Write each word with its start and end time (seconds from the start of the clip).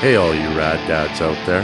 Hey, 0.00 0.16
all 0.16 0.34
you 0.34 0.48
rad 0.58 0.86
dads 0.86 1.20
out 1.22 1.46
there. 1.46 1.62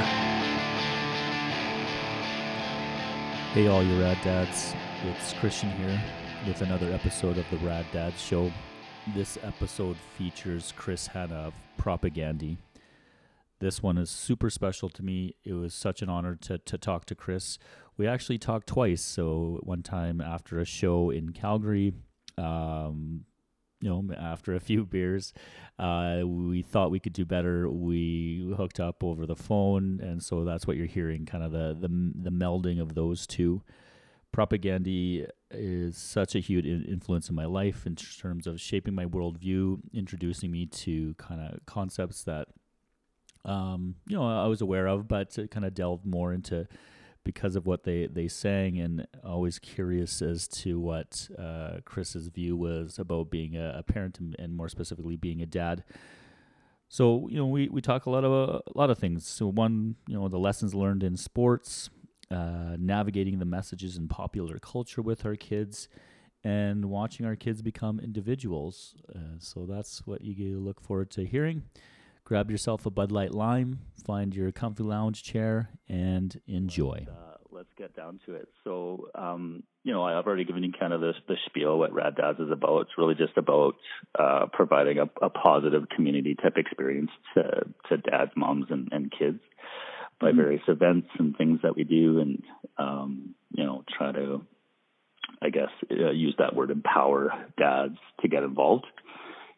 Hey, 3.52 3.66
all 3.66 3.82
you 3.82 4.00
rad 4.00 4.16
dads. 4.24 4.72
It's 5.04 5.34
Christian 5.34 5.70
here 5.72 6.00
with 6.46 6.62
another 6.62 6.90
episode 6.92 7.36
of 7.36 7.44
the 7.50 7.58
Rad 7.58 7.84
Dads 7.92 8.22
Show. 8.22 8.50
This 9.14 9.36
episode 9.42 9.96
features 10.16 10.72
Chris 10.76 11.08
Hannah 11.08 11.48
of 11.48 11.54
Propagandhi. 11.78 12.56
This 13.58 13.82
one 13.82 13.98
is 13.98 14.08
super 14.08 14.48
special 14.48 14.88
to 14.88 15.02
me. 15.02 15.34
It 15.44 15.52
was 15.52 15.74
such 15.74 16.00
an 16.00 16.08
honor 16.08 16.36
to, 16.36 16.56
to 16.56 16.78
talk 16.78 17.04
to 17.06 17.14
Chris. 17.14 17.58
We 17.98 18.06
actually 18.06 18.38
talked 18.38 18.68
twice. 18.68 19.02
So, 19.02 19.60
one 19.64 19.82
time 19.82 20.22
after 20.22 20.58
a 20.58 20.64
show 20.64 21.10
in 21.10 21.32
Calgary, 21.32 21.92
um, 22.38 23.26
you 23.80 23.88
know, 23.88 24.14
after 24.14 24.54
a 24.54 24.60
few 24.60 24.84
beers, 24.84 25.32
uh, 25.78 26.20
we 26.24 26.62
thought 26.62 26.90
we 26.90 27.00
could 27.00 27.14
do 27.14 27.24
better. 27.24 27.70
We 27.70 28.52
hooked 28.56 28.78
up 28.78 29.02
over 29.02 29.26
the 29.26 29.36
phone, 29.36 30.00
and 30.02 30.22
so 30.22 30.44
that's 30.44 30.66
what 30.66 30.76
you're 30.76 30.86
hearing, 30.86 31.26
kind 31.26 31.42
of 31.42 31.52
the 31.52 31.76
the, 31.78 31.88
the 31.88 32.30
melding 32.30 32.80
of 32.80 32.94
those 32.94 33.26
two. 33.26 33.62
Propagandhi 34.32 35.26
is 35.50 35.96
such 35.96 36.34
a 36.36 36.38
huge 36.38 36.64
influence 36.64 37.28
in 37.28 37.34
my 37.34 37.46
life 37.46 37.86
in 37.86 37.96
terms 37.96 38.46
of 38.46 38.60
shaping 38.60 38.94
my 38.94 39.04
worldview, 39.04 39.80
introducing 39.92 40.52
me 40.52 40.66
to 40.66 41.14
kind 41.14 41.40
of 41.40 41.66
concepts 41.66 42.22
that, 42.24 42.46
um, 43.44 43.96
you 44.06 44.16
know, 44.16 44.24
I 44.24 44.46
was 44.46 44.60
aware 44.60 44.86
of, 44.86 45.08
but 45.08 45.36
kind 45.50 45.66
of 45.66 45.74
delved 45.74 46.06
more 46.06 46.32
into 46.32 46.68
because 47.24 47.56
of 47.56 47.66
what 47.66 47.84
they, 47.84 48.06
they 48.06 48.28
sang 48.28 48.78
and 48.78 49.06
always 49.24 49.58
curious 49.58 50.22
as 50.22 50.48
to 50.48 50.80
what 50.80 51.28
uh, 51.38 51.80
Chris's 51.84 52.28
view 52.28 52.56
was 52.56 52.98
about 52.98 53.30
being 53.30 53.56
a, 53.56 53.76
a 53.78 53.82
parent 53.82 54.18
and, 54.18 54.34
and, 54.38 54.56
more 54.56 54.68
specifically 54.68 55.16
being 55.16 55.42
a 55.42 55.46
dad. 55.46 55.84
So 56.88 57.28
you 57.30 57.36
know 57.36 57.46
we, 57.46 57.68
we 57.68 57.80
talk 57.80 58.06
a 58.06 58.10
lot 58.10 58.24
of 58.24 58.32
uh, 58.32 58.60
a 58.66 58.78
lot 58.78 58.90
of 58.90 58.98
things. 58.98 59.26
So 59.26 59.46
one 59.46 59.96
you 60.08 60.18
know 60.18 60.28
the 60.28 60.38
lessons 60.38 60.74
learned 60.74 61.04
in 61.04 61.16
sports, 61.16 61.90
uh, 62.30 62.76
navigating 62.78 63.38
the 63.38 63.44
messages 63.44 63.96
in 63.96 64.08
popular 64.08 64.58
culture 64.58 65.00
with 65.02 65.24
our 65.24 65.36
kids, 65.36 65.88
and 66.42 66.86
watching 66.86 67.26
our 67.26 67.36
kids 67.36 67.62
become 67.62 68.00
individuals. 68.00 68.94
Uh, 69.14 69.38
so 69.38 69.66
that's 69.66 70.04
what 70.06 70.22
you 70.22 70.58
look 70.58 70.80
forward 70.80 71.10
to 71.12 71.24
hearing. 71.24 71.62
Grab 72.30 72.48
yourself 72.48 72.86
a 72.86 72.90
Bud 72.90 73.10
Light 73.10 73.34
Lime, 73.34 73.80
find 74.06 74.32
your 74.32 74.52
comfy 74.52 74.84
lounge 74.84 75.24
chair, 75.24 75.70
and 75.88 76.40
enjoy. 76.46 77.04
Let's, 77.08 77.10
uh, 77.10 77.36
let's 77.50 77.72
get 77.76 77.96
down 77.96 78.20
to 78.24 78.34
it. 78.34 78.46
So, 78.62 79.08
um, 79.16 79.64
you 79.82 79.92
know, 79.92 80.04
I've 80.04 80.24
already 80.24 80.44
given 80.44 80.62
you 80.62 80.70
kind 80.70 80.92
of 80.92 81.00
this, 81.00 81.16
the 81.26 81.34
spiel 81.46 81.76
what 81.76 81.92
Rad 81.92 82.14
Dads 82.14 82.38
is 82.38 82.52
about. 82.52 82.82
It's 82.82 82.92
really 82.96 83.16
just 83.16 83.36
about 83.36 83.74
uh, 84.16 84.46
providing 84.52 84.98
a, 84.98 85.10
a, 85.20 85.28
positive 85.28 85.88
community 85.88 86.36
type 86.40 86.56
experience 86.56 87.10
to, 87.34 87.64
to 87.88 87.96
dads, 87.96 88.30
moms, 88.36 88.66
and, 88.70 88.90
and 88.92 89.10
kids 89.10 89.40
by 90.20 90.28
mm-hmm. 90.28 90.36
various 90.36 90.62
events 90.68 91.08
and 91.18 91.36
things 91.36 91.58
that 91.64 91.74
we 91.74 91.82
do, 91.82 92.20
and 92.20 92.44
um, 92.78 93.34
you 93.56 93.64
know, 93.64 93.82
try 93.98 94.12
to, 94.12 94.46
I 95.42 95.50
guess, 95.50 95.70
uh, 95.90 96.12
use 96.12 96.36
that 96.38 96.54
word 96.54 96.70
empower 96.70 97.32
dads 97.58 97.98
to 98.20 98.28
get 98.28 98.44
involved 98.44 98.86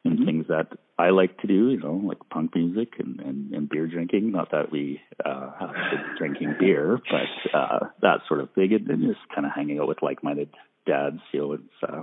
in 0.04 0.12
mm-hmm. 0.12 0.24
things 0.24 0.46
that 0.48 0.68
I 0.98 1.10
like 1.10 1.38
to 1.38 1.46
do, 1.46 1.70
you 1.70 1.78
know, 1.78 2.00
like 2.04 2.18
punk 2.30 2.54
music 2.54 2.94
and, 2.98 3.20
and, 3.20 3.52
and 3.52 3.68
beer 3.68 3.86
drinking. 3.86 4.32
Not 4.32 4.50
that 4.50 4.72
we 4.72 5.00
uh, 5.24 5.50
have 5.58 5.70
been 5.72 6.16
drinking 6.18 6.56
beer, 6.58 6.98
but 7.10 7.58
uh, 7.58 7.78
that 8.02 8.20
sort 8.28 8.40
of 8.40 8.52
thing, 8.52 8.72
and, 8.72 8.88
and 8.88 9.02
just 9.02 9.20
kind 9.34 9.46
of 9.46 9.52
hanging 9.54 9.78
out 9.78 9.88
with 9.88 10.02
like-minded 10.02 10.50
dads. 10.86 11.20
You 11.32 11.40
know, 11.40 11.52
it's 11.52 11.62
uh, 11.86 12.02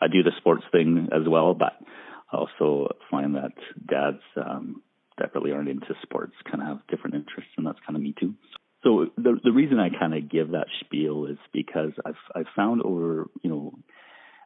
I 0.00 0.08
do 0.08 0.22
the 0.22 0.32
sports 0.38 0.64
thing 0.72 1.08
as 1.12 1.28
well, 1.28 1.54
but 1.54 1.74
I 2.32 2.36
also 2.36 2.94
find 3.10 3.34
that 3.34 3.52
dads 3.86 4.22
um, 4.36 4.82
that 5.18 5.34
really 5.34 5.52
aren't 5.52 5.68
into 5.68 5.94
sports 6.02 6.32
kind 6.50 6.62
of 6.62 6.68
have 6.68 6.86
different 6.88 7.16
interests, 7.16 7.52
and 7.56 7.66
that's 7.66 7.78
kind 7.86 7.96
of 7.96 8.02
me 8.02 8.14
too. 8.18 8.34
So 8.82 9.06
the 9.16 9.38
the 9.44 9.52
reason 9.52 9.78
I 9.78 9.90
kind 9.90 10.14
of 10.14 10.30
give 10.30 10.52
that 10.52 10.66
spiel 10.80 11.26
is 11.26 11.38
because 11.52 11.92
I've 12.04 12.14
I've 12.34 12.46
found 12.56 12.82
over 12.82 13.28
you 13.42 13.50
know 13.50 13.74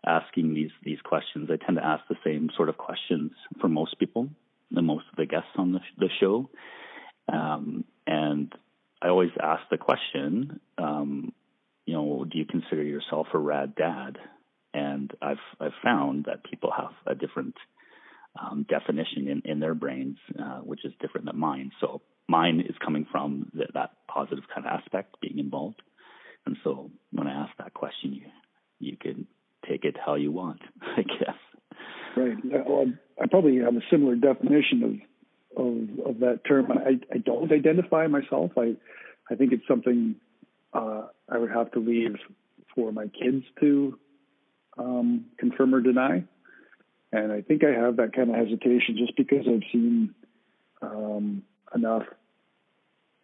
asking 0.06 0.54
these 0.54 0.70
these 0.82 1.00
questions. 1.02 1.50
I 1.50 1.56
tend 1.64 1.78
to 1.78 1.84
ask 1.84 2.04
the 2.08 2.16
same 2.24 2.50
sort 2.56 2.68
of 2.68 2.76
questions 2.76 3.32
for 3.60 3.68
most 3.68 3.98
people, 3.98 4.28
the 4.70 4.82
most 4.82 5.04
of 5.10 5.16
the 5.16 5.26
guests 5.26 5.50
on 5.56 5.72
the, 5.72 5.80
the 5.98 6.08
show, 6.20 6.48
um, 7.32 7.84
and 8.06 8.52
I 9.00 9.08
always 9.08 9.30
ask 9.42 9.62
the 9.70 9.78
question, 9.78 10.60
um, 10.78 11.32
you 11.86 11.94
know, 11.94 12.24
do 12.24 12.38
you 12.38 12.46
consider 12.46 12.82
yourself 12.82 13.28
a 13.34 13.38
rad 13.38 13.74
dad? 13.74 14.18
And 14.72 15.12
I've 15.22 15.36
I've 15.60 15.72
found 15.82 16.24
that 16.24 16.44
people 16.44 16.72
have 16.76 16.92
a 17.06 17.14
different 17.14 17.54
um, 18.40 18.66
definition 18.68 19.28
in, 19.28 19.42
in 19.44 19.60
their 19.60 19.74
brains, 19.74 20.16
uh, 20.38 20.58
which 20.60 20.84
is 20.84 20.92
different 21.00 21.26
than 21.26 21.38
mine. 21.38 21.70
So 21.80 22.02
mine 22.28 22.60
is 22.60 22.74
coming 22.84 23.06
from 23.10 23.50
the, 23.54 23.66
that 23.74 23.90
positive 24.08 24.44
kind 24.52 24.66
of 24.66 24.72
aspect, 24.72 25.20
being 25.20 25.38
involved. 25.38 25.80
And 26.46 26.56
so 26.64 26.90
when 27.12 27.26
I 27.26 27.44
ask 27.44 27.52
that 27.58 27.74
question, 27.74 28.12
you 28.12 28.26
you 28.80 28.96
can 28.96 29.26
take 29.68 29.84
it 29.84 29.96
how 30.04 30.14
you 30.14 30.32
want, 30.32 30.60
I 30.82 31.02
guess. 31.02 31.36
Right. 32.16 32.36
Well, 32.66 32.92
I 33.20 33.26
probably 33.26 33.58
have 33.58 33.74
a 33.74 33.82
similar 33.90 34.14
definition 34.16 34.82
of 34.82 34.92
of, 35.56 36.06
of 36.06 36.18
that 36.20 36.40
term. 36.46 36.70
I, 36.72 36.98
I 37.12 37.18
don't 37.18 37.52
identify 37.52 38.06
myself. 38.06 38.52
I 38.56 38.74
I 39.30 39.34
think 39.36 39.52
it's 39.52 39.66
something 39.68 40.16
uh, 40.72 41.06
I 41.28 41.38
would 41.38 41.50
have 41.50 41.70
to 41.72 41.80
leave 41.80 42.16
for 42.74 42.92
my 42.92 43.06
kids 43.06 43.44
to 43.60 43.98
um, 44.78 45.26
confirm 45.38 45.74
or 45.74 45.80
deny. 45.80 46.24
And 47.12 47.32
I 47.32 47.42
think 47.42 47.62
I 47.64 47.70
have 47.70 47.96
that 47.96 48.12
kind 48.12 48.30
of 48.30 48.36
hesitation 48.36 48.96
just 48.98 49.16
because 49.16 49.46
I've 49.48 49.62
seen 49.70 50.14
um, 50.82 51.42
enough 51.74 52.02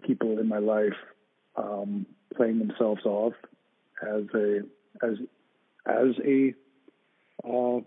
people 0.07 0.39
in 0.39 0.49
my 0.49 0.59
life 0.59 0.95
um, 1.57 2.07
playing 2.37 2.61
themselves 2.61 3.05
off 3.05 3.35
as 4.03 4.23
a 4.35 4.61
as 5.03 5.15
as 5.91 6.15
a 6.25 6.55
uh, 7.47 7.81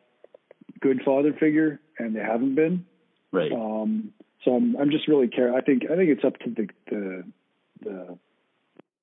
good 0.82 1.02
father 1.06 1.34
figure, 1.40 1.80
and 1.98 2.16
they 2.16 2.20
haven't 2.20 2.56
been. 2.56 2.86
Right. 3.32 3.52
Um, 3.52 4.14
so 4.44 4.56
I'm 4.56 4.76
I'm 4.78 4.92
just 4.92 5.08
really 5.08 5.28
care. 5.28 5.56
I 5.56 5.62
think 5.62 5.84
I 5.92 5.96
think 5.96 6.10
it's 6.10 6.24
up 6.24 6.38
to 6.40 6.50
the 6.50 6.68
the 6.90 7.24
the 7.82 8.18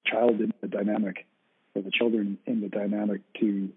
child 0.07 0.41
in 0.41 0.53
the 0.61 0.69
dynamic 0.69 1.27
or 1.75 1.83
the 1.83 1.91
children 1.91 2.39
in 2.47 2.61
the 2.61 2.69
dynamic 2.69 3.23
to 3.41 3.71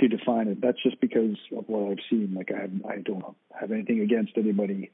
to 0.00 0.08
define 0.08 0.48
it. 0.48 0.60
That's 0.60 0.82
just 0.82 1.00
because 1.00 1.36
of 1.56 1.64
what 1.68 1.90
I've 1.90 2.04
seen. 2.08 2.34
Like 2.34 2.50
I 2.52 2.62
have, 2.62 2.70
I 2.88 2.96
don't 2.98 3.24
have 3.58 3.72
anything 3.72 4.00
against 4.00 4.32
anybody 4.36 4.90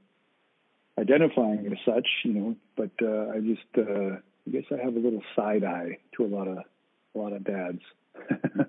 identifying 0.98 1.66
as 1.66 1.78
such, 1.84 2.06
you 2.25 2.33
know, 2.33 2.56
but 2.77 2.91
uh, 3.03 3.33
I 3.34 3.41
just 3.41 3.66
uh, 3.77 4.16
I 4.47 4.50
guess 4.50 4.65
I 4.72 4.83
have 4.84 4.94
a 4.94 4.98
little 4.98 5.22
side 5.34 5.65
eye 5.65 5.98
to 6.16 6.25
a 6.25 6.28
lot 6.28 6.48
of 6.48 6.59
a 6.59 7.19
lot 7.19 7.33
of 7.33 7.44
dads. 7.44 7.81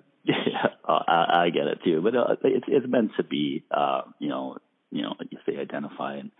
Uh, 0.88 1.03
I, 1.06 1.44
I 1.44 1.50
get 1.50 1.68
it 1.68 1.79
too, 1.84 2.01
but 2.01 2.16
uh, 2.16 2.35
it's 2.44 2.66
it's 2.68 2.88
meant 2.88 3.12
to 3.18 3.23
be. 3.23 3.66
Uh, 3.69 4.03
you 4.19 4.29
know, 4.29 4.57
you 4.90 5.01
know, 5.01 5.16
if 5.19 5.40
they 5.45 5.57
identify 5.57 6.16
and 6.16 6.31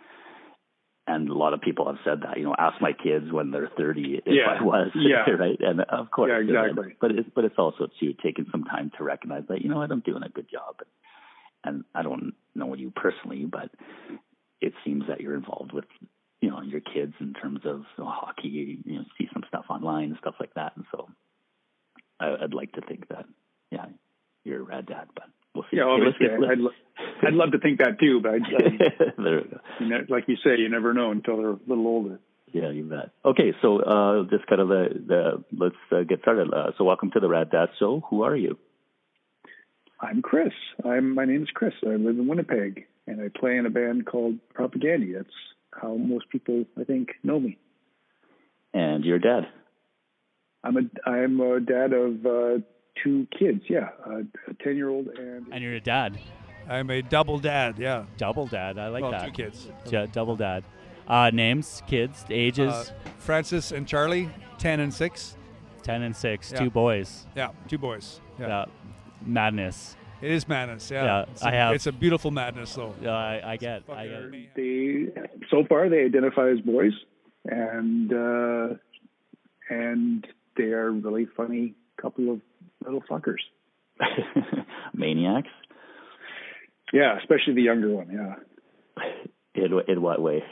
and 1.08 1.30
a 1.30 1.34
lot 1.34 1.54
of 1.54 1.62
people 1.62 1.88
have 1.88 1.98
said 2.04 2.22
that. 2.24 2.38
You 2.38 2.44
know, 2.46 2.56
ask 2.58 2.82
my 2.82 2.92
kids 2.92 3.32
when 3.32 3.52
they're 3.52 3.72
thirty 3.78 4.22
if 4.24 4.24
yeah. 4.26 4.58
I 4.60 4.64
was. 4.64 4.92
Yeah. 4.96 5.30
right. 5.32 5.58
And 5.60 5.82
of 5.82 6.12
course. 6.12 6.32
Yeah, 6.32 6.40
exactly. 6.40 6.96
but 7.00 7.12
it's 7.12 7.30
but 7.34 7.46
it's 7.46 7.58
also 7.58 7.88
too 8.00 8.14
taking 8.22 8.46
some 8.52 8.66
time 8.66 8.92
to 8.98 9.04
recognize 9.04 9.44
that 9.50 9.62
you 9.62 9.70
know 9.70 9.78
what 9.78 9.92
I'm 9.92 10.02
doing 10.02 10.24
a 10.24 10.30
good 10.30 10.48
job, 10.52 10.76
and 11.64 11.86
I 11.96 12.04
don't 12.04 12.34
know 12.56 12.74
you 12.74 12.92
personally, 12.92 13.46
but 13.46 13.72
it 14.60 14.74
seems 14.86 15.04
that 15.08 15.22
you're 15.22 15.36
involved 15.36 15.72
with 15.72 15.86
you 16.42 16.50
know 16.50 16.62
your 16.62 16.82
kids 16.82 17.14
in 17.20 17.34
terms 17.34 17.62
of 17.64 17.84
you 17.98 18.04
know, 18.04 18.10
hockey. 18.10 18.80
You 18.86 19.00
know, 19.00 19.06
see 19.18 19.30
some 19.34 19.44
stuff 19.48 19.66
online 19.70 20.10
and 20.10 20.18
stuff 20.20 20.36
like 20.40 20.54
that, 20.56 20.74
and 20.76 20.86
so 20.92 21.08
I, 22.20 22.36
I'd 22.44 22.54
like 22.54 22.74
to 22.74 22.82
think 22.82 23.08
that 23.10 23.26
yeah, 23.72 23.86
you're 24.48 24.62
a 24.62 24.64
rad 24.64 24.86
dad, 24.86 25.08
but 25.14 25.26
we'll 25.54 25.66
see. 25.70 25.78
Yeah, 25.78 25.84
obviously, 25.84 26.28
I'd, 26.28 26.58
lo- 26.58 26.72
I'd 27.22 27.34
love 27.34 27.52
to 27.52 27.60
think 27.60 27.80
that 27.80 28.00
too, 28.00 28.22
but 28.22 28.32
I, 28.32 28.38
there 29.22 29.42
we 29.42 29.50
go. 29.50 29.60
You 29.80 29.88
know, 29.88 29.98
like 30.10 30.24
you 30.28 30.36
say, 30.38 30.58
you 30.58 30.70
never 30.70 30.94
know 30.94 31.12
until 31.12 31.38
they're 31.38 31.52
a 31.52 31.60
little 31.68 31.88
older. 31.88 32.20
Yeah, 32.54 32.72
you 32.72 32.84
bet. 32.84 33.12
Okay, 33.26 33.54
so 33.62 33.82
uh, 33.82 34.24
just 34.30 34.48
kind 34.48 34.62
of 34.62 34.70
the, 34.70 34.88
the 35.06 35.44
let's 35.56 35.76
uh, 35.92 36.04
get 36.08 36.22
started. 36.22 36.52
Uh, 36.54 36.72
so, 36.78 36.86
welcome 36.86 37.12
to 37.12 37.20
the 37.20 37.28
Rad 37.28 37.52
Dad 37.52 37.70
Show. 37.78 38.04
Who 38.10 38.24
are 38.24 38.36
you? 38.36 38.58
I'm 40.00 40.22
Chris. 40.22 40.54
I'm 40.86 41.14
my 41.14 41.26
name 41.26 41.44
is 41.44 41.50
Chris. 41.54 41.74
I 41.84 41.90
live 41.90 42.18
in 42.18 42.28
Winnipeg, 42.28 42.86
and 43.06 43.22
I 43.22 43.38
play 43.38 43.58
in 43.58 43.66
a 43.66 43.70
band 43.70 44.06
called 44.06 44.36
Propagandhi. 44.56 45.14
That's 45.16 45.30
how 45.74 45.96
most 45.96 46.30
people, 46.30 46.66
I 46.80 46.84
think, 46.86 47.10
know 47.24 47.40
me. 47.40 47.58
And 48.74 49.04
your 49.04 49.20
dad? 49.20 49.48
I'm 50.64 50.78
a 50.78 51.10
I'm 51.10 51.40
a 51.40 51.60
dad 51.60 51.94
of 51.94 52.26
uh, 52.26 52.64
two 53.04 53.28
kids. 53.38 53.64
Yeah, 53.70 53.90
a 54.06 54.54
ten 54.64 54.76
year 54.76 54.90
old 54.90 55.08
and 55.08 55.48
and 55.52 55.64
you're 55.64 55.76
a 55.76 55.82
dad. 55.82 56.18
I'm 56.70 56.90
a 56.90 57.02
double 57.02 57.40
dad. 57.40 57.78
Yeah, 57.78 58.06
double 58.18 58.48
dad. 58.48 58.78
I 58.78 58.90
like 58.90 59.02
well, 59.02 59.12
that. 59.12 59.28
Two 59.28 59.32
kids. 59.32 59.70
Yeah, 59.90 60.06
double 60.06 60.36
dad. 60.36 60.64
Uh, 61.08 61.32
names, 61.34 61.82
kids, 61.88 62.26
ages. 62.30 62.74
Uh, 62.74 62.86
Francis 63.18 63.72
and 63.72 63.88
Charlie, 63.88 64.30
ten 64.58 64.80
and 64.80 64.94
six. 64.94 65.38
Ten 65.84 66.02
and 66.02 66.16
six. 66.16 66.52
Yeah. 66.52 66.60
Two 66.60 66.70
boys. 66.70 67.26
Yeah, 67.36 67.52
two 67.68 67.78
boys. 67.78 68.20
Yeah. 68.40 68.48
yeah. 68.48 68.66
Madness. 69.26 69.96
It 70.22 70.32
is 70.32 70.48
madness. 70.48 70.90
Yeah. 70.90 71.04
Yeah, 71.04 71.26
it's 71.32 71.44
I 71.44 71.52
a, 71.52 71.56
have- 71.56 71.76
It's 71.76 71.88
a 71.88 71.92
beautiful 71.92 72.32
madness, 72.32 72.74
though. 72.74 72.96
Yeah, 73.02 73.12
I, 73.12 73.54
I 73.54 73.58
get. 73.58 73.84
I 73.90 74.08
get. 74.08 74.56
They 74.56 75.08
so 75.50 75.64
far 75.70 75.90
they 75.90 76.04
identify 76.04 76.50
as 76.50 76.60
boys, 76.60 76.94
and 77.46 78.12
uh, 78.12 78.76
and 79.70 80.28
they 80.58 80.72
are 80.72 80.92
really 80.92 81.28
funny 81.38 81.76
couple 82.02 82.32
of 82.32 82.42
little 82.84 83.04
fuckers. 83.10 83.42
Maniacs. 84.94 85.50
Yeah, 86.94 87.18
especially 87.20 87.54
the 87.54 87.64
younger 87.64 87.90
one. 87.90 88.10
Yeah. 88.12 88.36
In 89.56 89.82
in 89.88 90.02
what 90.02 90.22
way? 90.22 90.44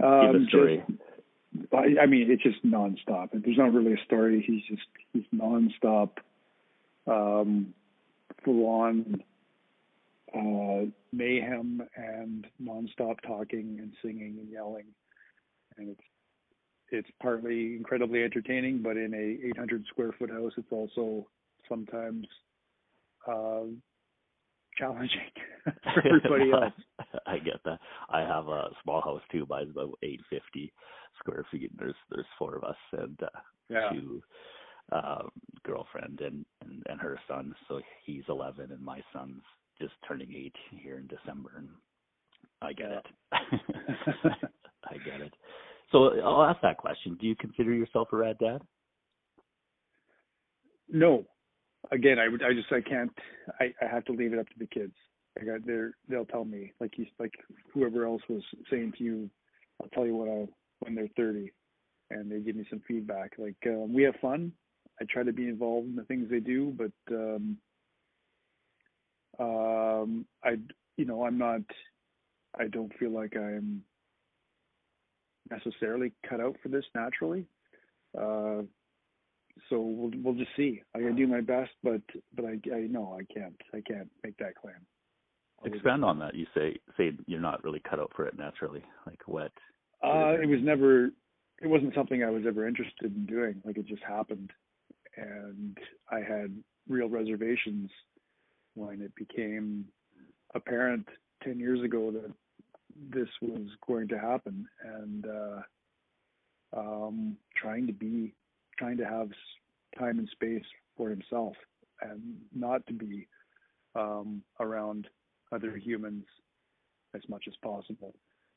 Give 0.00 0.08
Um, 0.08 0.44
a 0.44 0.48
story. 0.48 0.82
Just, 0.86 1.74
I, 1.74 2.02
I 2.02 2.06
mean, 2.06 2.30
it's 2.30 2.42
just 2.42 2.64
nonstop. 2.64 3.30
There's 3.32 3.56
not 3.58 3.72
really 3.72 3.94
a 3.94 4.04
story. 4.04 4.44
He's 4.46 4.62
just 4.68 4.86
he's 5.12 5.24
nonstop, 5.34 6.10
um, 7.06 7.74
full 8.44 8.66
on 8.66 9.22
uh, 10.34 10.90
mayhem 11.12 11.82
and 11.96 12.46
nonstop 12.62 13.20
talking 13.26 13.78
and 13.80 13.92
singing 14.02 14.36
and 14.38 14.50
yelling, 14.50 14.86
and 15.78 15.88
it's 15.88 16.00
it's 16.90 17.08
partly 17.22 17.76
incredibly 17.76 18.22
entertaining, 18.24 18.82
but 18.82 18.96
in 18.96 19.14
a 19.14 19.48
800 19.48 19.84
square 19.88 20.12
foot 20.18 20.30
house, 20.30 20.52
it's 20.56 20.72
also 20.72 21.26
sometimes 21.68 22.26
uh, 23.26 23.64
challenging 24.76 25.30
for 25.64 26.06
everybody 26.06 26.50
else. 26.52 26.72
I 27.26 27.38
get 27.38 27.62
that. 27.64 27.78
I 28.08 28.20
have 28.20 28.48
a 28.48 28.70
small 28.82 29.00
house 29.00 29.22
too. 29.30 29.46
Mine's 29.48 29.70
about 29.70 29.98
eight 30.02 30.20
fifty 30.30 30.72
square 31.18 31.44
feet. 31.50 31.70
And 31.70 31.78
there's 31.78 31.94
there's 32.10 32.26
four 32.38 32.56
of 32.56 32.64
us 32.64 32.76
and 32.92 33.18
uh, 33.22 33.38
Yeah. 33.68 33.90
two 33.90 34.22
um, 34.92 35.30
girlfriend 35.64 36.20
and, 36.20 36.46
and 36.62 36.82
and 36.88 37.00
her 37.00 37.18
son. 37.28 37.54
So 37.68 37.80
he's 38.04 38.24
eleven, 38.28 38.72
and 38.72 38.80
my 38.82 39.02
son's 39.12 39.42
just 39.80 39.94
turning 40.06 40.32
eight 40.34 40.56
here 40.70 40.98
in 40.98 41.06
December. 41.06 41.50
And 41.58 41.68
I 42.62 42.72
get 42.72 42.90
Yeah. 42.90 42.98
it. 43.32 44.50
I 44.90 44.96
get 45.04 45.20
it. 45.20 45.34
So 45.90 46.20
I'll 46.20 46.44
ask 46.44 46.60
that 46.62 46.76
question. 46.76 47.16
Do 47.20 47.26
you 47.26 47.36
consider 47.36 47.72
yourself 47.72 48.08
a 48.12 48.16
rad 48.16 48.36
dad? 48.38 48.60
No. 50.88 51.24
Again, 51.90 52.18
I 52.18 52.28
would. 52.28 52.42
I 52.42 52.52
just. 52.52 52.70
I 52.72 52.80
can't. 52.80 53.10
I. 53.60 53.72
I 53.82 53.88
have 53.88 54.04
to 54.06 54.12
leave 54.12 54.32
it 54.32 54.38
up 54.38 54.46
to 54.48 54.58
the 54.58 54.66
kids. 54.66 54.92
I 55.40 55.44
got. 55.44 55.64
They're. 55.64 55.92
They'll 56.08 56.26
tell 56.26 56.44
me. 56.44 56.72
Like 56.80 56.98
you. 56.98 57.06
Like 57.18 57.32
whoever 57.72 58.04
else 58.04 58.22
was 58.28 58.42
saying 58.70 58.94
to 58.98 59.04
you. 59.04 59.30
I'll 59.80 59.88
tell 59.90 60.04
you 60.04 60.16
what. 60.16 60.28
I 60.28 60.46
when 60.80 60.94
they're 60.94 61.08
thirty, 61.16 61.52
and 62.10 62.30
they 62.30 62.40
give 62.40 62.56
me 62.56 62.66
some 62.68 62.82
feedback. 62.86 63.32
Like 63.38 63.56
um, 63.66 63.92
we 63.94 64.02
have 64.02 64.16
fun. 64.20 64.52
I 65.00 65.04
try 65.08 65.22
to 65.22 65.32
be 65.32 65.48
involved 65.48 65.88
in 65.88 65.96
the 65.96 66.04
things 66.04 66.28
they 66.28 66.40
do, 66.40 66.76
but 66.76 67.14
um, 67.14 67.56
um, 69.38 70.26
I. 70.44 70.56
You 70.96 71.04
know, 71.04 71.24
I'm 71.24 71.38
not. 71.38 71.62
I 72.58 72.66
don't 72.66 72.92
feel 72.98 73.12
like 73.12 73.36
I'm 73.36 73.84
necessarily 75.50 76.12
cut 76.28 76.40
out 76.40 76.56
for 76.62 76.68
this 76.68 76.84
naturally. 76.94 77.46
Uh, 78.16 78.62
so 79.68 79.80
we'll 79.80 80.10
we'll 80.22 80.34
just 80.34 80.50
see. 80.56 80.82
I 80.94 80.98
can 80.98 81.16
do 81.16 81.26
my 81.26 81.40
best, 81.40 81.70
but 81.82 82.02
but 82.34 82.44
I 82.44 82.58
I 82.74 82.80
know 82.82 83.18
I 83.18 83.32
can't 83.32 83.56
I 83.72 83.80
can't 83.80 84.08
make 84.22 84.36
that 84.38 84.54
claim. 84.54 84.76
Expand 85.64 86.04
on 86.04 86.18
that. 86.20 86.34
You 86.34 86.46
say 86.54 86.76
say 86.96 87.12
you're 87.26 87.40
not 87.40 87.64
really 87.64 87.80
cut 87.88 87.98
out 87.98 88.12
for 88.14 88.26
it 88.26 88.38
naturally. 88.38 88.84
Like 89.06 89.20
what? 89.26 89.52
Uh, 90.02 90.36
it 90.40 90.48
was 90.48 90.60
never. 90.62 91.06
It 91.60 91.66
wasn't 91.66 91.94
something 91.94 92.22
I 92.22 92.30
was 92.30 92.44
ever 92.46 92.68
interested 92.68 93.14
in 93.14 93.26
doing. 93.26 93.60
Like 93.64 93.76
it 93.78 93.86
just 93.86 94.02
happened, 94.04 94.52
and 95.16 95.76
I 96.10 96.18
had 96.18 96.56
real 96.88 97.08
reservations 97.08 97.90
when 98.74 99.02
it 99.02 99.12
became 99.16 99.86
apparent 100.54 101.08
ten 101.42 101.58
years 101.58 101.82
ago 101.82 102.12
that 102.12 102.30
this 103.10 103.28
was 103.40 103.68
going 103.86 104.08
to 104.08 104.18
happen, 104.18 104.66
and 104.82 105.26
uh, 105.26 105.60
um, 106.76 107.36
trying 107.56 107.86
to 107.86 107.92
be 107.92 108.34
trying 108.78 108.96
to 108.96 109.04
have 109.04 109.30
time 109.98 110.18
and 110.18 110.28
space 110.30 110.64
for 110.96 111.10
himself 111.10 111.54
and 112.02 112.36
not 112.54 112.86
to 112.86 112.92
be 112.92 113.26
um, 113.94 114.42
around 114.60 115.08
other 115.52 115.76
humans 115.76 116.24
as 117.14 117.22
much 117.28 117.44
as 117.48 117.54
possible. 117.62 118.14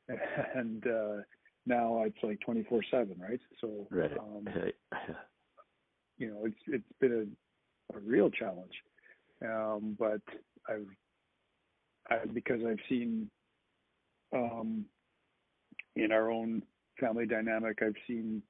And 0.56 0.86
uh, 0.86 1.22
now 1.66 2.04
it's 2.04 2.18
like 2.22 2.40
24/7, 2.48 3.20
right? 3.20 3.40
So, 3.62 3.88
Right. 3.90 4.18
um, 4.18 4.46
you 6.18 6.28
know, 6.30 6.46
it's 6.46 6.60
it's 6.68 7.00
been 7.00 7.36
a, 7.94 7.98
a 7.98 8.00
real 8.02 8.30
challenge. 8.30 8.74
Um, 9.44 9.96
but 9.98 10.22
I've 10.68 10.88
I, 12.10 12.26
because 12.34 12.62
I've 12.68 12.80
seen 12.90 13.30
um, 14.34 14.86
in 15.96 16.12
our 16.12 16.32
own 16.32 16.64
family 17.00 17.26
dynamic, 17.26 17.80
I've 17.82 17.96
seen 18.08 18.42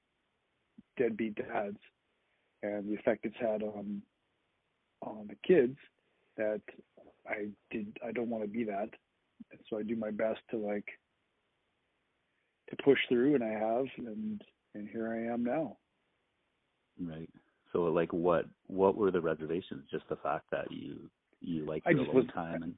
deadbeat 0.98 1.36
dads 1.36 1.78
and 2.64 2.88
the 2.88 2.96
effect 2.96 3.26
it's 3.26 3.36
had 3.40 3.64
on 3.64 4.02
on 5.02 5.28
the 5.28 5.36
kids 5.48 5.78
that 6.38 6.62
I 7.28 7.48
did 7.72 7.98
I 8.06 8.12
don't 8.12 8.30
want 8.30 8.44
to 8.44 8.50
be 8.50 8.64
that. 8.66 8.90
And 9.52 9.60
so 9.70 9.78
I 9.78 9.84
do 9.84 9.96
my 9.96 10.12
best 10.12 10.40
to 10.52 10.58
like 10.58 10.86
to 12.70 12.76
push 12.84 13.00
through 13.10 13.36
and 13.36 13.44
I 13.44 13.50
have 13.50 13.86
and 13.98 14.42
and 14.76 14.88
here 14.90 15.12
I 15.12 15.34
am 15.34 15.44
now. 15.44 15.78
Right. 17.00 17.30
So 17.74 17.84
like 17.84 18.14
what 18.14 18.46
what 18.68 18.96
were 18.96 19.12
the 19.12 19.22
reservations? 19.22 19.86
Just 19.90 20.08
the 20.10 20.18
fact 20.18 20.46
that 20.52 20.72
you 20.72 21.10
you 21.40 21.66
like 21.66 21.84
your 21.88 22.00
alone 22.00 22.28
time 22.28 22.64
and 22.64 22.76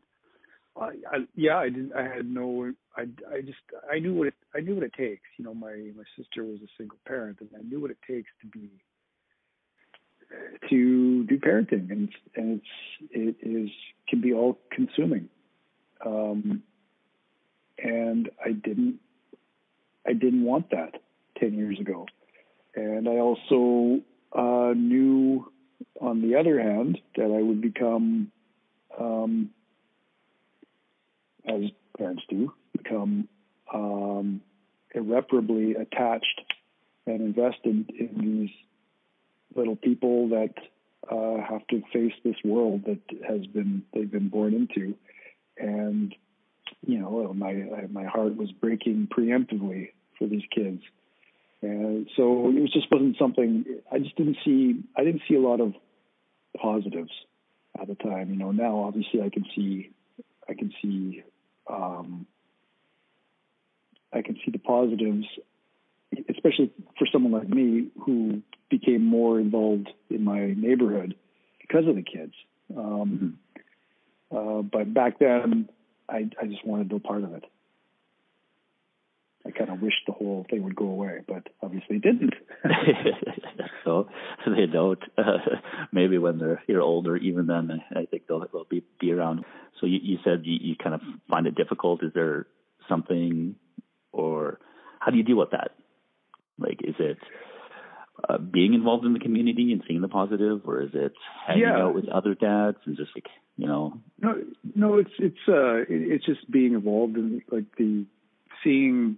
I, 0.79 1.27
yeah, 1.35 1.57
I 1.57 1.69
didn't. 1.69 1.93
I 1.93 2.03
had 2.03 2.25
no. 2.25 2.71
I 2.97 3.01
I 3.31 3.41
just 3.41 3.59
I 3.91 3.99
knew 3.99 4.13
what 4.13 4.27
it. 4.27 4.33
I 4.55 4.59
knew 4.59 4.75
what 4.75 4.83
it 4.83 4.93
takes. 4.93 5.23
You 5.37 5.45
know, 5.45 5.53
my 5.53 5.91
my 5.95 6.03
sister 6.17 6.43
was 6.43 6.59
a 6.63 6.71
single 6.77 6.97
parent, 7.05 7.37
and 7.41 7.49
I 7.57 7.61
knew 7.61 7.79
what 7.79 7.91
it 7.91 7.97
takes 8.07 8.29
to 8.41 8.47
be 8.47 8.69
to 10.69 11.23
do 11.25 11.39
parenting, 11.39 11.91
and 11.91 12.09
and 12.35 12.61
it's 13.11 13.37
it 13.43 13.47
is 13.47 13.69
can 14.07 14.21
be 14.21 14.33
all 14.33 14.57
consuming. 14.71 15.29
Um, 16.05 16.63
and 17.77 18.29
I 18.43 18.51
didn't. 18.51 18.99
I 20.07 20.13
didn't 20.13 20.43
want 20.43 20.71
that 20.71 21.01
ten 21.37 21.53
years 21.53 21.79
ago, 21.79 22.07
and 22.75 23.07
I 23.07 23.17
also 23.17 24.01
uh, 24.35 24.73
knew, 24.75 25.51
on 26.01 26.21
the 26.21 26.37
other 26.37 26.59
hand, 26.59 26.99
that 27.15 27.25
I 27.25 27.41
would 27.41 27.61
become. 27.61 28.31
Um, 28.99 29.51
as 31.47 31.61
parents 31.97 32.23
do, 32.29 32.53
become 32.71 33.27
um, 33.73 34.41
irreparably 34.93 35.73
attached 35.75 36.41
and 37.05 37.21
invested 37.21 37.89
in 37.89 38.11
these 38.17 38.49
little 39.55 39.75
people 39.75 40.29
that 40.29 40.53
uh, 41.11 41.43
have 41.47 41.65
to 41.67 41.81
face 41.91 42.13
this 42.23 42.35
world 42.43 42.83
that 42.85 42.99
has 43.27 43.45
been 43.47 43.83
they've 43.93 44.11
been 44.11 44.29
born 44.29 44.53
into, 44.53 44.95
and 45.57 46.15
you 46.85 46.99
know 46.99 47.33
my 47.33 47.53
my 47.91 48.05
heart 48.05 48.37
was 48.37 48.51
breaking 48.51 49.07
preemptively 49.15 49.89
for 50.17 50.27
these 50.27 50.43
kids, 50.53 50.81
and 51.61 52.07
so 52.15 52.49
it 52.49 52.61
was 52.61 52.71
just 52.71 52.87
wasn't 52.89 53.17
something 53.19 53.65
I 53.91 53.99
just 53.99 54.15
didn't 54.15 54.37
see 54.45 54.81
I 54.95 55.03
didn't 55.03 55.23
see 55.27 55.35
a 55.35 55.41
lot 55.41 55.59
of 55.59 55.73
positives 56.57 57.11
at 57.79 57.87
the 57.87 57.95
time. 57.95 58.29
You 58.29 58.37
know 58.37 58.51
now 58.51 58.79
obviously 58.79 59.21
I 59.21 59.29
can 59.29 59.43
see 59.53 59.91
I 60.47 60.53
can 60.53 60.71
see 60.81 61.23
um, 61.69 62.25
I 64.11 64.21
can 64.21 64.35
see 64.45 64.51
the 64.51 64.59
positives, 64.59 65.25
especially 66.29 66.71
for 66.97 67.07
someone 67.11 67.31
like 67.31 67.49
me 67.49 67.87
who 68.01 68.41
became 68.69 69.05
more 69.05 69.39
involved 69.39 69.89
in 70.09 70.23
my 70.23 70.53
neighborhood 70.53 71.15
because 71.61 71.87
of 71.87 71.95
the 71.95 72.03
kids. 72.03 72.33
Um, 72.75 73.39
uh, 74.31 74.61
but 74.61 74.93
back 74.93 75.19
then, 75.19 75.69
I, 76.09 76.29
I 76.41 76.45
just 76.45 76.65
wanted 76.65 76.91
no 76.91 76.99
part 76.99 77.23
of 77.23 77.33
it. 77.33 77.43
I 79.45 79.51
kind 79.51 79.69
of 79.69 79.81
wished 79.81 80.03
the 80.07 80.13
whole 80.13 80.45
thing 80.49 80.63
would 80.63 80.75
go 80.75 80.85
away, 80.85 81.19
but 81.27 81.47
obviously 81.61 81.97
it 81.97 82.01
didn't. 82.01 82.33
so 83.83 84.07
they 84.45 84.65
don't. 84.67 84.99
Uh, 85.17 85.37
maybe 85.91 86.17
when 86.17 86.37
they're 86.39 86.63
you're 86.67 86.81
older, 86.81 87.17
even 87.17 87.47
then, 87.47 87.81
I 87.95 88.05
think 88.05 88.23
they'll 88.27 88.45
they'll 88.51 88.63
be 88.69 88.83
be 89.01 89.11
around. 89.11 89.43
So 89.81 89.85
you, 89.85 89.99
you 90.01 90.17
said 90.23 90.41
you, 90.43 90.57
you 90.61 90.75
kind 90.81 90.95
of 90.95 91.01
find 91.29 91.45
it 91.45 91.55
difficult. 91.55 92.03
Is 92.03 92.11
there 92.13 92.47
something, 92.87 93.55
or 94.13 94.59
how 94.99 95.11
do 95.11 95.17
you 95.17 95.23
deal 95.23 95.37
with 95.37 95.51
that? 95.51 95.71
Like, 96.57 96.79
is 96.83 96.95
it 96.99 97.17
uh, 98.29 98.37
being 98.37 98.73
involved 98.73 99.05
in 99.05 99.11
the 99.13 99.19
community 99.19 99.73
and 99.73 99.83
seeing 99.87 99.99
the 100.01 100.07
positive, 100.07 100.61
or 100.65 100.83
is 100.83 100.91
it 100.93 101.13
hanging 101.45 101.63
Yeah. 101.63 101.83
out 101.83 101.95
with 101.95 102.07
other 102.07 102.33
dads 102.35 102.77
and 102.85 102.95
just 102.95 103.11
like 103.15 103.27
you 103.57 103.67
know? 103.67 104.01
No, 104.21 104.41
no, 104.73 104.97
it's 104.99 105.11
it's 105.19 105.35
uh 105.49 105.81
it, 105.81 105.85
it's 105.89 106.25
just 106.25 106.49
being 106.49 106.73
involved 106.75 107.17
in 107.17 107.41
like 107.51 107.65
the 107.77 108.05
seeing 108.63 109.17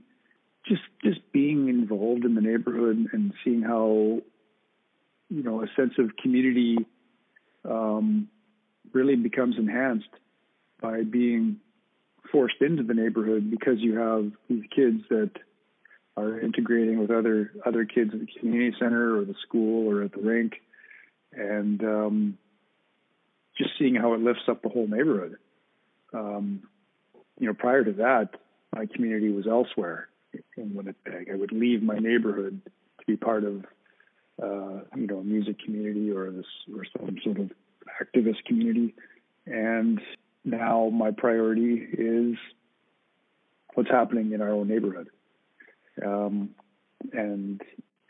just 0.67 0.81
just 1.03 1.19
being 1.31 1.69
involved 1.69 2.25
in 2.25 2.35
the 2.35 2.41
neighborhood 2.41 3.07
and 3.13 3.33
seeing 3.43 3.61
how 3.61 4.21
you 5.29 5.43
know 5.43 5.63
a 5.63 5.67
sense 5.75 5.93
of 5.97 6.15
community 6.21 6.77
um 7.69 8.27
really 8.93 9.15
becomes 9.15 9.57
enhanced 9.57 10.09
by 10.81 11.03
being 11.03 11.57
forced 12.31 12.61
into 12.61 12.83
the 12.83 12.93
neighborhood 12.93 13.49
because 13.49 13.79
you 13.79 13.97
have 13.97 14.31
these 14.49 14.63
kids 14.75 15.01
that 15.09 15.31
are 16.17 16.39
integrating 16.39 16.99
with 16.99 17.11
other 17.11 17.51
other 17.65 17.85
kids 17.85 18.11
at 18.13 18.19
the 18.19 18.27
community 18.39 18.75
center 18.79 19.17
or 19.17 19.25
the 19.25 19.35
school 19.47 19.89
or 19.89 20.03
at 20.03 20.13
the 20.13 20.21
rink, 20.21 20.53
and 21.33 21.83
um, 21.83 22.37
just 23.57 23.71
seeing 23.77 23.95
how 23.95 24.13
it 24.13 24.21
lifts 24.21 24.43
up 24.47 24.61
the 24.61 24.69
whole 24.69 24.87
neighborhood. 24.87 25.35
Um, 26.13 26.63
you 27.37 27.47
know, 27.47 27.53
prior 27.53 27.83
to 27.83 27.91
that, 27.93 28.29
my 28.73 28.85
community 28.85 29.29
was 29.29 29.45
elsewhere 29.45 30.07
in 30.57 30.73
Winnipeg. 30.73 31.29
I 31.31 31.35
would 31.35 31.51
leave 31.51 31.81
my 31.83 31.97
neighborhood 31.97 32.61
to 32.65 33.05
be 33.05 33.17
part 33.17 33.43
of, 33.43 33.65
uh, 34.41 34.81
you 34.95 35.07
know, 35.07 35.19
a 35.19 35.23
music 35.23 35.57
community 35.63 36.11
or 36.11 36.31
this 36.31 36.45
or 36.75 36.83
some 36.97 37.17
sort 37.23 37.39
of 37.39 37.51
activist 38.01 38.43
community, 38.45 38.95
and 39.45 40.01
now 40.43 40.89
my 40.89 41.11
priority 41.11 41.75
is 41.75 42.37
what's 43.73 43.89
happening 43.89 44.31
in 44.31 44.41
our 44.41 44.51
own 44.51 44.67
neighborhood, 44.67 45.09
um, 46.05 46.49
and 47.13 47.61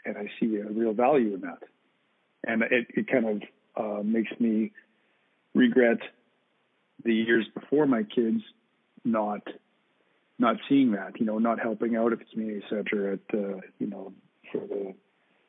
and 0.06 0.18
I 0.18 0.30
see 0.40 0.58
a 0.58 0.70
real 0.70 0.94
value 0.94 1.34
in 1.34 1.42
that, 1.42 1.64
and 2.46 2.62
it, 2.64 2.88
it 2.90 3.08
kind 3.08 3.26
of 3.28 3.42
uh, 3.76 4.04
makes 4.04 4.32
me 4.40 4.72
regret 5.54 6.00
the 7.04 7.14
years 7.14 7.46
before 7.54 7.86
my 7.86 8.04
kids 8.04 8.42
not 9.04 9.42
not 10.38 10.58
seeing 10.68 10.92
that, 10.92 11.20
you 11.20 11.26
know, 11.26 11.40
not 11.40 11.60
helping 11.60 11.96
out 11.96 12.12
at 12.12 12.20
the 12.20 12.26
community 12.26 12.66
center 12.70 13.14
at 13.14 13.20
uh, 13.34 13.62
you 13.80 13.88
know 13.88 14.14
for 14.52 14.60
the 14.60 14.94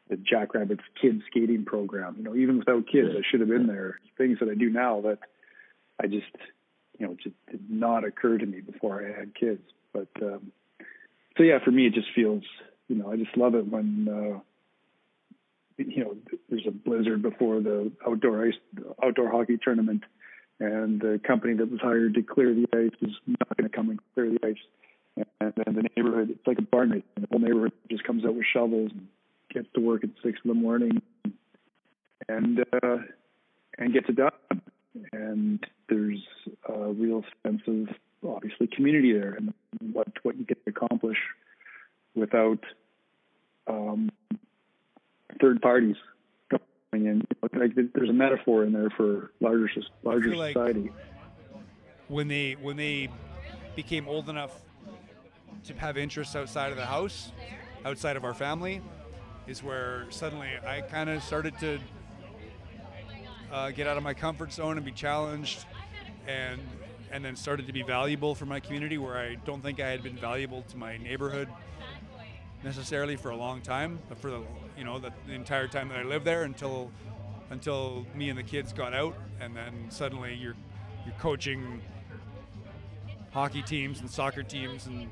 the 0.08 0.16
Jackrabbits 0.16 0.82
kids 1.00 1.22
skating 1.30 1.64
program. 1.64 2.14
You 2.18 2.24
know, 2.24 2.36
even 2.36 2.58
without 2.58 2.86
kids, 2.86 3.08
I 3.10 3.22
should 3.28 3.40
have 3.40 3.48
been 3.48 3.66
there. 3.66 3.98
Things 4.16 4.38
that 4.40 4.48
I 4.48 4.54
do 4.54 4.70
now 4.70 5.00
that 5.02 5.18
I 6.00 6.06
just 6.06 6.26
you 6.98 7.06
know 7.06 7.16
just 7.22 7.34
did 7.50 7.68
not 7.68 8.04
occur 8.04 8.38
to 8.38 8.46
me 8.46 8.60
before 8.60 9.04
I 9.04 9.18
had 9.18 9.34
kids. 9.34 9.62
But 9.92 10.08
um, 10.22 10.52
so 11.36 11.42
yeah, 11.42 11.58
for 11.64 11.70
me, 11.70 11.86
it 11.86 11.94
just 11.94 12.08
feels 12.14 12.44
you 12.88 12.96
know 12.96 13.10
I 13.10 13.16
just 13.16 13.36
love 13.36 13.54
it 13.54 13.66
when. 13.66 14.08
Uh, 14.08 14.40
you 15.78 16.02
know, 16.04 16.16
there's 16.48 16.66
a 16.66 16.70
blizzard 16.70 17.20
before 17.20 17.60
the 17.60 17.92
outdoor 18.06 18.46
ice, 18.46 18.54
outdoor 19.02 19.30
hockey 19.30 19.58
tournament, 19.62 20.04
and 20.58 21.00
the 21.00 21.20
company 21.26 21.54
that 21.54 21.70
was 21.70 21.80
hired 21.80 22.14
to 22.14 22.22
clear 22.22 22.54
the 22.54 22.66
ice 22.72 22.96
is 23.02 23.14
not 23.26 23.56
going 23.56 23.68
to 23.68 23.74
come 23.74 23.90
and 23.90 24.00
clear 24.14 24.30
the 24.30 24.46
ice. 24.46 25.24
And 25.40 25.52
then 25.56 25.74
the 25.74 25.88
neighborhood, 25.96 26.30
it's 26.30 26.46
like 26.46 26.58
a 26.58 26.62
barn. 26.62 27.02
The 27.16 27.26
whole 27.30 27.40
neighborhood 27.40 27.72
just 27.90 28.04
comes 28.04 28.24
out 28.24 28.34
with 28.34 28.44
shovels 28.52 28.90
and 28.92 29.08
gets 29.52 29.68
to 29.74 29.80
work 29.80 30.04
at 30.04 30.10
six 30.22 30.38
in 30.44 30.48
the 30.48 30.54
morning, 30.54 31.00
and 32.28 32.60
uh, 32.60 32.98
and 33.78 33.94
gets 33.94 34.08
it 34.08 34.16
done. 34.16 34.30
And 35.12 35.64
there's 35.88 36.20
a 36.68 36.92
real 36.92 37.24
sense 37.42 37.62
of 37.66 37.88
obviously 38.26 38.66
community 38.66 39.12
there 39.12 39.34
and 39.34 39.54
what 39.92 40.08
what 40.22 40.36
you 40.36 40.44
can 40.44 40.56
accomplish 40.66 41.18
without 42.14 42.60
um, 43.66 44.10
third 45.40 45.62
parties 45.62 45.96
in. 47.04 47.26
Like 47.52 47.72
there's 47.74 48.08
a 48.08 48.14
metaphor 48.14 48.64
in 48.64 48.72
there 48.72 48.88
for 48.96 49.32
larger 49.40 49.68
larger 50.02 50.34
like- 50.34 50.54
society. 50.54 50.90
when 52.08 52.28
they 52.28 52.56
when 52.62 52.76
they 52.76 53.10
became 53.74 54.08
old 54.08 54.30
enough 54.30 54.62
to 55.64 55.74
have 55.74 55.98
interests 55.98 56.34
outside 56.34 56.70
of 56.70 56.78
the 56.78 56.86
house, 56.86 57.32
outside 57.84 58.16
of 58.16 58.24
our 58.24 58.32
family, 58.32 58.80
is 59.46 59.62
where 59.62 60.06
suddenly 60.10 60.48
I 60.66 60.80
kind 60.80 61.10
of 61.10 61.22
started 61.22 61.58
to 61.58 61.78
uh, 63.52 63.70
get 63.70 63.86
out 63.86 63.96
of 63.96 64.02
my 64.02 64.14
comfort 64.14 64.52
zone 64.52 64.76
and 64.76 64.86
be 64.86 64.92
challenged, 64.92 65.66
and 66.26 66.60
and 67.12 67.24
then 67.24 67.36
started 67.36 67.66
to 67.66 67.72
be 67.72 67.82
valuable 67.82 68.34
for 68.34 68.46
my 68.46 68.60
community, 68.60 68.96
where 68.98 69.16
I 69.16 69.34
don't 69.44 69.62
think 69.62 69.80
I 69.80 69.88
had 69.88 70.02
been 70.02 70.16
valuable 70.16 70.62
to 70.70 70.76
my 70.76 70.96
neighborhood 70.96 71.48
necessarily 72.64 73.16
for 73.16 73.30
a 73.30 73.36
long 73.36 73.60
time, 73.60 73.98
but 74.08 74.18
for 74.18 74.30
the 74.30 74.42
you 74.76 74.84
know 74.84 74.98
the, 74.98 75.12
the 75.26 75.32
entire 75.32 75.68
time 75.68 75.88
that 75.88 75.98
I 75.98 76.02
lived 76.02 76.24
there 76.24 76.42
until 76.42 76.90
until 77.50 78.06
me 78.14 78.28
and 78.28 78.38
the 78.38 78.42
kids 78.42 78.72
got 78.72 78.94
out, 78.94 79.14
and 79.40 79.56
then 79.56 79.86
suddenly 79.90 80.34
you're 80.34 80.56
you're 81.04 81.14
coaching 81.18 81.80
hockey 83.32 83.62
teams 83.62 84.00
and 84.00 84.10
soccer 84.10 84.42
teams 84.42 84.86
and 84.86 85.08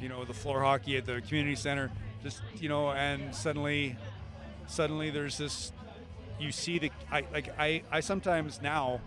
you 0.00 0.08
know 0.08 0.24
the 0.24 0.34
floor 0.34 0.62
hockey 0.62 0.96
at 0.96 1.06
the 1.06 1.20
community 1.22 1.56
center. 1.56 1.90
Just 2.22 2.42
you 2.56 2.68
know 2.68 2.90
and 2.90 3.34
suddenly 3.34 3.96
suddenly 4.66 5.10
there's 5.10 5.38
this 5.38 5.72
you 6.38 6.52
see 6.52 6.78
the 6.78 6.90
I 7.10 7.24
like 7.32 7.58
I 7.58 7.82
I 7.90 8.00
sometimes 8.00 8.60
now 8.60 9.00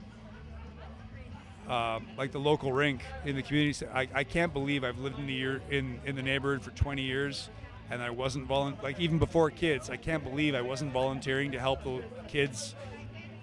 uh, 1.69 1.99
like 2.17 2.31
the 2.31 2.39
local 2.39 2.73
rink 2.73 3.01
in 3.25 3.35
the 3.35 3.43
community. 3.43 3.85
I, 3.93 4.07
I 4.13 4.23
can't 4.23 4.51
believe 4.51 4.83
I've 4.83 4.97
lived 4.97 5.19
in 5.19 5.27
the 5.27 5.33
year 5.33 5.61
in 5.69 5.99
in 6.05 6.15
the 6.15 6.23
neighborhood 6.23 6.63
for 6.63 6.71
20 6.71 7.03
years 7.03 7.49
and 7.91 8.01
I 8.01 8.09
wasn't 8.09 8.47
volun 8.47 8.81
like 8.81 8.99
even 8.99 9.19
before 9.19 9.49
kids 9.51 9.89
I 9.89 9.97
can't 9.97 10.23
believe 10.23 10.55
I 10.55 10.61
wasn't 10.61 10.91
volunteering 10.91 11.51
to 11.51 11.59
help 11.59 11.83
the 11.83 12.03
kids 12.27 12.75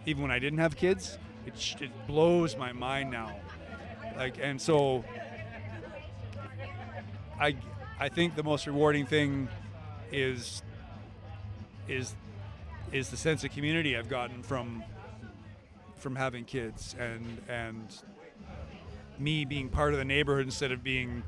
even 0.07 0.23
when 0.23 0.31
I 0.31 0.39
didn't 0.39 0.59
have 0.59 0.77
kids. 0.77 1.19
It, 1.47 1.55
it 1.81 2.07
blows 2.09 2.57
my 2.57 2.73
mind 2.73 3.11
now. 3.11 3.37
Like 4.17 4.39
and 4.43 4.61
so 4.61 5.05
I 7.41 7.57
I 8.01 8.09
think 8.09 8.35
the 8.35 8.43
most 8.43 8.67
rewarding 8.67 9.07
thing 9.07 9.49
is 10.11 10.63
is 11.89 12.15
is 12.93 13.11
the 13.11 13.17
sense 13.17 13.45
of 13.45 13.53
community 13.53 13.97
I've 13.97 14.09
gotten 14.09 14.43
from 14.43 14.83
from 15.97 16.17
having 16.17 16.45
kids 16.45 16.97
and 16.99 17.41
and 17.49 17.89
me 19.19 19.45
being 19.45 19.69
part 19.69 19.93
of 19.93 19.99
the 19.99 20.05
neighborhood 20.05 20.47
instead 20.47 20.73
of 20.73 20.83
being 20.83 21.23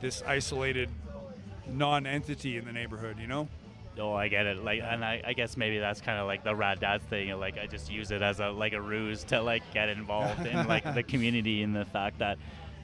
this 0.00 0.22
isolated 0.26 0.88
non-entity 1.68 2.56
in 2.56 2.64
the 2.64 2.72
neighborhood 2.72 3.18
you 3.18 3.26
know 3.26 3.48
Oh, 3.98 4.14
I 4.14 4.28
get 4.28 4.46
it. 4.46 4.64
Like, 4.64 4.80
and 4.82 5.04
I, 5.04 5.20
I 5.22 5.32
guess 5.34 5.54
maybe 5.58 5.78
that's 5.78 6.00
kind 6.00 6.18
of 6.18 6.26
like 6.26 6.42
the 6.44 6.54
rad 6.54 6.80
dads 6.80 7.04
thing. 7.04 7.30
Like, 7.38 7.58
I 7.58 7.66
just 7.66 7.90
use 7.92 8.10
it 8.10 8.22
as 8.22 8.40
a 8.40 8.48
like 8.48 8.72
a 8.72 8.80
ruse 8.80 9.22
to 9.24 9.42
like 9.42 9.62
get 9.74 9.90
involved 9.90 10.46
in 10.46 10.66
like 10.66 10.94
the 10.94 11.02
community 11.12 11.62
and 11.62 11.76
the 11.76 11.84
fact 11.84 12.20
that, 12.20 12.38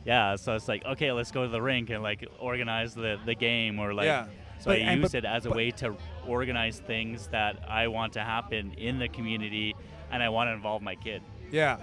yeah. 0.04 0.37
So 0.37 0.54
it's 0.54 0.68
like, 0.68 0.85
okay, 0.85 1.11
let's 1.12 1.30
go 1.30 1.45
to 1.45 1.49
the 1.49 1.62
rink 1.62 1.88
and 1.88 2.02
like 2.02 2.28
organize 2.38 2.95
the 2.95 3.18
the 3.25 3.35
game 3.35 3.78
or 3.78 3.95
like. 3.95 4.04
Yeah. 4.04 4.26
So 4.59 4.66
But- 4.66 4.83
I 4.83 4.92
use 4.92 5.12
but- 5.12 5.14
it 5.14 5.25
as 5.25 5.47
a 5.47 5.49
but- 5.49 5.57
way 5.57 5.71
to 5.71 5.97
organize 6.26 6.80
things 6.80 7.28
that 7.28 7.57
I 7.66 7.88
want 7.88 8.12
to 8.12 8.21
happen 8.21 8.73
in 8.76 8.99
the 8.99 9.09
community, 9.09 9.75
and 10.11 10.23
I 10.23 10.28
want 10.28 10.49
to 10.49 10.52
involve 10.52 10.83
my 10.83 10.95
kid. 10.95 11.23
Yeah. 11.50 11.78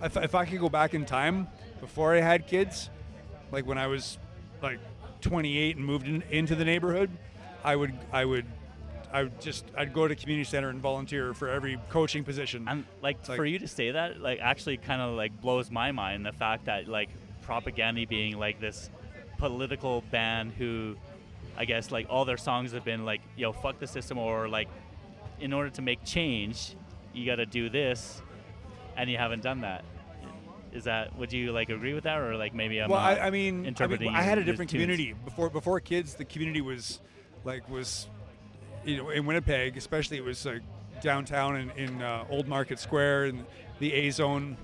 If, 0.00 0.16
if 0.16 0.36
I 0.36 0.44
could 0.44 0.60
go 0.60 0.68
back 0.68 0.94
in 0.94 1.04
time 1.04 1.48
before 1.80 2.14
I 2.14 2.20
had 2.20 2.46
kids, 2.46 2.90
like 3.50 3.66
when 3.66 3.78
I 3.78 3.86
was 3.86 4.18
like 4.62 4.78
28 5.20 5.76
and 5.76 5.84
moved 5.84 6.06
in, 6.06 6.22
into 6.30 6.54
the 6.54 6.64
neighborhood, 6.64 7.10
I 7.64 7.76
would 7.76 7.92
I 8.12 8.24
would 8.24 8.46
I 9.12 9.22
would 9.24 9.40
just 9.40 9.64
I'd 9.76 9.92
go 9.92 10.06
to 10.06 10.14
community 10.14 10.48
center 10.48 10.68
and 10.68 10.80
volunteer 10.80 11.34
for 11.34 11.48
every 11.48 11.78
coaching 11.88 12.24
position. 12.24 12.66
And 12.68 12.84
like, 13.02 13.26
like- 13.28 13.36
for 13.36 13.44
you 13.44 13.58
to 13.58 13.68
say 13.68 13.92
that, 13.92 14.20
like 14.20 14.40
actually 14.40 14.76
kind 14.76 15.00
of 15.00 15.14
like 15.14 15.40
blows 15.40 15.70
my 15.70 15.92
mind. 15.92 16.26
The 16.26 16.32
fact 16.32 16.66
that 16.66 16.88
like 16.88 17.08
Propagandhi 17.46 18.08
being 18.08 18.38
like 18.38 18.60
this 18.60 18.90
political 19.38 20.02
band 20.10 20.52
who, 20.52 20.96
I 21.56 21.64
guess 21.64 21.90
like 21.90 22.06
all 22.10 22.24
their 22.24 22.36
songs 22.36 22.72
have 22.72 22.84
been 22.84 23.04
like, 23.04 23.20
yo, 23.36 23.52
fuck 23.52 23.78
the 23.78 23.86
system, 23.86 24.18
or 24.18 24.48
like, 24.48 24.68
in 25.40 25.52
order 25.52 25.70
to 25.70 25.82
make 25.82 26.04
change, 26.04 26.74
you 27.14 27.24
got 27.24 27.36
to 27.36 27.46
do 27.46 27.70
this, 27.70 28.20
and 28.96 29.08
you 29.08 29.16
haven't 29.16 29.42
done 29.42 29.60
that. 29.62 29.84
Is 30.72 30.84
that 30.84 31.16
would 31.18 31.32
you 31.32 31.52
like 31.52 31.70
agree 31.70 31.94
with 31.94 32.04
that, 32.04 32.18
or 32.18 32.36
like 32.36 32.54
maybe 32.54 32.78
I'm 32.80 32.90
well, 32.90 32.98
I, 33.00 33.14
I 33.16 33.30
mean, 33.30 33.54
I, 33.54 33.58
mean, 33.58 33.66
interpreting 33.66 34.08
I 34.14 34.22
had 34.22 34.38
a 34.38 34.44
different 34.44 34.70
tunes? 34.70 34.82
community 34.82 35.14
before. 35.24 35.48
Before 35.50 35.80
kids, 35.80 36.14
the 36.14 36.24
community 36.24 36.60
was 36.60 37.00
like 37.44 37.68
was, 37.70 38.06
you 38.84 38.98
know, 38.98 39.10
in 39.10 39.24
Winnipeg, 39.26 39.76
especially 39.76 40.18
it 40.18 40.24
was 40.24 40.44
like 40.44 40.62
downtown 41.00 41.56
in, 41.56 41.70
in 41.70 42.02
uh, 42.02 42.24
Old 42.30 42.48
Market 42.48 42.78
Square 42.78 43.24
and 43.26 43.44
the 43.78 43.92
A 43.94 44.10
Zone. 44.10 44.56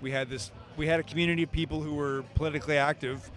We 0.00 0.10
had 0.10 0.28
this. 0.30 0.50
We 0.76 0.86
had 0.86 1.00
a 1.00 1.02
community 1.02 1.42
of 1.42 1.52
people 1.52 1.82
who 1.82 1.94
were 1.94 2.24
politically 2.34 2.78
active. 2.78 3.30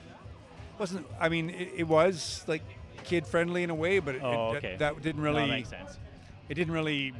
wasn't 0.79 1.05
I 1.19 1.27
mean, 1.29 1.49
it, 1.49 1.69
it 1.77 1.83
was 1.87 2.45
like 2.47 2.63
kid 3.03 3.27
friendly 3.27 3.63
in 3.63 3.69
a 3.69 3.75
way, 3.75 3.99
but 3.99 4.15
it, 4.15 4.21
Oh, 4.23 4.53
it- 4.53 4.61
that, 4.61 4.79
that 4.79 5.01
didn't 5.01 5.21
No, 5.21 5.29
really 5.31 5.41
that 5.41 5.49
makes 5.49 5.69
sense. 5.69 5.97
it 6.49 6.53
didn't 6.55 6.73
really 6.73 7.13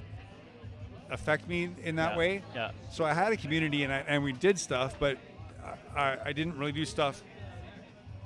affect 1.10 1.48
me 1.48 1.70
in 1.84 1.96
that 1.98 2.14
Yeah, 2.14 2.18
way. 2.18 2.44
Yeah. 2.54 2.72
So 2.92 3.06
I 3.06 3.14
had 3.14 3.32
a 3.32 3.38
community 3.38 3.84
and 3.84 3.94
I, 3.94 4.04
and 4.08 4.24
we 4.24 4.34
did 4.34 4.58
stuff, 4.60 4.96
but 5.00 5.18
I, 5.96 6.18
I 6.26 6.34
didn't 6.34 6.58
really 6.58 6.72
do 6.72 6.86
stuff 6.86 7.24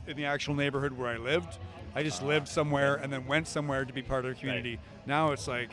in 0.08 0.18
the 0.18 0.26
actual 0.26 0.56
neighborhood 0.56 0.94
where 0.94 1.10
I 1.10 1.18
lived. 1.18 1.58
I 1.96 2.04
just 2.04 2.20
uh-huh. 2.22 2.30
lived 2.30 2.48
somewhere 2.48 2.96
and 2.96 3.12
then 3.12 3.26
went 3.26 3.48
somewhere 3.48 3.86
to 3.86 3.94
be 3.94 4.02
part 4.02 4.26
of 4.26 4.34
the 4.34 4.40
community. 4.40 4.80
Now 5.06 5.32
it's 5.32 5.48
like, 5.48 5.70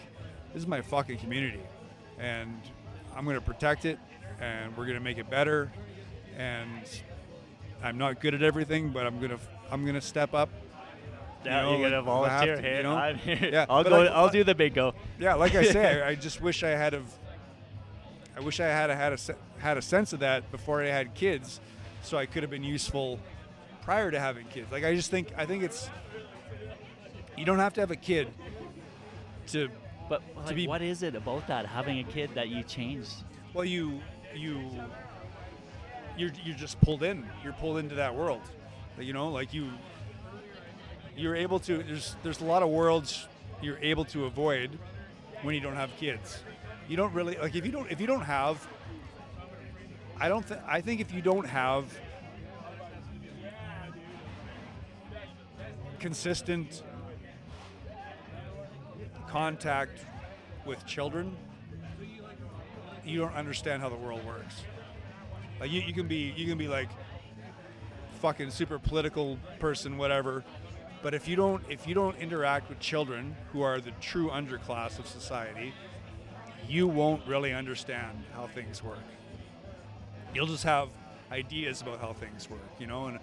this 0.52 0.62
is 0.62 0.66
my 0.66 0.80
fucking 0.80 1.18
community, 1.18 1.60
and 2.18 2.58
I'm 3.14 3.24
going 3.24 3.36
to 3.36 3.42
protect 3.42 3.84
it, 3.84 3.98
and 4.40 4.74
we're 4.76 4.84
going 4.84 4.96
to 4.96 5.04
make 5.04 5.18
it 5.18 5.28
better. 5.28 5.70
And 6.38 6.82
I'm 7.82 7.98
not 7.98 8.20
good 8.20 8.34
at 8.34 8.42
everything, 8.42 8.90
but 8.90 9.06
I'm 9.06 9.20
gonna 9.20 9.38
I'm 9.70 9.84
gonna 9.84 10.00
step 10.00 10.34
up. 10.34 10.48
Yeah, 11.44 11.62
know, 11.62 11.78
you're 11.78 11.90
gonna 11.90 12.10
like, 12.10 12.30
have 12.30 12.38
volunteer. 12.40 12.56
to, 12.56 12.62
Hey, 12.62 12.76
you 12.78 12.82
know? 12.82 12.96
I'm 12.96 13.16
here. 13.18 13.50
Yeah, 13.52 13.66
I'll 13.68 13.84
go. 13.84 14.02
I- 14.02 14.06
I'll 14.06 14.28
do 14.30 14.42
the 14.44 14.54
bingo. 14.54 14.94
Yeah, 15.18 15.34
like 15.34 15.54
I 15.54 15.62
say, 15.64 16.02
I, 16.02 16.08
I 16.10 16.14
just 16.26 16.40
wish 16.40 16.62
I 16.62 16.70
had 16.70 16.92
have 16.92 17.10
I 18.36 18.40
wish 18.40 18.60
I 18.60 18.66
had 18.66 18.90
a, 18.90 18.96
had 18.96 19.12
a 19.12 19.18
had 19.58 19.78
a 19.78 19.82
sense 19.82 20.12
of 20.12 20.20
that 20.20 20.50
before 20.50 20.82
I 20.82 20.88
had 20.88 21.14
kids, 21.14 21.60
so 22.02 22.18
I 22.18 22.26
could 22.26 22.42
have 22.42 22.50
been 22.50 22.64
useful 22.64 23.18
prior 23.82 24.10
to 24.10 24.18
having 24.20 24.46
kids. 24.48 24.70
Like 24.72 24.84
I 24.84 24.94
just 24.94 25.10
think 25.10 25.28
I 25.36 25.46
think 25.46 25.62
it's 25.62 25.88
you 27.36 27.44
don't 27.44 27.58
have 27.58 27.74
to 27.74 27.80
have 27.80 27.90
a 27.90 27.96
kid 27.96 28.28
to 29.48 29.68
But 30.08 30.22
like, 30.44 30.54
be- 30.56 30.66
what 30.66 30.82
is 30.82 31.02
it 31.02 31.14
about 31.14 31.46
that 31.48 31.66
having 31.66 31.98
a 32.00 32.04
kid 32.04 32.30
that 32.34 32.48
you 32.48 32.62
changed? 32.62 33.12
well 33.54 33.64
you 33.64 34.00
you 34.34 34.60
you're 36.18 36.30
you're 36.44 36.56
just 36.56 36.80
pulled 36.80 37.02
in. 37.02 37.26
You're 37.44 37.52
pulled 37.54 37.78
into 37.78 37.94
that 37.96 38.14
world. 38.14 38.40
You 38.98 39.12
know, 39.12 39.28
like 39.28 39.52
you 39.54 39.70
you're 41.16 41.36
able 41.36 41.58
to 41.60 41.82
there's 41.82 42.16
there's 42.22 42.40
a 42.40 42.44
lot 42.44 42.62
of 42.62 42.68
worlds 42.68 43.26
you're 43.62 43.78
able 43.78 44.04
to 44.04 44.26
avoid 44.26 44.78
when 45.42 45.54
you 45.54 45.60
don't 45.60 45.76
have 45.76 45.90
kids. 45.96 46.42
You 46.88 46.96
don't 46.96 47.12
really 47.12 47.36
like 47.36 47.54
if 47.54 47.64
you 47.64 47.72
don't 47.72 47.90
if 47.90 48.00
you 48.00 48.06
don't 48.06 48.22
have 48.22 48.66
I 50.18 50.28
don't 50.28 50.44
think 50.44 50.60
I 50.66 50.80
think 50.80 51.00
if 51.00 51.12
you 51.12 51.22
don't 51.22 51.46
have 51.46 51.84
consistent 55.98 56.82
contact 59.28 60.00
with 60.64 60.84
children, 60.86 61.36
you 63.04 63.20
don't 63.20 63.34
understand 63.34 63.82
how 63.82 63.88
the 63.88 63.96
world 63.96 64.24
works. 64.24 64.62
Like 65.60 65.70
you, 65.70 65.80
you 65.80 65.92
can 65.92 66.06
be 66.06 66.32
you 66.36 66.46
can 66.46 66.58
be 66.58 66.68
like 66.68 66.90
fucking 68.20 68.50
super 68.50 68.78
political 68.78 69.38
person, 69.58 69.98
whatever. 69.98 70.44
But 71.06 71.14
if 71.14 71.28
you 71.28 71.36
don't 71.36 71.62
if 71.68 71.86
you 71.86 71.94
don't 71.94 72.16
interact 72.18 72.68
with 72.68 72.80
children 72.80 73.36
who 73.52 73.62
are 73.62 73.80
the 73.80 73.92
true 74.00 74.28
underclass 74.28 74.98
of 74.98 75.06
society, 75.06 75.72
you 76.68 76.88
won't 76.88 77.24
really 77.28 77.54
understand 77.54 78.24
how 78.34 78.48
things 78.48 78.82
work. 78.82 79.06
You'll 80.34 80.48
just 80.48 80.64
have 80.64 80.88
ideas 81.30 81.80
about 81.80 82.00
how 82.00 82.12
things 82.12 82.50
work, 82.50 82.72
you 82.80 82.88
know, 82.88 83.06
and 83.06 83.20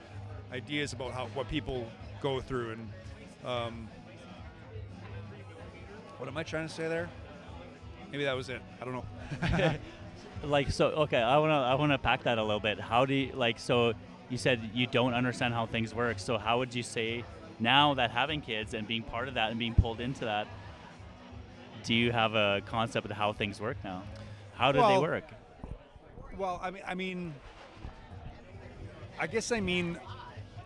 ideas 0.53 0.93
about 0.93 1.11
how 1.11 1.27
what 1.33 1.49
people 1.49 1.91
go 2.21 2.39
through 2.39 2.71
and 2.71 2.89
um, 3.43 3.89
what 6.19 6.29
am 6.29 6.37
I 6.37 6.43
trying 6.43 6.69
to 6.69 6.73
say 6.73 6.87
there? 6.87 7.09
Maybe 8.13 8.23
that 8.23 8.37
was 8.37 8.47
it. 8.47 8.61
I 8.81 8.85
don't 8.85 8.93
know. 8.93 9.73
Like 10.45 10.71
so, 10.71 10.87
okay, 10.87 11.21
I 11.21 11.37
wanna 11.37 11.61
I 11.61 11.75
wanna 11.75 11.97
pack 11.97 12.23
that 12.23 12.37
a 12.37 12.43
little 12.43 12.61
bit. 12.61 12.79
How 12.79 13.05
do 13.05 13.13
you 13.13 13.33
like? 13.33 13.59
So 13.59 13.91
you 14.29 14.37
said 14.37 14.71
you 14.73 14.87
don't 14.87 15.13
understand 15.13 15.53
how 15.53 15.65
things 15.65 15.93
work. 15.93 16.19
So 16.19 16.37
how 16.37 16.59
would 16.59 16.75
you 16.75 16.83
say 16.83 17.23
now 17.63 17.93
that 17.96 18.12
having 18.12 18.41
kids 18.41 18.74
and 18.74 18.86
being 18.86 19.01
part 19.01 19.27
of 19.27 19.36
that 19.36 19.50
and 19.50 19.58
being 19.58 19.74
pulled 19.74 20.01
into 20.01 20.25
that, 20.25 20.48
do 21.84 21.93
you 21.93 22.12
have 22.12 22.36
a 22.36 22.62
concept 22.65 23.05
of 23.05 23.12
how 23.12 23.34
things 23.34 23.60
work 23.60 23.77
now? 23.84 24.03
How 24.53 24.72
do 24.72 24.79
they 24.79 25.00
work? 25.00 25.24
Well, 26.38 26.60
I 26.62 26.72
mean, 26.72 26.84
I 26.86 26.93
mean, 26.93 27.34
I 29.20 29.27
guess 29.27 29.51
I 29.51 29.60
mean, 29.60 30.00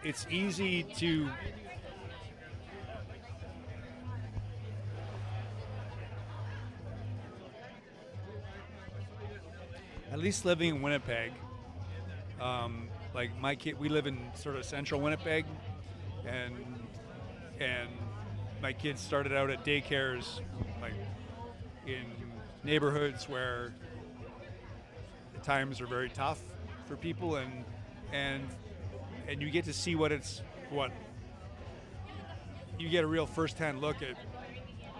it's 0.04 0.26
easy 0.30 0.84
to. 0.84 1.30
At 10.12 10.20
least 10.20 10.46
living 10.46 10.70
in 10.76 10.82
Winnipeg, 10.82 11.32
um, 12.42 12.88
like 13.14 13.38
my 13.40 13.56
kid, 13.56 13.78
we 13.78 13.90
live 13.90 14.08
in 14.08 14.18
sort 14.36 14.56
of 14.56 14.66
central 14.66 15.02
Winnipeg, 15.02 15.46
and 16.26 16.77
and 17.60 17.90
my 18.62 18.74
kids 18.74 19.02
started 19.02 19.34
out 19.34 19.50
at 19.50 19.64
daycares, 19.64 20.40
like 20.82 20.94
in 21.86 22.06
neighborhoods 22.64 23.30
where 23.30 23.74
the 25.34 25.40
times 25.40 25.80
are 25.80 25.88
very 25.88 26.10
tough 26.10 26.42
for 26.86 26.96
people 26.96 27.36
and 27.36 27.64
and 28.12 28.44
and 29.28 29.42
you 29.42 29.50
get 29.50 29.66
to 29.66 29.74
see 29.74 29.96
what 29.96 30.12
it's 30.12 30.42
what 30.70 30.92
you 32.80 32.90
get 32.90 33.04
a 33.04 33.08
real 33.08 33.26
first-hand 33.26 33.80
look 33.80 34.02
at 34.02 34.18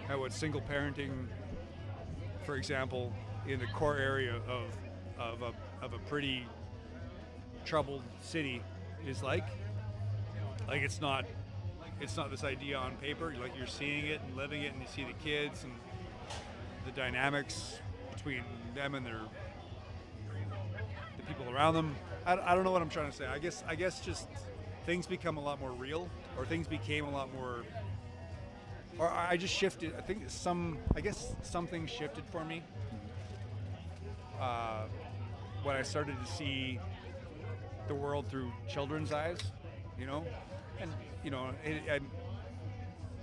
at 0.08 0.18
what 0.18 0.32
single 0.32 0.60
parenting 0.60 1.26
for 2.44 2.56
example 2.56 3.12
in 3.46 3.58
the 3.58 3.66
core 3.66 3.96
area 3.96 4.34
of 4.48 4.74
of 5.18 5.42
a, 5.42 5.84
of 5.84 5.92
a 5.92 5.98
pretty 6.08 6.46
troubled 7.64 8.02
city 8.20 8.62
is 9.06 9.22
like. 9.22 9.46
Like 10.66 10.82
it's 10.82 11.00
not 11.00 11.24
it's 12.00 12.16
not 12.16 12.30
this 12.30 12.44
idea 12.44 12.76
on 12.76 12.96
paper 12.96 13.34
like 13.40 13.56
you're 13.56 13.66
seeing 13.66 14.06
it 14.06 14.20
and 14.26 14.36
living 14.36 14.62
it 14.62 14.72
and 14.72 14.80
you 14.80 14.88
see 14.88 15.04
the 15.04 15.12
kids 15.24 15.64
and 15.64 15.72
the 16.84 16.92
dynamics 16.92 17.78
between 18.14 18.42
them 18.74 18.94
and 18.94 19.04
their 19.04 19.20
the 21.16 21.22
people 21.26 21.52
around 21.52 21.74
them. 21.74 21.94
I, 22.26 22.34
I 22.38 22.54
don't 22.54 22.64
know 22.64 22.70
what 22.72 22.82
I'm 22.82 22.88
trying 22.88 23.10
to 23.10 23.16
say. 23.16 23.26
I 23.26 23.38
guess 23.38 23.62
I 23.68 23.74
guess 23.74 24.00
just 24.00 24.28
things 24.86 25.06
become 25.06 25.36
a 25.36 25.40
lot 25.40 25.60
more 25.60 25.72
real, 25.72 26.08
or 26.36 26.46
things 26.46 26.66
became 26.66 27.04
a 27.04 27.10
lot 27.10 27.32
more. 27.34 27.64
Or 28.98 29.08
I 29.10 29.36
just 29.36 29.54
shifted. 29.54 29.94
I 29.96 30.00
think 30.00 30.22
some. 30.28 30.78
I 30.96 31.00
guess 31.00 31.34
something 31.42 31.86
shifted 31.86 32.24
for 32.26 32.44
me 32.44 32.62
uh, 34.40 34.84
when 35.62 35.76
I 35.76 35.82
started 35.82 36.16
to 36.24 36.32
see 36.32 36.80
the 37.86 37.94
world 37.94 38.28
through 38.28 38.50
children's 38.68 39.12
eyes. 39.12 39.38
You 39.98 40.06
know, 40.06 40.24
and 40.80 40.92
you 41.22 41.30
know, 41.30 41.50
it, 41.64 41.82
I, 41.90 42.00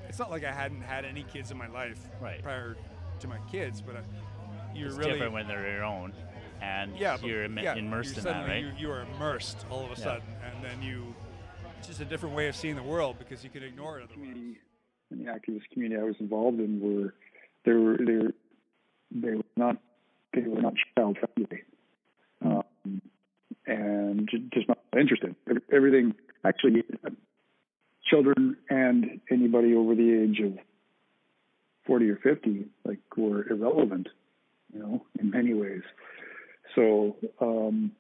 it's 0.08 0.20
not 0.20 0.30
like 0.32 0.44
I 0.44 0.52
hadn't 0.52 0.82
had 0.82 1.06
any 1.06 1.24
kids 1.24 1.52
in 1.52 1.58
my 1.58 1.68
life 1.68 2.00
Right. 2.20 2.42
prior 2.44 2.76
to 3.20 3.28
my 3.28 3.38
kids, 3.52 3.82
but 3.82 3.96
uh, 3.96 4.00
you're 4.74 4.90
It's 4.90 4.98
really 4.98 5.14
different 5.14 5.34
when 5.34 5.48
they're 5.48 5.76
your 5.76 5.84
own, 5.84 6.14
and 6.62 6.96
yeah, 6.98 7.18
you're 7.24 7.46
Im- 7.46 7.58
yeah, 7.58 7.76
immersed 7.76 8.18
you're 8.18 8.34
in 8.34 8.42
that, 8.42 8.48
right? 8.48 8.64
You, 8.64 8.72
you 8.78 8.92
are 8.92 9.02
immersed 9.16 9.66
all 9.70 9.86
of 9.86 9.92
a 9.92 10.00
Yeah. 10.00 10.04
sudden, 10.04 10.28
and 10.44 10.64
then 10.64 10.82
you. 10.82 11.14
It's 11.80 11.88
just 11.88 12.02
a 12.02 12.06
different 12.06 12.36
way 12.36 12.48
of 12.48 12.56
seeing 12.56 12.76
the 12.76 12.84
world 12.84 13.18
because 13.20 13.44
you 13.44 13.50
can 13.50 13.62
ignore 13.64 14.00
it 14.00 14.04
otherwise. 14.04 14.14
community 14.14 14.58
and 15.12 15.26
the 15.26 15.32
activist 15.32 15.70
community 15.72 16.02
I 16.02 16.04
was 16.04 16.16
involved 16.20 16.60
in 16.60 16.80
were 16.82 17.14
they 17.64 17.74
were 17.74 17.98
they 17.98 18.14
were, 18.16 18.34
they 19.12 19.36
were 19.36 19.44
not 19.56 19.78
they 20.34 20.42
were 20.42 20.62
not 20.62 20.74
child 20.98 21.18
friendly 21.36 21.64
um, 22.44 23.02
and 23.68 24.30
just 24.54 24.68
not 24.68 24.80
interested. 24.98 25.36
Everything 25.72 26.16
actually, 26.44 26.84
children 28.06 28.58
and 28.70 29.22
anybody 29.32 29.76
over 29.76 29.96
the 29.96 30.24
age 30.24 30.40
of 30.40 30.58
forty 31.86 32.10
or 32.10 32.18
fifty 32.18 32.66
like 32.84 33.00
were 33.18 33.48
irrelevant, 33.50 34.08
you 34.74 34.80
know, 34.80 35.06
in 35.20 35.32
many 35.32 35.54
ways. 35.54 35.84
So 36.76 37.16
um, 37.40 37.92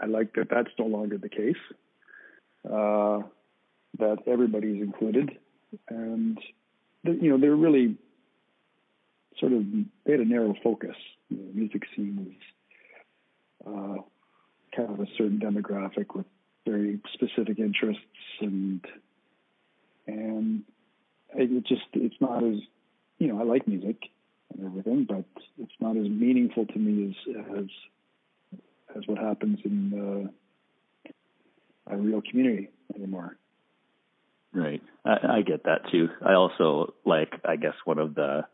I 0.00 0.06
like 0.06 0.34
that 0.34 0.48
that's 0.50 0.70
no 0.78 0.86
longer 0.86 1.18
the 1.18 1.28
case. 1.28 1.56
Uh, 2.68 3.20
that 3.98 4.18
everybody's 4.26 4.82
included, 4.82 5.30
and 5.88 6.38
you 7.04 7.30
know 7.30 7.38
they're 7.38 7.54
really 7.54 7.96
sort 9.38 9.52
of 9.52 9.64
they 10.04 10.12
had 10.12 10.20
a 10.20 10.24
narrow 10.24 10.54
focus. 10.62 10.96
You 11.28 11.38
know, 11.38 11.48
the 11.48 11.54
music 11.54 11.82
scene 11.94 12.34
was 13.64 13.98
uh, 14.00 14.76
kind 14.76 14.90
of 14.90 15.00
a 15.00 15.06
certain 15.16 15.38
demographic 15.38 16.14
with 16.14 16.26
very 16.66 17.00
specific 17.12 17.58
interests, 17.58 18.02
and 18.40 18.84
and 20.06 20.64
it 21.34 21.66
just 21.66 21.82
it's 21.92 22.20
not 22.20 22.44
as 22.44 22.56
you 23.18 23.28
know 23.28 23.40
I 23.40 23.44
like 23.44 23.66
music 23.68 23.96
and 24.52 24.66
everything, 24.66 25.06
but 25.08 25.24
it's 25.58 25.72
not 25.80 25.96
as 25.96 26.08
meaningful 26.08 26.66
to 26.66 26.78
me 26.78 27.08
as 27.08 27.36
as 27.58 27.66
as 28.96 29.02
what 29.06 29.18
happens 29.18 29.58
in 29.64 30.30
uh, 31.08 31.92
a 31.92 31.96
real 31.96 32.22
community 32.22 32.68
anymore. 32.94 33.36
Right. 34.52 34.82
I, 35.04 35.38
I 35.38 35.42
get 35.42 35.64
that 35.64 35.90
too. 35.90 36.08
I 36.24 36.34
also 36.34 36.94
like, 37.04 37.32
I 37.44 37.56
guess 37.56 37.74
one 37.84 37.98
of 37.98 38.14
the 38.14 38.44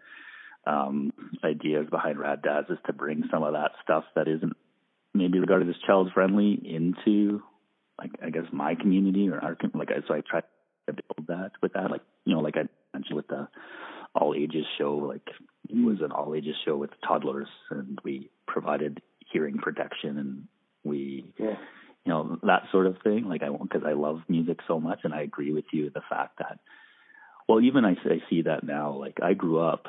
um, 0.67 1.13
ideas 1.45 1.87
behind 1.91 2.19
Rad 2.19 2.43
Dads 2.43 2.71
is 2.71 2.79
to 2.87 2.93
bring 2.93 3.25
some 3.31 3.43
of 3.43 3.53
that 3.53 3.73
stuff 3.83 4.05
that 4.17 4.29
isn't 4.29 4.57
maybe 5.13 5.39
regarded 5.39 5.69
as 5.69 5.75
child 5.87 6.11
friendly 6.15 6.53
into, 6.65 7.43
like, 8.01 8.11
I 8.25 8.31
guess 8.31 8.47
my 8.53 8.75
community 8.75 9.29
or 9.29 9.39
our, 9.39 9.55
com- 9.55 9.73
like, 9.75 9.91
so 10.09 10.15
I 10.15 10.23
try 10.29 10.41
to 10.41 10.93
build 10.93 11.29
that 11.29 11.53
with 11.63 11.75
that, 11.75 11.91
like, 11.93 12.03
you 12.25 12.35
know, 12.35 12.41
like 12.41 12.57
I 12.57 12.65
mentioned 12.93 13.17
with 13.17 13.29
the 13.29 13.47
all 14.15 14.35
ages 14.37 14.65
show, 14.79 14.95
like, 14.97 15.23
it 15.69 15.85
was 15.85 15.99
an 16.01 16.11
all 16.11 16.35
ages 16.35 16.57
show 16.65 16.77
with 16.77 16.91
toddlers 17.07 17.47
and 17.71 17.99
we 18.03 18.31
provided 18.49 19.01
hearing 19.33 19.59
protection 19.59 20.19
and 20.19 20.49
we, 20.83 21.33
Yeah. 21.39 21.57
you 22.05 22.11
know 22.13 22.39
that 22.43 22.63
sort 22.73 22.87
of 22.87 22.97
thing. 23.05 23.29
Like 23.29 23.43
i 23.43 23.49
because 23.51 23.83
i 23.87 23.93
love 23.93 24.23
music 24.29 24.59
so 24.67 24.81
much 24.81 25.01
and 25.05 25.13
i 25.15 25.21
agree 25.21 25.53
with 25.53 25.67
you 25.73 25.91
the 25.91 26.01
fact 26.09 26.39
that 26.39 26.59
well 27.47 27.61
even 27.61 27.85
i, 27.85 27.91
I 27.93 28.19
see 28.31 28.43
that 28.43 28.65
now 28.65 28.93
like 29.05 29.19
i 29.23 29.35
grew 29.35 29.59
up 29.61 29.85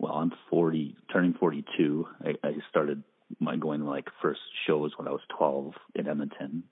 well 0.00 0.14
i'm 0.14 0.32
40 0.50 0.96
turning 1.12 1.34
42 1.34 2.06
i, 2.26 2.30
I 2.48 2.52
started 2.70 3.04
my 3.40 3.56
going 3.56 3.82
like 3.84 4.08
first 4.20 4.40
shows 4.66 4.90
when 4.98 5.06
i 5.08 5.12
was 5.12 5.20
12 5.38 5.72
in 5.94 6.08
edmonton 6.08 6.64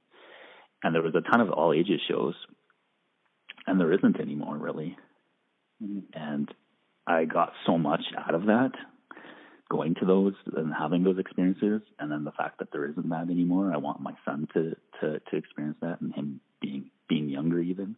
and 0.82 0.94
there 0.94 1.02
was 1.02 1.14
a 1.14 1.20
ton 1.30 1.40
of 1.40 1.50
all 1.50 1.72
ages 1.72 2.00
shows 2.08 2.34
and 3.66 3.80
there 3.80 3.92
isn't 3.92 4.20
anymore 4.20 4.56
really 4.56 4.96
Mhm. 5.82 6.04
and 6.14 6.52
i 7.06 7.24
got 7.24 7.52
so 7.66 7.78
much 7.78 8.02
out 8.16 8.34
of 8.34 8.46
that 8.46 8.72
going 9.72 9.94
to 9.94 10.04
those 10.04 10.34
and 10.54 10.72
having 10.78 11.02
those 11.02 11.18
experiences, 11.18 11.80
and 11.98 12.12
then 12.12 12.24
the 12.24 12.32
fact 12.32 12.58
that 12.58 12.68
there 12.72 12.84
isn't 12.90 13.08
that 13.08 13.30
anymore. 13.30 13.72
I 13.72 13.78
want 13.78 14.00
my 14.00 14.12
son 14.24 14.46
to 14.54 14.76
to 15.00 15.18
to 15.18 15.36
experience 15.36 15.78
that, 15.80 16.00
and 16.02 16.14
him 16.14 16.40
being 16.60 16.90
being 17.08 17.30
younger 17.30 17.58
even. 17.58 17.96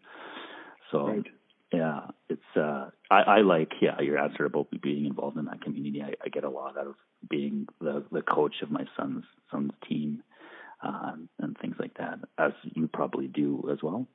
So 0.92 1.06
Right. 1.08 1.26
yeah, 1.72 2.00
it's 2.28 2.56
uh, 2.56 2.90
I, 3.10 3.22
I 3.22 3.40
like 3.40 3.72
yeah 3.82 4.00
your 4.00 4.18
answer 4.18 4.44
about 4.44 4.68
being 4.82 5.04
involved 5.06 5.36
in 5.36 5.46
that 5.46 5.62
community. 5.62 6.00
I, 6.00 6.14
I 6.24 6.28
get 6.28 6.44
a 6.44 6.50
lot 6.50 6.78
out 6.78 6.86
of 6.86 6.94
being 7.28 7.66
the 7.80 8.04
the 8.12 8.22
coach 8.22 8.54
of 8.62 8.70
my 8.70 8.84
son's 8.96 9.24
son's 9.50 9.72
team, 9.88 10.22
um, 10.84 11.28
and 11.38 11.56
things 11.60 11.76
like 11.78 11.94
that, 11.98 12.18
as 12.38 12.52
you 12.62 12.88
probably 12.88 13.26
do 13.26 13.68
as 13.72 13.78
well. 13.82 14.06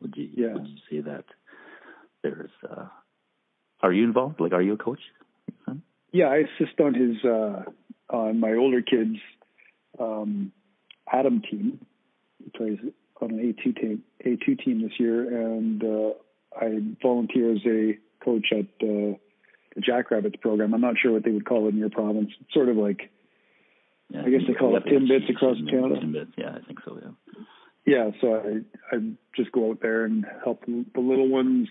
Would 0.00 0.14
you 0.16 0.28
Yeah. 0.34 0.54
would 0.54 0.66
you 0.66 0.78
say 0.90 1.00
that 1.00 1.24
there's 2.22 2.50
uh, 2.68 2.86
are 3.80 3.92
you 3.92 4.04
involved? 4.04 4.40
Like, 4.40 4.52
are 4.52 4.62
you 4.62 4.74
a 4.74 4.78
coach? 4.78 5.00
Yeah, 6.12 6.26
I 6.26 6.44
assist 6.46 6.78
on 6.80 6.94
his 6.94 7.24
uh, 7.24 7.64
on 8.08 8.38
my 8.38 8.54
older 8.54 8.82
kids' 8.82 9.18
um, 9.98 10.52
Atom 11.12 11.42
team. 11.42 11.84
He 12.42 12.50
plays 12.50 12.78
on 13.20 13.32
an 13.32 13.40
A 13.40 13.52
two 13.62 13.72
team 13.72 14.04
A 14.20 14.36
two 14.44 14.54
team 14.54 14.82
this 14.82 14.92
year, 14.98 15.18
and 15.56 15.82
uh, 15.82 16.10
I 16.56 16.78
volunteer 17.02 17.52
as 17.52 17.66
a 17.66 17.98
coach 18.24 18.46
at 18.52 18.66
uh, 18.80 19.18
the 19.74 19.80
Jackrabbits 19.80 20.36
program. 20.40 20.72
I'm 20.72 20.80
not 20.80 20.94
sure 21.02 21.12
what 21.12 21.24
they 21.24 21.32
would 21.32 21.46
call 21.46 21.66
it 21.66 21.74
in 21.74 21.78
your 21.78 21.90
province. 21.90 22.30
It's 22.40 22.54
sort 22.54 22.68
of 22.68 22.76
like 22.76 23.10
Yeah, 24.10 24.22
I 24.24 24.30
guess 24.30 24.42
they 24.46 24.54
call 24.54 24.76
it 24.76 24.82
yeah, 24.86 24.92
Timbits 24.92 25.30
across 25.30 25.56
Canada. 25.68 25.96
Timbits, 25.96 26.32
yeah, 26.36 26.50
I 26.50 26.66
think 26.66 26.78
so. 26.84 26.98
Yeah. 27.02 27.40
yeah. 27.86 28.10
So 28.20 28.34
I 28.34 28.96
I 28.96 29.00
just 29.36 29.50
go 29.52 29.70
out 29.70 29.80
there 29.80 30.04
and 30.04 30.24
help 30.44 30.64
the 30.66 31.00
little 31.00 31.28
ones 31.28 31.68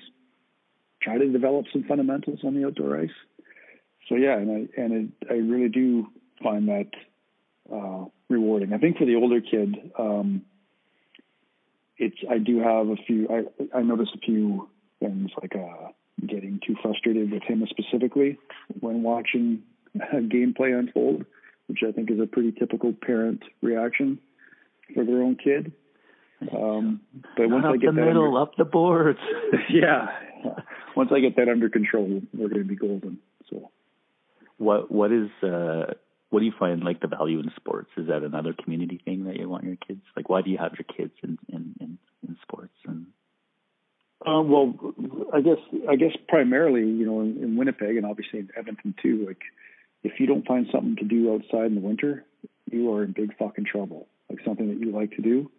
try 1.01 1.17
to 1.17 1.29
develop 1.29 1.65
some 1.71 1.83
fundamentals 1.83 2.39
on 2.43 2.55
the 2.55 2.65
outdoor 2.65 2.99
ice. 2.99 3.09
So 4.09 4.15
yeah, 4.15 4.37
and 4.37 4.51
I 4.51 4.81
and 4.81 4.93
it, 4.93 5.27
I 5.29 5.35
really 5.35 5.69
do 5.69 6.07
find 6.41 6.67
that 6.67 6.89
uh, 7.73 8.05
rewarding. 8.29 8.73
I 8.73 8.77
think 8.77 8.97
for 8.97 9.05
the 9.05 9.15
older 9.15 9.39
kid, 9.39 9.91
um, 9.97 10.43
it's 11.97 12.17
I 12.29 12.37
do 12.37 12.59
have 12.59 12.87
a 12.87 12.95
few. 13.07 13.27
I 13.29 13.77
I 13.77 13.81
notice 13.81 14.09
a 14.13 14.19
few 14.19 14.69
things 14.99 15.31
like 15.41 15.55
uh, 15.55 15.89
getting 16.27 16.59
too 16.65 16.75
frustrated 16.81 17.31
with 17.31 17.43
him 17.43 17.65
specifically 17.69 18.37
when 18.79 19.03
watching 19.03 19.63
gameplay 19.95 20.77
unfold, 20.77 21.25
which 21.73 21.81
I 21.89 21.91
think 21.91 22.11
is 22.11 22.19
a 22.19 22.27
pretty 22.27 22.51
typical 22.51 22.93
parent 22.93 23.41
reaction 23.63 24.19
for 24.93 25.03
their 25.03 25.23
own 25.23 25.35
kid. 25.35 25.71
Um, 26.55 27.01
but 27.35 27.49
once 27.49 27.63
Not 27.63 27.73
I 27.73 27.77
get 27.77 27.95
the 27.95 28.01
that 28.01 28.05
middle, 28.05 28.27
under, 28.27 28.41
up 28.41 28.55
the 28.57 28.65
boards. 28.65 29.19
yeah, 29.69 30.07
once 30.95 31.09
I 31.11 31.19
get 31.19 31.35
that 31.37 31.49
under 31.49 31.69
control, 31.69 32.21
we're 32.33 32.49
going 32.49 32.61
to 32.61 32.67
be 32.67 32.75
golden. 32.75 33.17
So. 33.49 33.71
what 34.57 34.91
what 34.91 35.11
is 35.11 35.29
uh 35.41 35.93
what 36.29 36.39
do 36.39 36.45
you 36.45 36.53
find 36.57 36.83
like 36.83 36.99
the 36.99 37.07
value 37.07 37.39
in 37.39 37.51
sports? 37.55 37.91
Is 37.97 38.07
that 38.07 38.23
another 38.23 38.53
community 38.53 38.99
thing 39.03 39.25
that 39.25 39.37
you 39.37 39.47
want 39.47 39.63
your 39.65 39.75
kids? 39.87 40.01
Like, 40.15 40.29
why 40.29 40.41
do 40.41 40.49
you 40.49 40.57
have 40.57 40.73
your 40.77 40.85
kids 40.97 41.13
in 41.23 41.37
in 41.49 41.75
in, 41.79 41.97
in 42.27 42.37
sports? 42.41 42.73
And 42.85 43.07
Um, 44.25 44.49
well, 44.49 44.73
I 45.33 45.41
guess 45.41 45.59
I 45.89 45.95
guess 45.95 46.15
primarily, 46.27 46.81
you 46.81 47.05
know, 47.05 47.21
in, 47.21 47.37
in 47.43 47.55
Winnipeg 47.57 47.97
and 47.97 48.05
obviously 48.05 48.39
in 48.39 48.49
Edmonton 48.57 48.95
too. 49.01 49.25
Like, 49.27 49.41
if 50.03 50.19
you 50.19 50.27
don't 50.27 50.45
find 50.45 50.67
something 50.71 50.95
to 50.97 51.05
do 51.05 51.33
outside 51.33 51.67
in 51.67 51.75
the 51.75 51.81
winter, 51.81 52.25
you 52.71 52.93
are 52.93 53.03
in 53.03 53.11
big 53.11 53.37
fucking 53.37 53.65
trouble. 53.65 54.07
Like 54.29 54.39
something 54.45 54.67
that 54.67 54.79
you 54.79 54.91
like 54.91 55.11
to 55.11 55.21
do. 55.21 55.51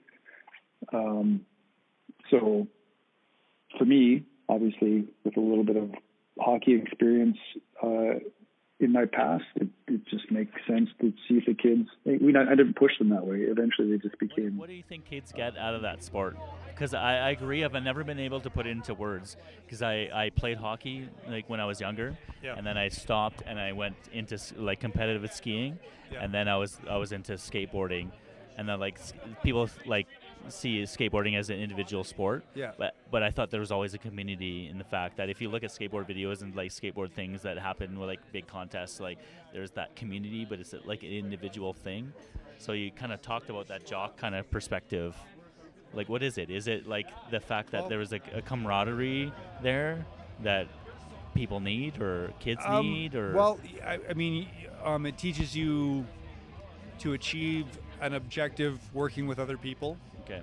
Um, 0.93 1.47
so, 2.31 2.67
for 3.79 3.85
me, 3.85 4.25
obviously, 4.49 5.07
with 5.25 5.37
a 5.37 5.41
little 5.41 5.65
bit 5.65 5.77
of 5.77 5.91
hockey 6.39 6.75
experience 6.75 7.39
uh, 7.83 8.19
in 8.81 8.93
my 8.93 9.05
past, 9.07 9.45
it, 9.57 9.69
it 9.87 10.01
just 10.09 10.31
makes 10.33 10.51
sense 10.67 10.89
to 11.01 11.13
see 11.29 11.37
if 11.37 11.47
the 11.47 11.55
kids. 11.55 11.89
We 12.05 12.33
not, 12.33 12.49
I 12.49 12.57
didn't 12.57 12.75
push 12.77 12.91
them 12.99 13.09
that 13.11 13.25
way. 13.25 13.37
Eventually, 13.43 13.93
they 13.93 13.99
just 13.99 14.15
What, 14.21 14.29
became. 14.35 14.57
what 14.57 14.69
do 14.69 14.75
you 14.75 14.83
think 14.89 15.05
kids 15.05 15.33
get 15.33 15.57
out 15.57 15.75
of 15.75 15.83
that 15.83 16.03
sport? 16.03 16.37
Because 16.69 16.93
I, 16.93 17.19
I 17.19 17.31
agree, 17.31 17.63
I've 17.65 17.73
never 17.73 18.03
been 18.03 18.19
able 18.19 18.41
to 18.41 18.51
put 18.51 18.67
it 18.67 18.71
into 18.71 18.93
words. 18.95 19.37
Because 19.65 19.81
I, 19.81 20.09
I 20.13 20.31
played 20.35 20.59
hockey 20.59 21.09
like 21.29 21.49
when 21.49 21.61
I 21.61 21.67
was 21.67 21.81
younger, 21.81 22.19
Yeah. 22.43 22.57
and 22.57 22.67
then 22.67 22.77
I 22.77 22.89
stopped 22.89 23.43
and 23.47 23.61
I 23.61 23.73
went 23.73 23.95
into 24.13 24.37
like 24.57 24.81
competitive 24.81 25.33
skiing, 25.33 25.79
Yeah. 26.13 26.25
and 26.25 26.35
then 26.35 26.49
I 26.49 26.57
was 26.57 26.79
I 26.91 26.97
was 26.97 27.13
into 27.13 27.35
skateboarding, 27.35 28.11
and 28.59 28.69
then 28.69 28.81
like 28.81 28.99
people 29.45 29.69
like 29.87 30.09
see 30.53 30.83
skateboarding 30.83 31.37
as 31.37 31.51
an 31.51 31.59
individual 31.59 32.05
sport. 32.05 32.45
Yeah. 32.55 32.73
But 32.77 32.95
but 33.11 33.23
I 33.23 33.31
thought 33.31 33.51
there 33.51 33.61
was 33.61 33.73
always 33.73 33.95
a 33.95 33.99
community 33.99 34.69
in 34.69 34.79
the 34.79 34.85
fact 34.85 35.17
that 35.17 35.29
if 35.29 35.41
you 35.41 35.49
look 35.49 35.65
at 35.65 35.71
skateboard 35.71 36.09
videos 36.09 36.43
and 36.43 36.55
like 36.55 36.71
skateboard 36.71 37.11
things 37.13 37.43
that 37.43 37.59
happen 37.59 37.99
with 37.99 38.09
like 38.09 38.21
big 38.33 38.47
contests, 38.47 39.01
like 39.01 39.19
there's 39.53 39.71
that 39.73 39.97
community, 39.97 40.45
but 40.45 40.61
it's 40.61 40.75
like 40.85 41.03
an 41.03 41.11
individual 41.13 41.73
thing. 41.73 42.13
So 42.59 42.73
you 42.73 42.91
kind 42.91 43.13
of 43.13 43.21
talked 43.21 43.51
about 43.51 43.69
that 43.69 43.87
jock 43.87 44.17
kind 44.17 44.35
of 44.35 44.51
perspective. 44.51 45.17
Like, 45.93 46.09
what 46.09 46.23
is 46.23 46.39
it? 46.39 46.51
Is 46.51 46.67
it 46.67 46.89
like 46.89 47.09
the 47.31 47.41
fact 47.41 47.71
that 47.71 47.89
there 47.89 47.99
was 47.99 48.13
a, 48.13 48.21
a 48.35 48.43
camaraderie 48.43 49.33
there 49.63 50.05
that 50.43 50.67
people 51.35 51.61
need 51.61 52.01
or 52.01 52.33
kids 52.41 52.61
Um, 52.65 52.87
need 52.87 53.15
or 53.15 53.33
well, 53.33 53.61
I, 53.85 54.01
I 54.11 54.15
mean, 54.15 54.49
um, 54.83 55.07
it 55.07 55.19
teaches 55.19 55.55
you 55.55 56.07
to 57.01 57.13
achieve 57.13 57.67
an 58.01 58.15
objective 58.15 58.79
working 58.95 59.27
with 59.27 59.39
other 59.39 59.57
people. 59.57 59.97
Okay, 60.25 60.43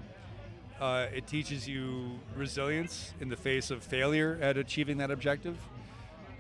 Uh, 0.79 1.07
it 1.13 1.27
teaches 1.27 1.67
you 1.67 2.19
resilience 2.35 3.13
in 3.19 3.29
the 3.29 3.35
face 3.35 3.69
of 3.69 3.83
failure 3.83 4.39
at 4.41 4.57
achieving 4.57 4.97
that 4.97 5.11
objective. 5.11 5.57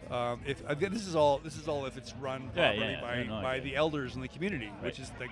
Um, 0.09 0.41
if 0.45 0.65
uh, 0.65 0.73
this 0.73 1.07
is 1.07 1.15
all, 1.15 1.37
this 1.37 1.55
is 1.55 1.67
all 1.67 1.85
if 1.85 1.95
it's 1.95 2.13
run 2.15 2.49
properly 2.53 2.79
yeah, 2.79 2.89
yeah. 2.91 3.01
by, 3.01 3.23
No, 3.23 3.35
no, 3.37 3.41
by 3.41 3.59
the 3.59 3.75
elders 3.75 4.15
in 4.15 4.21
the 4.21 4.27
community, 4.27 4.71
which 4.81 4.99
is 4.99 5.09
the 5.19 5.27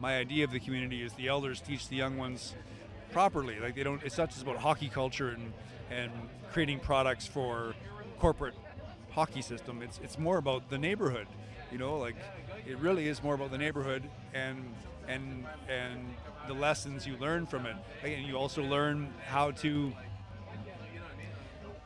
my 0.00 0.16
idea 0.18 0.44
of 0.44 0.52
the 0.52 0.60
community 0.60 1.02
is 1.02 1.12
the 1.14 1.26
elders 1.28 1.60
teach 1.60 1.88
the 1.88 1.96
young 1.96 2.16
ones 2.16 2.54
properly. 3.10 3.58
Like 3.58 3.74
they 3.74 3.82
don't. 3.82 4.02
It's 4.04 4.18
not 4.18 4.30
just 4.30 4.42
about 4.42 4.56
hockey 4.56 4.88
culture 4.88 5.30
and 5.30 5.52
and 5.90 6.12
creating 6.52 6.80
products 6.80 7.26
for 7.26 7.74
corporate 8.18 8.54
hockey 9.10 9.42
system. 9.42 9.82
It's 9.82 9.98
it's 10.02 10.18
more 10.18 10.38
about 10.38 10.70
the 10.70 10.78
neighborhood. 10.78 11.26
You 11.72 11.78
know, 11.78 11.98
like 11.98 12.16
it 12.66 12.78
really 12.78 13.08
is 13.08 13.22
more 13.22 13.34
about 13.34 13.50
the 13.50 13.58
neighborhood 13.58 14.08
and 14.34 14.62
and 15.08 15.46
and 15.68 16.14
the 16.46 16.54
lessons 16.54 17.06
you 17.06 17.16
learn 17.16 17.46
from 17.46 17.66
it. 17.66 17.76
And 18.04 18.26
you 18.26 18.36
also 18.36 18.62
learn 18.62 19.12
how 19.26 19.50
to 19.52 19.92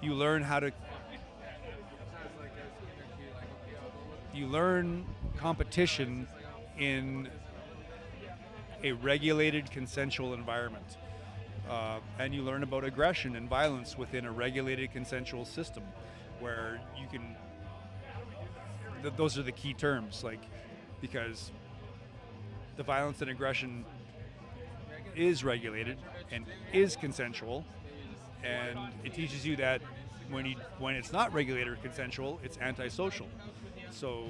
you 0.02 0.14
learn 0.14 0.42
how 0.42 0.60
to 0.60 0.72
you 4.34 4.46
learn 4.46 5.04
competition 5.36 6.26
in 6.78 7.28
a 8.82 8.92
regulated 8.92 9.70
consensual 9.70 10.34
environment 10.34 10.96
uh, 11.68 11.98
and 12.18 12.34
you 12.34 12.42
learn 12.42 12.62
about 12.62 12.82
aggression 12.84 13.36
and 13.36 13.48
violence 13.48 13.96
within 13.96 14.24
a 14.24 14.32
regulated 14.32 14.90
consensual 14.90 15.44
system 15.44 15.82
where 16.40 16.80
you 17.00 17.06
can 17.08 17.36
th- 19.02 19.14
those 19.16 19.38
are 19.38 19.42
the 19.42 19.52
key 19.52 19.72
terms 19.74 20.24
like 20.24 20.40
because 21.00 21.52
the 22.76 22.82
violence 22.82 23.20
and 23.20 23.30
aggression 23.30 23.84
is 25.14 25.44
regulated 25.44 25.98
and 26.30 26.44
is 26.72 26.96
consensual. 26.96 27.64
And 28.42 28.78
it 29.04 29.14
teaches 29.14 29.46
you 29.46 29.56
that 29.56 29.82
when 30.30 30.46
you 30.46 30.56
when 30.78 30.94
it's 30.94 31.12
not 31.12 31.32
regulated 31.32 31.68
or 31.68 31.76
consensual 31.76 32.40
it's 32.42 32.58
antisocial. 32.58 33.28
So 33.90 34.24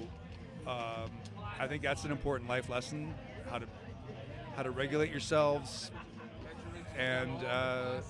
um, 0.67 1.11
i 1.59 1.67
think 1.67 1.83
that's 1.83 2.05
an 2.05 2.11
important 2.11 2.49
life 2.49 2.69
lesson 2.69 3.15
how 3.51 3.59
to 3.59 3.67
how 4.57 4.63
to 4.63 4.71
regulate 4.71 5.11
yourselves. 5.11 5.91
And 6.99 7.45
uh, 7.45 8.01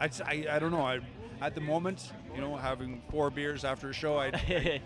I, 0.00 0.10
I, 0.24 0.46
I 0.50 0.58
don't 0.58 0.72
know 0.72 0.82
I 0.82 1.00
at 1.40 1.54
the 1.54 1.60
moment 1.60 2.12
you 2.34 2.40
know 2.40 2.56
having 2.56 3.02
four 3.10 3.30
beers 3.30 3.64
after 3.64 3.90
a 3.90 3.92
show 3.92 4.16
I, 4.18 4.26
I, 4.26 4.30
I 4.30 4.80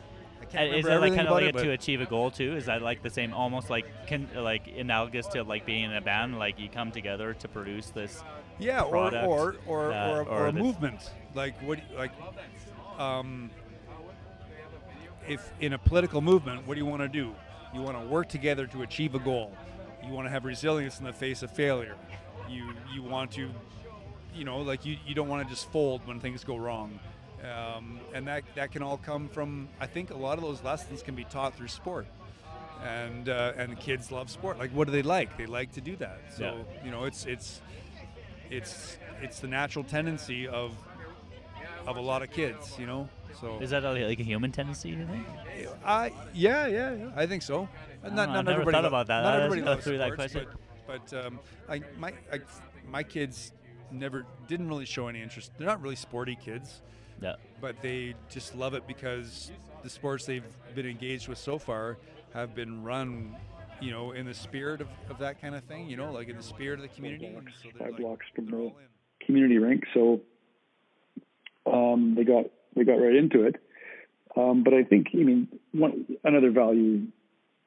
can't 0.52 0.74
is 0.74 0.84
remember 0.84 1.06
that 1.06 1.10
like 1.12 1.16
kind 1.16 1.28
of 1.28 1.32
like 1.34 1.54
it, 1.54 1.64
to 1.64 1.70
achieve 1.70 2.00
a 2.00 2.06
goal 2.06 2.30
too? 2.30 2.56
Is 2.56 2.66
that 2.66 2.82
like 2.82 3.02
the 3.02 3.10
same, 3.10 3.32
almost 3.32 3.70
like 3.70 3.86
can 4.06 4.28
like 4.34 4.66
analogous 4.76 5.26
to 5.28 5.42
like 5.44 5.64
being 5.66 5.84
in 5.84 5.92
a 5.92 6.00
band? 6.00 6.38
Like 6.38 6.58
you 6.58 6.68
come 6.68 6.90
together 6.92 7.34
to 7.34 7.48
produce 7.48 7.90
this. 7.90 8.22
yeah 8.58 8.82
or 8.82 8.90
product 8.90 9.26
or 9.26 9.56
or, 9.66 9.88
that- 9.88 10.10
or, 10.10 10.22
or 10.22 10.28
or 10.28 10.46
a 10.46 10.52
movement 10.52 11.10
like 11.34 11.54
what 11.62 11.78
like 11.96 12.10
um, 12.98 13.50
if 15.26 15.52
in 15.60 15.72
a 15.72 15.78
political 15.78 16.20
movement 16.20 16.66
what 16.66 16.74
do 16.74 16.80
you 16.80 16.86
want 16.86 17.00
to 17.02 17.08
do 17.08 17.34
you 17.74 17.80
want 17.80 17.98
to 18.00 18.06
work 18.06 18.28
together 18.28 18.66
to 18.66 18.82
achieve 18.82 19.14
a 19.14 19.18
goal 19.18 19.52
you 20.04 20.12
want 20.12 20.26
to 20.26 20.30
have 20.30 20.44
resilience 20.44 20.98
in 20.98 21.04
the 21.04 21.12
face 21.12 21.42
of 21.42 21.50
failure 21.50 21.94
you 22.48 22.72
you 22.92 23.02
want 23.02 23.30
to 23.30 23.48
you 24.34 24.44
know 24.44 24.58
like 24.58 24.84
you, 24.84 24.96
you 25.06 25.14
don't 25.14 25.28
want 25.28 25.42
to 25.42 25.48
just 25.54 25.70
fold 25.70 26.04
when 26.06 26.18
things 26.20 26.42
go 26.44 26.56
wrong 26.56 26.98
um, 27.44 28.00
and 28.14 28.26
that 28.26 28.44
that 28.55 28.70
can 28.72 28.83
all 28.83 28.96
come 28.98 29.29
from 29.29 29.68
i 29.81 29.87
think 29.87 30.11
a 30.11 30.16
lot 30.16 30.37
of 30.38 30.44
those 30.44 30.62
lessons 30.62 31.03
can 31.03 31.14
be 31.14 31.24
taught 31.24 31.55
through 31.57 31.68
sport 31.68 32.07
and 32.85 33.29
uh, 33.29 33.53
and 33.57 33.79
kids 33.79 34.11
love 34.11 34.31
sport 34.31 34.59
like 34.59 34.70
what 34.72 34.87
do 34.87 34.92
they 34.92 35.03
like 35.03 35.37
they 35.37 35.46
like 35.46 35.72
to 35.72 35.81
do 35.81 35.96
that 35.96 36.18
so 36.37 36.42
Yeah. 36.44 36.85
you 36.85 36.90
know 36.90 37.05
it's 37.05 37.26
it's 37.26 37.61
it's 38.50 38.96
it's 39.22 39.40
the 39.40 39.48
natural 39.48 39.85
tendency 39.85 40.48
of 40.48 40.72
of 41.87 41.96
a 41.96 42.00
lot 42.00 42.22
of 42.22 42.31
kids 42.31 42.79
you 42.79 42.87
know 42.87 43.09
So 43.40 43.59
Is 43.61 43.70
that 43.70 43.83
like 43.85 44.18
a 44.20 44.22
human 44.22 44.50
tendency? 44.53 44.88
You 44.90 45.07
think? 45.07 45.24
Uh, 45.85 46.09
yeah, 46.35 46.66
yeah, 46.66 46.92
yeah, 46.94 47.22
I 47.22 47.26
think 47.26 47.42
so. 47.42 47.68
Don't 48.03 48.14
Not, 48.14 48.26
know, 48.29 48.35
not 48.35 48.38
I've 48.38 48.44
never 48.44 48.50
everybody 48.61 48.74
thought 48.74 48.83
lo- 48.83 48.88
about 49.00 49.07
that. 49.07 49.22
Not 49.22 49.35
everybody 49.40 49.62
loves 49.62 49.85
through 49.85 49.98
that 49.98 50.12
sports, 50.12 50.33
question. 50.33 50.46
But, 50.87 51.07
but 51.11 51.26
um, 51.26 51.38
I, 51.68 51.76
my 51.96 52.11
I, 52.35 52.38
my 52.90 53.03
kids 53.05 53.53
never 53.90 54.26
didn't 54.50 54.68
really 54.68 54.85
show 54.85 55.07
any 55.09 55.22
interest. 55.22 55.53
They're 55.57 55.70
not 55.72 55.81
really 55.81 55.96
sporty 55.96 56.37
kids, 56.37 56.83
Yeah. 57.20 57.37
but 57.61 57.80
they 57.83 58.14
just 58.28 58.54
love 58.56 58.74
it 58.74 58.87
because 58.87 59.50
the 59.83 59.90
sports 59.90 60.24
they've 60.26 60.44
been 60.74 60.87
engaged 60.87 61.28
with 61.28 61.38
so 61.38 61.59
far 61.59 61.96
have 62.35 62.54
been 62.54 62.83
run, 62.83 63.37
you 63.80 63.90
know, 63.90 64.12
in 64.12 64.26
the 64.26 64.35
spirit 64.35 64.80
of, 64.80 64.88
of 65.09 65.18
that 65.18 65.40
kind 65.40 65.54
of 65.54 65.62
thing. 65.64 65.88
You 65.88 65.96
know, 65.96 66.12
like 66.12 66.28
in 66.28 66.37
the 66.37 66.42
spirit 66.42 66.78
of 66.78 66.83
the 66.83 66.88
community. 66.88 67.26
and 67.26 67.35
blocks- 67.44 67.59
so 67.62 67.70
five 67.78 67.92
like- 67.92 68.00
blocks 68.00 68.26
from 68.35 68.46
they're 68.50 68.61
the- 68.61 68.72
community 69.26 69.59
rink, 69.59 69.85
so 69.94 70.20
um, 71.66 72.14
they 72.16 72.24
got 72.24 72.46
they 72.74 72.85
got 72.85 72.94
right 72.94 73.14
into 73.14 73.44
it. 73.46 73.56
Um, 74.37 74.62
but 74.62 74.72
I 74.74 74.85
think, 74.85 75.09
I 75.12 75.18
mean, 75.18 75.48
one 75.72 76.06
another 76.24 76.50
value 76.50 77.06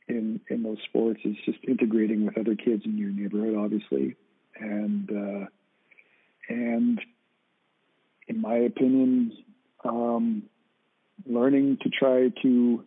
in 0.08 0.40
in 0.50 0.64
those 0.64 0.78
sports 0.88 1.20
is 1.26 1.36
just 1.46 1.60
integrating 1.68 2.26
with 2.26 2.38
other 2.38 2.56
kids 2.56 2.84
in 2.86 2.98
your 2.98 3.10
neighborhood, 3.10 3.56
obviously, 3.56 4.16
and 4.60 5.10
uh, 5.12 5.46
and 6.50 7.00
in 8.28 8.42
my 8.42 8.56
opinion, 8.56 9.34
um, 9.84 10.44
learning 11.26 11.78
to 11.82 11.90
try 11.90 12.30
to 12.42 12.84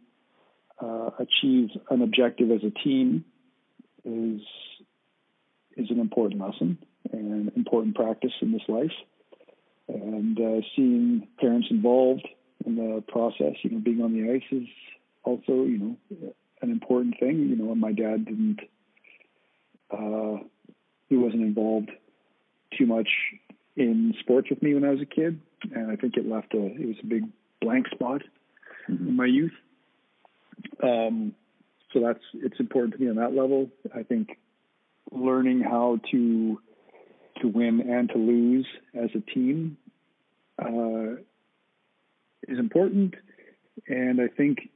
uh, 0.83 1.11
achieve 1.19 1.71
an 1.91 2.03
objective 2.03 2.51
as 2.51 2.61
a 2.63 2.71
team 2.71 3.25
is 4.05 4.41
is 5.77 5.91
an 5.91 6.01
important 6.01 6.41
lesson 6.41 6.79
and 7.13 7.53
important 7.57 7.95
practice 7.95 8.33
in 8.41 8.53
this 8.53 8.63
life. 8.69 8.93
And 9.89 10.39
uh, 10.39 10.67
seeing 10.75 11.29
parents 11.39 11.69
involved 11.71 12.27
in 12.65 12.77
the 12.77 13.03
process, 13.07 13.55
you 13.63 13.71
know, 13.71 13.79
being 13.79 14.03
on 14.03 14.13
the 14.13 14.33
ice 14.33 14.43
is 14.51 14.67
also, 15.23 15.65
you 15.65 15.79
know, 15.79 16.35
an 16.63 16.71
important 16.71 17.17
thing. 17.21 17.49
You 17.51 17.57
know, 17.57 17.75
my 17.75 17.93
dad 17.93 18.25
didn't, 18.25 18.61
uh, 19.91 20.43
he 21.09 21.17
wasn't 21.17 21.43
involved 21.43 21.91
too 22.77 22.87
much 22.87 23.09
in 23.77 24.15
sports 24.21 24.49
with 24.51 24.63
me 24.63 24.75
when 24.75 24.85
I 24.85 24.91
was 24.91 25.01
a 25.03 25.07
kid, 25.07 25.41
and 25.73 25.91
I 25.91 25.97
think 25.97 26.17
it 26.17 26.29
left 26.29 26.55
a, 26.55 26.59
it 26.59 26.87
was 26.87 26.97
a 27.03 27.07
big 27.07 27.25
blank 27.61 27.89
spot 27.89 28.23
Mhm. 28.89 29.09
in 29.09 29.17
my 29.17 29.27
youth. 29.27 29.55
Um, 30.83 31.35
so 31.93 32.01
that's 32.01 32.23
it's 32.35 32.61
important 32.61 32.95
to 32.95 33.01
me 33.01 33.09
on 33.09 33.17
that 33.17 33.35
level. 33.35 33.71
I 33.95 34.03
think 34.03 34.39
learning 35.11 35.61
how 35.61 36.01
to 36.11 36.61
to 37.41 37.49
win 37.49 37.81
and 37.81 38.09
to 38.11 38.19
lose 38.19 38.67
as 38.95 39.11
a 39.15 39.21
team 39.21 39.77
uh, 40.59 41.17
is 42.49 42.59
important, 42.59 43.15
and 43.87 44.21
I 44.21 44.29
think 44.29 44.71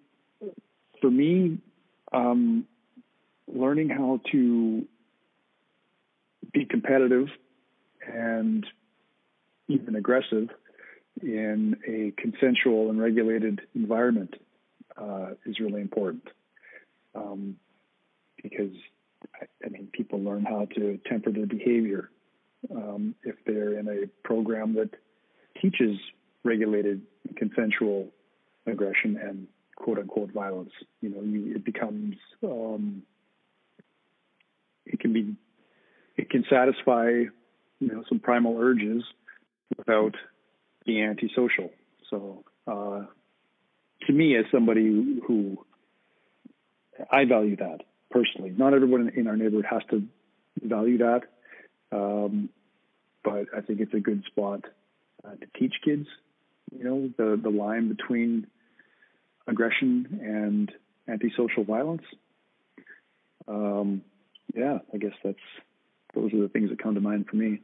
for 1.01 1.11
me, 1.11 1.59
um, 2.13 2.67
learning 3.49 3.89
how 3.89 4.21
to 4.33 4.87
be 6.53 6.65
competitive 6.65 7.29
and 8.07 8.67
even 9.69 9.95
aggressive 9.97 10.51
in 11.23 11.77
a 11.87 12.13
consensual 12.21 12.91
and 12.91 13.01
regulated 13.01 13.61
environment 13.75 14.35
uh, 14.97 15.31
is 15.47 15.61
really 15.61 15.81
important 15.81 16.27
um, 17.15 17.57
because 18.43 18.73
I, 19.65 19.69
mean 19.69 19.89
people 19.93 20.21
learn 20.21 20.45
how 20.45 20.67
to 20.77 20.99
temper 21.07 21.31
their 21.31 21.47
behavior 21.47 22.11
um, 22.75 23.15
if 23.23 23.37
they're 23.47 23.79
in 23.79 23.89
a 23.89 24.07
program 24.27 24.75
that 24.75 24.91
teaches 25.61 25.99
regulated 26.45 27.03
consensual 27.37 28.09
aggression 28.67 29.17
and 29.17 29.47
quote 29.77 29.99
unquote 29.99 30.33
violence. 30.33 30.73
You 31.01 31.11
know, 31.11 31.23
you, 31.23 31.55
it 31.55 31.65
becomes 31.65 32.17
um, 32.43 33.03
it 34.87 35.01
can 35.01 35.13
be 35.13 35.35
it 36.17 36.31
can 36.31 36.45
satisfy 36.51 37.09
you 37.09 37.89
know 37.89 38.05
some 38.09 38.21
primal 38.21 38.59
urges 38.59 39.03
without 39.77 40.15
being 40.85 41.05
antisocial. 41.05 41.71
So 42.09 42.45
uh, 42.67 43.05
to 44.07 44.13
me, 44.13 44.37
as 44.37 44.45
somebody 44.51 45.21
who 45.27 45.59
I 47.11 47.25
value 47.25 47.57
that 47.57 47.81
personally. 48.11 48.53
Not 48.57 48.75
everyone 48.75 49.13
in 49.15 49.27
our 49.27 49.37
neighborhood 49.37 49.67
has 49.71 49.83
to 49.91 50.03
value 50.63 50.99
that, 50.99 51.23
um, 51.93 52.51
but 53.23 53.47
I 53.57 53.61
think 53.61 53.81
it's 53.81 53.95
a 53.95 54.01
good 54.01 54.25
spot 54.27 54.65
uh, 55.25 55.33
to 55.33 55.47
teach 55.59 55.75
kids. 55.85 56.07
You 56.77 56.85
know, 56.85 57.11
the 57.17 57.41
the 57.41 57.51
line 57.51 57.89
between 57.89 58.47
aggression 59.47 60.21
and 60.23 60.73
antisocial 61.09 61.65
violence. 61.65 62.03
Um, 63.49 64.03
yeah, 64.55 64.79
I 64.93 64.99
guess 64.99 65.13
that's 65.25 65.39
those 66.15 66.33
are 66.33 66.41
the 66.41 66.49
things 66.49 66.71
that 66.71 66.83
come 66.83 66.95
to 66.95 67.01
mind 67.01 67.27
for 67.29 67.37
me. 67.37 67.61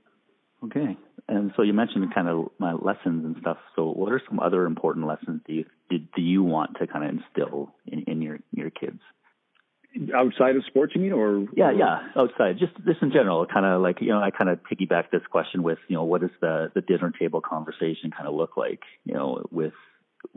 Okay. 0.65 0.97
And 1.29 1.53
so 1.57 1.63
you 1.63 1.73
mentioned 1.73 2.15
kind 2.15 2.29
of 2.29 2.51
my 2.59 2.73
lessons 2.73 3.25
and 3.25 3.37
stuff. 3.41 3.59
So 3.75 3.91
what 3.91 4.13
are 4.13 4.23
some 4.29 4.39
other 4.39 4.65
important 4.65 5.07
lessons 5.07 5.41
do 5.47 5.55
you 5.55 5.65
do, 5.91 5.99
do 6.15 6.23
you 6.23 6.43
want 6.43 6.77
to 6.79 6.87
kind 6.87 7.05
of 7.05 7.11
instill 7.11 7.75
in, 7.87 8.03
in 8.07 8.23
your 8.23 8.39
your 8.53 8.71
kids? 8.71 9.01
Outside 10.15 10.57
of 10.57 10.65
sports, 10.67 10.93
you 10.95 11.01
mean, 11.01 11.13
or 11.13 11.47
Yeah, 11.55 11.73
yeah, 11.73 12.09
outside. 12.17 12.59
Just 12.59 12.73
this 12.85 12.97
in 13.01 13.11
general, 13.11 13.47
kind 13.47 13.67
of 13.67 13.81
like 13.81 14.01
you 14.01 14.09
know, 14.09 14.21
I 14.21 14.31
kind 14.31 14.51
of 14.51 14.61
piggyback 14.61 15.11
this 15.11 15.23
question 15.31 15.63
with 15.63 15.79
you 15.89 15.97
know, 15.97 16.05
what 16.05 16.21
does 16.21 16.31
the 16.41 16.71
the 16.75 16.81
dinner 16.81 17.13
table 17.19 17.41
conversation 17.41 18.11
kind 18.11 18.29
of 18.29 18.35
look 18.35 18.57
like? 18.57 18.81
You 19.05 19.15
know, 19.15 19.47
with 19.51 19.75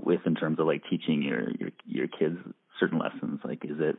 with 0.02 0.22
in 0.26 0.36
terms 0.36 0.60
of 0.60 0.66
like 0.66 0.84
teaching 0.90 1.22
your 1.22 1.52
your 1.60 1.70
your 1.86 2.08
kids 2.08 2.38
certain 2.80 2.98
lessons. 2.98 3.42
Like, 3.44 3.64
is 3.64 3.78
it 3.80 3.98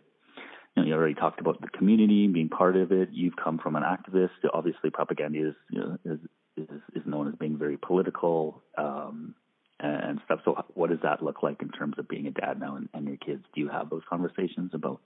you 0.76 0.82
know, 0.82 0.88
you 0.88 0.94
already 0.94 1.14
talked 1.14 1.40
about 1.40 1.60
the 1.60 1.68
community 1.68 2.26
being 2.28 2.48
part 2.48 2.76
of 2.76 2.92
it. 2.92 3.10
You've 3.12 3.36
come 3.36 3.58
from 3.58 3.76
an 3.76 3.82
activist. 3.82 4.30
Obviously, 4.52 4.90
Propagandhi 4.90 5.48
is 5.48 5.54
you 5.70 5.80
know 5.80 5.98
is 6.04 6.18
is, 6.56 6.68
is 6.94 7.02
known 7.06 7.28
as 7.28 7.34
being 7.34 7.58
very 7.58 7.76
political 7.76 8.62
um, 8.76 9.34
and 9.78 10.20
stuff. 10.24 10.40
So, 10.44 10.56
what 10.74 10.90
does 10.90 11.00
that 11.02 11.22
look 11.22 11.42
like 11.42 11.62
in 11.62 11.70
terms 11.70 11.94
of 11.98 12.08
being 12.08 12.26
a 12.26 12.30
dad 12.30 12.60
now 12.60 12.76
and, 12.76 12.88
and 12.92 13.06
your 13.06 13.16
kids? 13.16 13.44
Do 13.54 13.60
you 13.60 13.68
have 13.68 13.90
those 13.90 14.02
conversations 14.08 14.72
about 14.74 15.00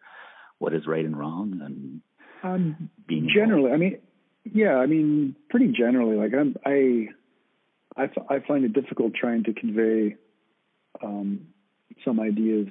what 0.58 0.74
is 0.74 0.86
right 0.86 1.04
and 1.04 1.18
wrong 1.18 1.60
and 1.62 2.00
Um, 2.42 2.90
being 3.06 3.28
generally, 3.34 3.72
I 3.72 3.76
mean, 3.76 3.98
yeah, 4.44 4.76
I 4.76 4.86
mean, 4.86 5.34
pretty 5.48 5.68
generally. 5.68 6.16
Like 6.16 6.32
I'm, 6.34 6.56
I, 6.64 7.08
I, 7.96 8.04
f- 8.04 8.26
I 8.28 8.40
find 8.46 8.64
it 8.64 8.72
difficult 8.72 9.14
trying 9.14 9.44
to 9.44 9.54
convey 9.54 10.16
um, 11.02 11.48
some 12.04 12.20
ideas 12.20 12.68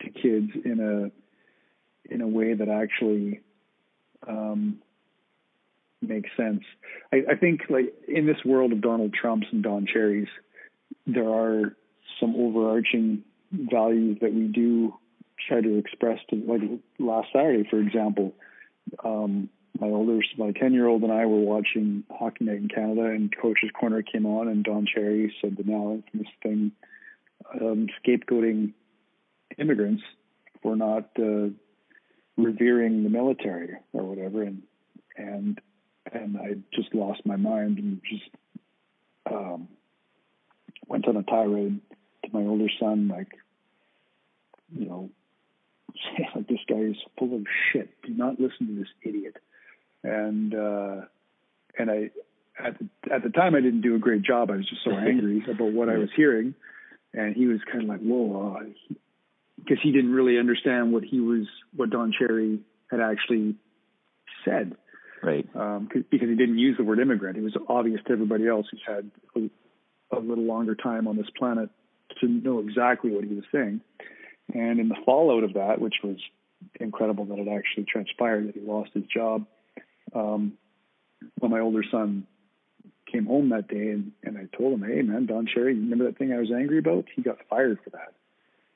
to 0.00 0.10
kids 0.10 0.50
in 0.64 0.80
a 0.80 2.12
in 2.12 2.22
a 2.22 2.26
way 2.26 2.54
that 2.54 2.68
actually 2.68 3.40
um, 4.26 4.78
makes 6.02 6.30
sense. 6.36 6.62
I, 7.12 7.22
I 7.32 7.36
think, 7.36 7.62
like 7.68 7.92
in 8.08 8.26
this 8.26 8.44
world 8.44 8.72
of 8.72 8.80
Donald 8.80 9.12
Trumps 9.12 9.46
and 9.52 9.62
Don 9.62 9.86
Cherries, 9.86 10.28
there 11.06 11.28
are 11.28 11.76
some 12.18 12.34
overarching 12.36 13.24
values 13.52 14.18
that 14.20 14.32
we 14.32 14.46
do 14.46 14.94
try 15.48 15.60
to 15.60 15.78
express 15.78 16.18
to 16.30 16.36
like 16.36 16.60
last 16.98 17.28
Saturday, 17.32 17.68
for 17.68 17.78
example. 17.80 18.34
Um, 19.04 19.48
my 19.78 19.86
older, 19.86 20.20
my 20.36 20.52
ten 20.52 20.72
year 20.72 20.86
old 20.86 21.02
and 21.02 21.12
I 21.12 21.26
were 21.26 21.40
watching 21.40 22.04
Hockey 22.10 22.44
Night 22.44 22.58
in 22.58 22.68
Canada, 22.68 23.04
and 23.04 23.34
Coach's 23.34 23.70
Corner 23.78 24.02
came 24.02 24.26
on, 24.26 24.48
and 24.48 24.64
Don 24.64 24.86
Cherry 24.92 25.34
said 25.40 25.56
the 25.56 25.64
now 25.64 25.92
infamous 25.92 26.32
thing, 26.42 26.72
um, 27.60 27.86
scapegoating 28.04 28.72
immigrants 29.58 30.02
for 30.62 30.76
not 30.76 31.10
uh, 31.18 31.48
revering 32.36 33.04
the 33.04 33.10
military 33.10 33.76
or 33.92 34.04
whatever, 34.04 34.42
and 34.42 34.62
and 35.16 35.60
and 36.12 36.36
I 36.36 36.54
just 36.74 36.94
lost 36.94 37.24
my 37.24 37.36
mind 37.36 37.78
and 37.78 38.00
just 38.08 38.30
um, 39.30 39.68
went 40.86 41.06
on 41.08 41.16
a 41.16 41.22
tirade 41.22 41.80
to 42.24 42.30
my 42.32 42.40
older 42.40 42.68
son, 42.80 43.08
like, 43.08 43.28
you 44.72 44.86
know, 44.86 45.10
like 46.34 46.48
this 46.48 46.58
guy 46.68 46.76
is 46.76 46.96
full 47.18 47.34
of 47.34 47.44
shit. 47.72 47.90
Do 48.02 48.12
not 48.14 48.40
listen 48.40 48.66
to 48.66 48.78
this 48.78 48.88
idiot. 49.02 49.36
And 50.02 50.54
uh, 50.54 51.02
and 51.78 51.90
I 51.90 52.10
at 52.58 52.78
the, 52.78 53.14
at 53.14 53.22
the 53.22 53.30
time 53.30 53.54
I 53.54 53.60
didn't 53.60 53.82
do 53.82 53.94
a 53.94 53.98
great 53.98 54.22
job. 54.22 54.50
I 54.50 54.56
was 54.56 54.68
just 54.68 54.82
so 54.84 54.90
angry 54.96 55.44
about 55.48 55.72
what 55.72 55.88
I 55.88 55.98
was 55.98 56.08
hearing, 56.16 56.54
and 57.12 57.36
he 57.36 57.46
was 57.46 57.60
kind 57.70 57.84
of 57.84 57.88
like, 57.88 58.00
whoa, 58.00 58.62
because 59.56 59.78
he 59.82 59.92
didn't 59.92 60.12
really 60.12 60.38
understand 60.38 60.92
what 60.92 61.04
he 61.04 61.20
was 61.20 61.46
what 61.76 61.90
Don 61.90 62.12
Cherry 62.18 62.60
had 62.90 63.00
actually 63.00 63.56
said 64.44 64.76
right? 65.22 65.48
um, 65.54 65.88
because 65.92 66.04
he 66.10 66.34
didn't 66.36 66.58
use 66.58 66.76
the 66.76 66.84
word 66.84 66.98
immigrant. 66.98 67.36
It 67.36 67.42
was 67.42 67.56
obvious 67.68 68.00
to 68.06 68.12
everybody 68.12 68.46
else 68.46 68.66
who's 68.70 68.82
had 68.86 69.10
a, 69.36 70.16
a 70.16 70.20
little 70.20 70.44
longer 70.44 70.74
time 70.74 71.06
on 71.08 71.16
this 71.16 71.30
planet 71.38 71.70
to 72.20 72.28
know 72.28 72.60
exactly 72.60 73.10
what 73.10 73.24
he 73.24 73.34
was 73.34 73.44
saying. 73.52 73.80
And 74.52 74.80
in 74.80 74.88
the 74.88 74.96
fallout 75.04 75.44
of 75.44 75.54
that, 75.54 75.80
which 75.80 75.96
was 76.02 76.16
incredible 76.80 77.24
that 77.26 77.38
it 77.38 77.48
actually 77.48 77.84
transpired 77.84 78.48
that 78.48 78.54
he 78.54 78.60
lost 78.60 78.90
his 78.94 79.04
job, 79.04 79.46
um, 80.14 80.54
when 81.38 81.50
my 81.50 81.60
older 81.60 81.84
son 81.90 82.26
came 83.10 83.26
home 83.26 83.50
that 83.50 83.68
day 83.68 83.90
and, 83.90 84.12
and 84.22 84.38
I 84.38 84.56
told 84.56 84.74
him, 84.74 84.88
Hey 84.88 85.02
man, 85.02 85.26
Don 85.26 85.46
Cherry, 85.46 85.74
remember 85.74 86.04
that 86.04 86.18
thing 86.18 86.32
I 86.32 86.38
was 86.38 86.50
angry 86.50 86.78
about? 86.78 87.06
He 87.14 87.22
got 87.22 87.38
fired 87.48 87.78
for 87.84 87.90
that. 87.90 88.14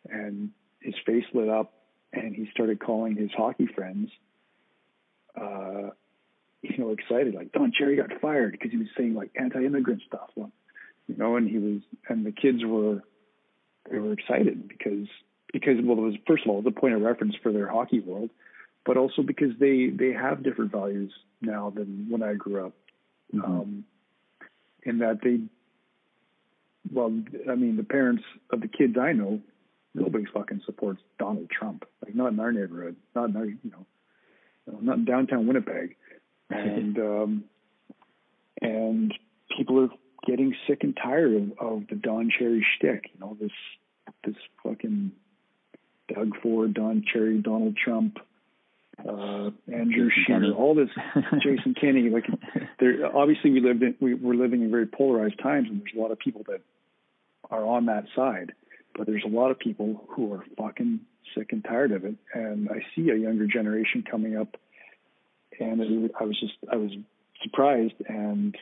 And 0.09 0.50
his 0.80 0.94
face 1.07 1.24
lit 1.33 1.48
up 1.48 1.72
and 2.12 2.35
he 2.35 2.48
started 2.52 2.80
calling 2.80 3.16
his 3.16 3.30
hockey 3.37 3.66
friends, 3.66 4.11
uh, 5.40 5.90
you 6.70 6.79
know, 6.79 6.90
excited, 6.90 7.35
like 7.35 7.53
Don 7.53 7.72
Cherry 7.77 7.96
got 7.96 8.20
fired 8.20 8.53
because 8.53 8.70
he 8.70 8.79
was 8.79 8.88
saying 8.96 9.14
like 9.14 9.31
anti-immigrant 9.38 10.03
stuff, 10.07 10.31
you 10.37 11.16
know, 11.16 11.37
and 11.37 11.48
he 11.48 11.59
was, 11.59 11.83
and 12.09 12.24
the 12.24 12.33
kids 12.33 12.64
were, 12.64 13.03
they 13.90 13.98
were 13.98 14.12
excited 14.12 14.68
because, 14.68 15.07
because, 15.53 15.77
well, 15.83 15.98
it 15.98 16.03
was, 16.03 16.14
first 16.27 16.44
of 16.44 16.50
all, 16.50 16.62
the 16.62 16.70
point 16.70 16.94
of 16.94 17.03
reference 17.03 17.35
for 17.42 17.53
their 17.53 17.68
hockey 17.68 18.00
world, 18.00 18.31
but 18.87 18.96
also 18.96 19.22
because 19.22 19.50
they, 19.61 19.88
they 19.88 20.12
have 20.12 20.42
different 20.42 20.72
values 20.72 21.12
now 21.40 21.70
than 21.70 22.07
when 22.09 22.22
I 22.22 22.35
grew 22.35 22.66
up. 22.66 22.72
Mm-hmm. 23.35 23.44
Um, 23.44 23.85
in 24.85 24.98
that 24.98 25.20
they, 25.22 25.40
well, 26.92 27.12
I 27.50 27.55
mean, 27.55 27.77
the 27.77 27.85
parents 27.85 28.22
of 28.50 28.61
the 28.61 28.68
kids 28.68 28.96
I 29.00 29.12
know, 29.12 29.40
nobody 29.94 30.24
fucking 30.33 30.62
supports 30.66 31.00
Donald 31.18 31.48
Trump. 31.50 31.87
Like 32.05 32.14
not 32.14 32.33
in 32.33 32.40
our 32.40 32.53
neighborhood, 32.53 32.96
not 33.14 33.31
in 33.31 33.37
our, 33.37 33.46
you 33.46 33.59
know, 33.64 33.87
not 34.81 34.98
in 34.98 35.05
downtown 35.05 35.46
Winnipeg, 35.46 35.96
and 36.50 36.98
um, 36.98 37.44
and 38.61 39.14
people 39.57 39.80
are 39.80 39.88
getting 40.26 40.54
sick 40.66 40.78
and 40.83 40.96
tired 40.96 41.35
of, 41.35 41.59
of 41.59 41.88
the 41.88 41.96
Don 41.96 42.30
Cherry 42.37 42.64
shtick. 42.76 43.11
You 43.14 43.20
know, 43.20 43.37
this 43.40 43.52
this 44.24 44.37
fucking 44.62 45.12
Doug 46.12 46.33
Ford, 46.42 46.74
Don 46.74 47.04
Cherry, 47.11 47.38
Donald 47.38 47.76
Trump, 47.76 48.18
uh, 48.98 49.50
Andrew 49.72 50.11
Scheer, 50.11 50.52
all 50.52 50.74
this 50.74 50.90
Jason 51.42 51.74
Kenney. 51.78 52.11
Like, 52.11 52.26
there 52.78 53.14
obviously 53.14 53.50
we 53.50 53.61
lived 53.61 53.83
in 53.83 53.94
we, 54.00 54.14
we're 54.14 54.35
living 54.35 54.62
in 54.62 54.70
very 54.70 54.87
polarized 54.87 55.40
times, 55.42 55.68
and 55.70 55.80
there's 55.80 55.96
a 55.96 56.00
lot 56.00 56.11
of 56.11 56.18
people 56.18 56.42
that 56.48 56.61
are 57.50 57.64
on 57.64 57.87
that 57.87 58.04
side, 58.14 58.52
but 58.94 59.07
there's 59.07 59.24
a 59.24 59.28
lot 59.28 59.50
of 59.50 59.59
people 59.59 60.04
who 60.09 60.33
are 60.35 60.44
fucking 60.57 61.00
sick 61.37 61.52
and 61.52 61.64
tired 61.64 61.92
of 61.92 62.04
it. 62.04 62.14
And 62.33 62.68
I 62.68 62.85
see 62.94 63.11
a 63.11 63.16
younger 63.16 63.46
generation 63.46 64.04
coming 64.09 64.37
up, 64.37 64.57
and 65.61 65.81
it, 65.81 66.12
I 66.19 66.25
was 66.25 66.38
just 66.38 66.55
I 66.71 66.77
was 66.77 66.90
surprised 67.43 67.95
and 68.09 68.57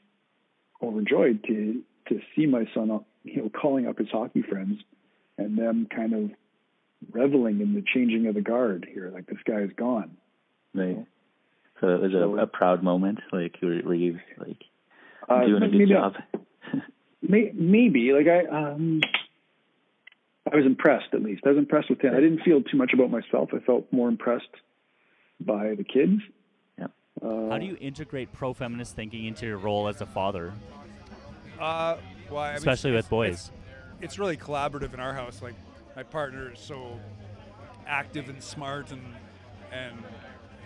overjoyed 0.83 1.45
to 1.47 1.83
to 2.09 2.21
see 2.35 2.47
my 2.47 2.65
son, 2.75 3.05
you 3.25 3.37
know, 3.37 3.51
calling 3.51 3.87
up 3.87 3.99
his 3.99 4.09
hockey 4.11 4.43
friends 4.43 4.81
and 5.39 5.57
them 5.57 5.87
kind 5.95 6.13
of 6.13 6.31
reveling 7.11 7.61
in 7.61 7.75
the 7.75 7.83
changing 7.95 8.27
of 8.27 8.35
the 8.35 8.41
guard 8.41 8.87
here. 8.93 9.11
Like 9.13 9.27
this 9.27 9.39
guy 9.45 9.61
is 9.61 9.71
gone. 9.77 10.17
Right. 10.75 11.07
So 11.81 11.89
it 11.89 12.01
was 12.01 12.13
so, 12.13 12.39
a, 12.39 12.43
a, 12.43 12.47
proud 12.47 12.83
moment. 12.83 13.21
Like 13.33 13.57
were, 13.63 13.81
were 13.85 13.95
you 13.95 14.19
like 14.39 14.63
uh, 15.29 15.45
doing 15.45 15.63
a 15.63 15.69
good 15.69 15.89
job? 15.89 16.15
may, 17.23 17.51
maybe 17.55 18.13
like 18.13 18.27
I 18.27 18.47
um 18.47 19.01
I 20.51 20.57
was 20.57 20.67
impressed 20.67 21.13
at 21.13 21.23
least. 21.23 21.43
I 21.45 21.51
was 21.51 21.59
impressed 21.59 21.91
with 21.91 22.01
him. 22.01 22.15
I 22.15 22.21
didn't 22.21 22.43
feel 22.43 22.63
too 22.63 22.77
much 22.77 22.93
about 22.93 23.11
myself. 23.11 23.51
I 23.53 23.59
felt 23.61 23.93
more 23.93 24.09
impressed 24.09 24.51
by 25.41 25.75
the 25.77 25.85
kids. 25.85 26.21
Yeah. 27.23 27.29
Uh, 27.29 27.51
How 27.51 27.59
do 27.59 27.67
you 27.67 27.77
integrate 27.81 28.33
pro 28.33 28.53
feminist 28.53 28.95
thinking 28.97 29.25
into 29.25 29.47
your 29.47 29.59
role 29.59 29.89
as 29.89 30.01
a 30.01 30.07
father? 30.07 30.53
Uh, 31.61 31.97
well, 32.31 32.41
I 32.43 32.53
especially 32.53 32.91
mean, 32.91 32.97
with 32.99 33.09
boys. 33.09 33.33
It's, 33.33 33.51
it's 34.01 34.19
really 34.19 34.37
collaborative 34.37 34.95
in 34.95 35.01
our 35.01 35.13
house. 35.13 35.43
Like 35.43 35.55
my 35.95 36.03
partner 36.03 36.53
is 36.53 36.59
so 36.59 36.99
active 37.87 38.29
and 38.29 38.43
smart 38.43 38.91
and 38.93 39.03
and 39.73 39.97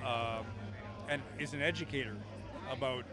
um, 0.04 0.46
and 1.08 1.22
is 1.38 1.54
an 1.54 1.62
educator 1.62 2.16
about 2.70 3.04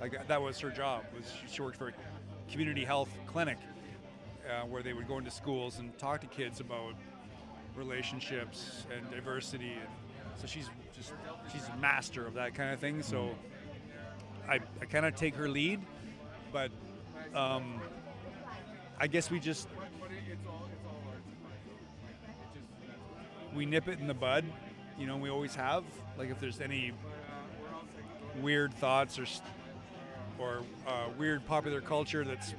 like 0.00 0.26
that 0.28 0.40
was 0.40 0.58
her 0.60 0.70
job 0.70 1.04
was 1.14 1.32
she 1.50 1.62
worked 1.62 1.76
for 1.76 1.88
a 1.88 1.92
community 2.50 2.84
health 2.84 3.10
clinic 3.26 3.58
uh, 4.48 4.64
where 4.66 4.82
they 4.82 4.92
would 4.92 5.08
go 5.08 5.18
into 5.18 5.30
schools 5.30 5.78
and 5.78 5.96
talk 5.98 6.20
to 6.20 6.26
kids 6.28 6.60
about 6.60 6.94
relationships 7.74 8.86
and 8.94 9.10
diversity 9.10 9.72
and 9.72 9.88
so 10.40 10.46
she's 10.46 10.70
just 10.94 11.12
she's 11.52 11.68
a 11.68 11.76
master 11.76 12.26
of 12.26 12.34
that 12.34 12.54
kind 12.54 12.72
of 12.72 12.80
thing 12.80 13.02
so 13.02 13.30
I, 14.48 14.60
I 14.80 14.84
kind 14.86 15.04
of 15.04 15.14
take 15.14 15.34
her 15.34 15.48
lead 15.48 15.80
but 16.52 16.70
um, 17.34 17.80
I 18.98 19.06
guess 19.06 19.30
we 19.30 19.38
just 19.38 19.68
we 23.54 23.66
nip 23.66 23.88
it 23.88 23.98
in 23.98 24.06
the 24.06 24.14
bud. 24.14 24.44
You 24.98 25.06
know, 25.06 25.16
we 25.16 25.30
always 25.30 25.54
have. 25.54 25.84
Like 26.16 26.30
if 26.30 26.40
there's 26.40 26.60
any 26.60 26.92
weird 28.40 28.72
thoughts 28.74 29.18
or 29.18 29.26
or 30.38 30.62
uh, 30.86 31.08
weird 31.18 31.44
popular 31.46 31.80
culture 31.80 32.24
that's 32.24 32.54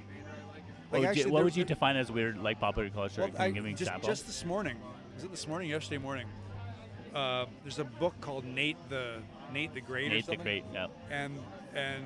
like 0.91 1.01
what 1.01 1.09
would 1.09 1.17
you, 1.17 1.31
what 1.31 1.43
would 1.43 1.55
you 1.55 1.63
define 1.63 1.95
as 1.95 2.11
weird, 2.11 2.37
like 2.37 2.59
popular 2.59 2.89
culture? 2.89 3.21
Well, 3.21 3.31
I, 3.41 3.51
just, 3.51 3.91
just, 4.03 4.25
this 4.25 4.43
morning, 4.43 4.77
was 5.15 5.23
it 5.23 5.31
this 5.31 5.47
morning? 5.47 5.69
Yesterday 5.69 5.99
morning. 5.99 6.27
Uh, 7.13 7.45
there's 7.63 7.79
a 7.79 7.83
book 7.83 8.13
called 8.21 8.45
Nate 8.45 8.77
the 8.89 9.15
Nate 9.53 9.73
the 9.73 9.81
Great. 9.81 10.09
Nate 10.11 10.25
the 10.25 10.37
Great, 10.37 10.63
yeah. 10.73 10.87
And 11.09 11.39
and 11.75 12.05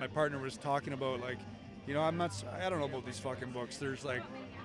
my 0.00 0.06
partner 0.06 0.38
was 0.38 0.56
talking 0.56 0.92
about 0.92 1.20
like, 1.20 1.38
you 1.86 1.94
know, 1.94 2.02
I'm 2.02 2.16
not, 2.16 2.32
I 2.60 2.68
don't 2.68 2.78
know 2.78 2.86
about 2.86 3.06
these 3.06 3.18
fucking 3.18 3.50
books. 3.50 3.76
There's 3.76 4.04
like 4.04 4.22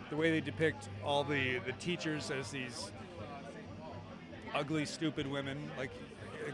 the 0.10 0.18
way 0.18 0.32
they 0.32 0.42
depict 0.42 0.90
all 1.04 1.24
the 1.24 1.60
the 1.60 1.74
teachers 1.74 2.32
as 2.32 2.52
these 2.52 2.92
ugly, 4.54 4.86
stupid 4.86 5.28
women. 5.28 5.70
Like, 5.78 5.92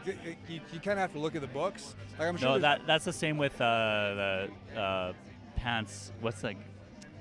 you, 0.05 0.59
you 0.71 0.79
kind 0.79 0.93
of 0.93 0.97
have 0.99 1.13
to 1.13 1.19
look 1.19 1.35
at 1.35 1.41
the 1.41 1.47
books. 1.47 1.95
Like, 2.19 2.27
I'm 2.27 2.37
sure. 2.37 2.49
No, 2.49 2.59
that 2.59 2.81
that's 2.85 3.05
the 3.05 3.13
same 3.13 3.37
with 3.37 3.59
uh, 3.61 4.47
the 4.75 4.79
uh, 4.79 5.13
pants. 5.55 6.11
What's 6.21 6.43
like? 6.43 6.57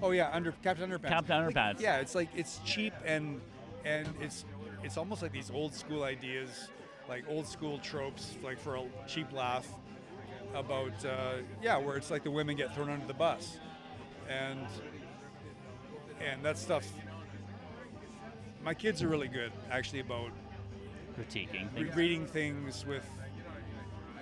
Oh 0.03 0.11
yeah, 0.11 0.31
under 0.33 0.53
Captain 0.63 0.91
Underpants. 0.91 1.09
Captain 1.09 1.43
Underpants. 1.43 1.75
Like, 1.75 1.81
yeah, 1.81 2.01
it's 2.01 2.15
like 2.15 2.29
it's 2.35 2.61
cheap 2.65 2.93
and 3.05 3.41
and 3.85 4.09
it's 4.21 4.45
it's 4.83 4.97
almost 4.97 5.23
like 5.23 5.33
these 5.33 5.51
old 5.51 5.75
school 5.75 6.05
ideas, 6.05 6.69
like 7.09 7.25
old 7.29 7.47
school 7.47 7.79
tropes, 7.79 8.37
like 8.43 8.59
for 8.59 8.77
a 8.77 8.83
cheap 9.07 9.33
laugh 9.33 9.67
about 10.55 11.05
uh, 11.05 11.35
yeah, 11.63 11.77
where 11.77 11.97
it's 11.97 12.11
like 12.11 12.25
the 12.25 12.31
women 12.31 12.57
get 12.57 12.75
thrown 12.75 12.91
under 12.91 13.07
the 13.07 13.15
bus, 13.15 13.59
and 14.29 14.67
and 16.21 16.45
that 16.45 16.59
stuff. 16.59 16.87
My 18.63 18.75
kids 18.75 19.03
are 19.03 19.09
really 19.09 19.29
good 19.29 19.53
actually 19.71 20.01
about 20.01 20.31
critiquing 21.19 21.71
things. 21.73 21.95
Re- 21.95 21.95
reading 21.95 22.27
things 22.27 22.87
with 22.87 23.05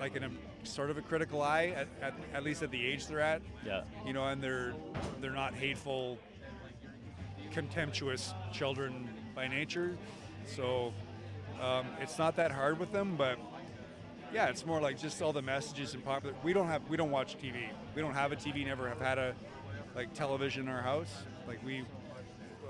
like 0.00 0.16
an, 0.16 0.24
a 0.24 0.30
sort 0.66 0.90
of 0.90 0.98
a 0.98 1.02
critical 1.02 1.42
eye 1.42 1.74
at, 1.76 1.88
at, 2.00 2.14
at 2.34 2.42
least 2.42 2.62
at 2.62 2.70
the 2.70 2.84
age 2.84 3.06
they're 3.06 3.20
at 3.20 3.42
yeah 3.64 3.82
you 4.06 4.12
know 4.12 4.26
and 4.26 4.42
they're 4.42 4.74
they're 5.20 5.30
not 5.30 5.54
hateful 5.54 6.18
contemptuous 7.52 8.34
children 8.52 9.08
by 9.34 9.46
nature 9.46 9.96
so 10.46 10.92
um, 11.60 11.86
it's 12.00 12.18
not 12.18 12.36
that 12.36 12.50
hard 12.50 12.78
with 12.78 12.92
them 12.92 13.16
but 13.16 13.38
yeah 14.32 14.46
it's 14.46 14.64
more 14.64 14.80
like 14.80 14.98
just 14.98 15.20
all 15.22 15.32
the 15.32 15.42
messages 15.42 15.94
and 15.94 16.04
popular 16.04 16.34
we 16.42 16.52
don't 16.52 16.68
have 16.68 16.82
we 16.88 16.96
don't 16.96 17.10
watch 17.10 17.36
tv 17.38 17.68
we 17.94 18.02
don't 18.02 18.14
have 18.14 18.32
a 18.32 18.36
tv 18.36 18.64
never 18.64 18.88
have 18.88 19.00
had 19.00 19.18
a 19.18 19.34
like 19.94 20.12
television 20.14 20.62
in 20.62 20.68
our 20.68 20.82
house. 20.82 21.24
Like 21.46 21.64
we 21.64 21.80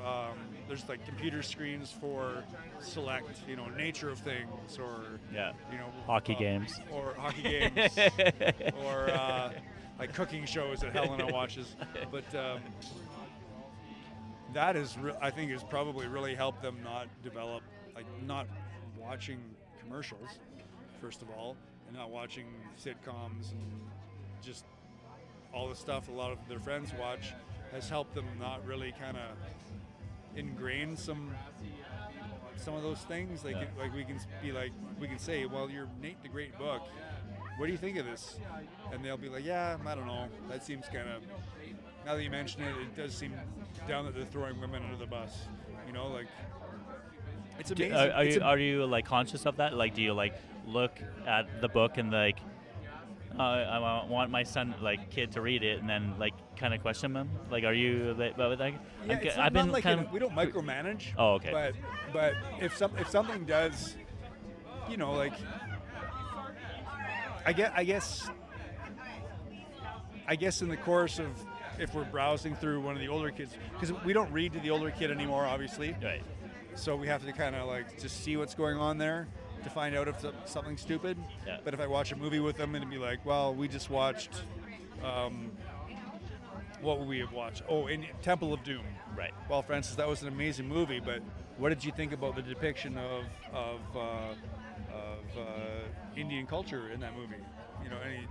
um, 0.04 0.38
there's 0.66 0.88
like 0.88 1.04
computer 1.04 1.42
screens 1.42 1.92
for 2.00 2.42
select, 2.80 3.40
you 3.48 3.56
know, 3.56 3.66
nature 3.68 4.09
of 4.11 4.18
things 4.18 4.78
or 4.78 5.20
yeah, 5.33 5.52
you 5.70 5.78
know, 5.78 5.90
hockey 6.06 6.35
uh, 6.35 6.38
games. 6.38 6.80
or 6.90 7.14
hockey 7.18 7.42
games 7.74 7.98
or 8.85 9.11
uh, 9.11 9.52
like 9.98 10.14
cooking 10.14 10.46
shows 10.46 10.80
that 10.80 10.92
Helena 10.92 11.26
watches. 11.33 11.76
But 12.11 12.35
um, 12.35 12.61
that 14.54 14.76
is, 14.76 14.96
re- 14.98 15.14
I 15.20 15.30
think, 15.30 15.50
has 15.50 15.62
probably 15.64 16.06
really 16.06 16.34
helped 16.34 16.62
them 16.62 16.78
not 16.82 17.08
develop 17.22 17.62
like 17.94 18.06
not 18.26 18.46
watching 18.98 19.38
commercials, 19.80 20.38
first 21.00 21.22
of 21.22 21.28
all, 21.30 21.56
and 21.88 21.96
not 21.96 22.10
watching 22.10 22.46
sitcoms 22.78 23.52
and 23.52 23.80
just 24.42 24.64
all 25.52 25.68
the 25.68 25.74
stuff 25.74 26.08
a 26.08 26.12
lot 26.12 26.30
of 26.30 26.38
their 26.48 26.60
friends 26.60 26.92
watch 26.98 27.32
has 27.72 27.88
helped 27.88 28.14
them 28.14 28.26
not 28.38 28.64
really 28.64 28.92
kind 29.00 29.16
of 29.16 29.36
ingrain 30.36 30.96
some 30.96 31.34
some 32.57 32.74
of 32.74 32.82
those 32.82 33.01
things. 33.01 33.44
Like 33.44 33.57
yeah. 33.57 33.64
like 33.78 33.94
we 33.94 34.05
can 34.05 34.18
be 34.42 34.53
like 34.53 34.72
we 35.01 35.09
can 35.09 35.18
say, 35.18 35.46
well, 35.46 35.70
you're 35.70 35.88
Nate 36.01 36.22
the 36.22 36.28
Great 36.28 36.57
book. 36.59 36.82
What 37.57 37.66
do 37.66 37.72
you 37.72 37.78
think 37.78 37.98
of 37.98 38.07
this? 38.07 38.38
And 38.92 39.05
they'll 39.05 39.16
be 39.16 39.28
like, 39.28 39.44
yeah, 39.44 39.76
I 39.84 39.94
don't 39.94 40.07
know. 40.07 40.28
That 40.48 40.64
seems 40.64 40.86
kind 40.86 41.09
of. 41.09 41.22
Now 42.05 42.16
that 42.16 42.22
you 42.22 42.30
mention 42.30 42.62
it, 42.62 42.76
it 42.76 42.96
does 42.96 43.14
seem 43.14 43.34
down 43.86 44.05
that 44.07 44.14
they're 44.14 44.24
throwing 44.24 44.61
women 44.61 44.82
under 44.82 44.96
the 44.96 45.07
bus. 45.07 45.36
You 45.86 45.92
know, 45.92 46.09
like 46.09 46.26
it's 47.59 47.70
amazing. 47.70 47.92
are, 47.92 48.11
are 48.11 48.24
you 48.24 48.40
are 48.42 48.59
you 48.59 48.86
like 48.86 49.05
conscious 49.05 49.46
of 49.46 49.57
that? 49.57 49.74
Like, 49.74 49.94
do 49.94 50.03
you 50.03 50.12
like 50.14 50.34
look 50.66 50.92
at 51.26 51.61
the 51.61 51.68
book 51.68 51.98
and 51.98 52.11
like 52.11 52.38
uh, 53.38 53.42
I 53.42 54.07
want 54.07 54.30
my 54.30 54.42
son, 54.42 54.74
like 54.82 55.11
kid, 55.11 55.32
to 55.32 55.40
read 55.40 55.62
it, 55.62 55.80
and 55.80 55.88
then 55.88 56.14
like 56.18 56.34
kind 56.57 56.74
of 56.74 56.80
question 56.82 57.12
them. 57.12 57.30
Like, 57.51 57.64
are 57.64 57.72
you 57.72 58.14
like? 58.18 58.36
like 58.36 58.74
yeah, 59.07 59.14
it's 59.14 59.38
I've 59.38 59.53
been 59.53 59.70
like 59.70 59.84
kind 59.84 60.01
of, 60.01 60.12
we 60.12 60.18
don't 60.18 60.34
micromanage. 60.34 61.14
Oh, 61.16 61.34
okay. 61.34 61.51
But 61.53 61.74
but 62.12 62.34
if 62.61 62.76
some 62.76 62.92
if 62.98 63.09
something 63.09 63.44
does, 63.44 63.96
you 64.88 64.96
know, 64.96 65.12
like 65.12 65.34
I 67.46 67.53
get 67.53 67.72
I 67.76 67.84
guess 67.84 68.28
I 70.26 70.36
guess 70.36 70.61
in 70.61 70.68
the 70.68 70.76
course 70.76 71.18
of 71.18 71.28
if 71.81 71.95
we're 71.95 72.05
browsing 72.05 72.55
through 72.55 72.81
one 72.81 72.95
of 72.95 73.01
the 73.01 73.09
older 73.09 73.31
kids, 73.31 73.57
because 73.72 73.93
we 74.05 74.12
don't 74.12 74.31
read 74.33 74.53
to 74.53 74.61
the 74.61 74.70
older 74.70 74.91
kid 74.91 75.11
anymore, 75.11 75.47
obviously. 75.47 75.97
Right. 76.03 76.22
So 76.74 76.95
we 76.95 77.09
have 77.09 77.24
to 77.26 77.33
kind 77.33 77.57
of 77.57 77.66
like 77.66 78.01
just 78.01 78.22
see 78.22 78.37
what's 78.37 78.55
going 78.55 78.76
on 78.76 78.99
there 78.99 79.26
to 79.64 79.70
find 79.70 79.97
out 79.97 80.09
if 80.09 80.24
something's 80.47 80.81
stupid. 80.81 81.18
Yeah. 81.47 81.59
But 81.64 81.74
if 81.74 81.81
I 81.81 81.87
watch 81.87 82.12
a 82.12 82.16
movie 82.16 82.41
with 82.41 82.57
them, 82.57 82.74
and 82.74 82.85
it'd 82.85 82.91
be 82.91 82.99
like, 82.99 83.24
well, 83.24 83.55
we 83.55 83.68
just 83.68 83.91
watched. 83.91 84.43
Um, 85.05 85.51
what 86.83 86.99
would 86.99 87.09
we 87.09 87.18
have 87.18 87.33
watched? 87.33 87.62
Oh, 87.68 87.89
in 87.89 88.07
Temple 88.22 88.53
of 88.55 88.62
Doom. 88.64 88.85
Right. 89.16 89.33
Well, 89.51 89.62
Francis, 89.62 89.97
that 89.97 90.09
was 90.09 90.22
an 90.22 90.28
amazing 90.28 90.66
movie, 90.66 91.01
but 91.01 91.20
what 91.59 91.68
did 91.68 91.85
you 91.85 91.93
think 91.93 92.12
about 92.12 92.37
the 92.37 92.43
depiction 92.43 92.97
of 92.97 93.24
of, 93.53 93.81
uh, 93.95 94.01
of 94.95 95.39
uh, 95.39 96.16
Indian 96.16 96.47
culture 96.47 96.89
in 96.91 97.01
that 97.01 97.14
movie? 97.14 97.43
You 97.85 97.91
know, 97.91 97.97
any, 98.05 98.26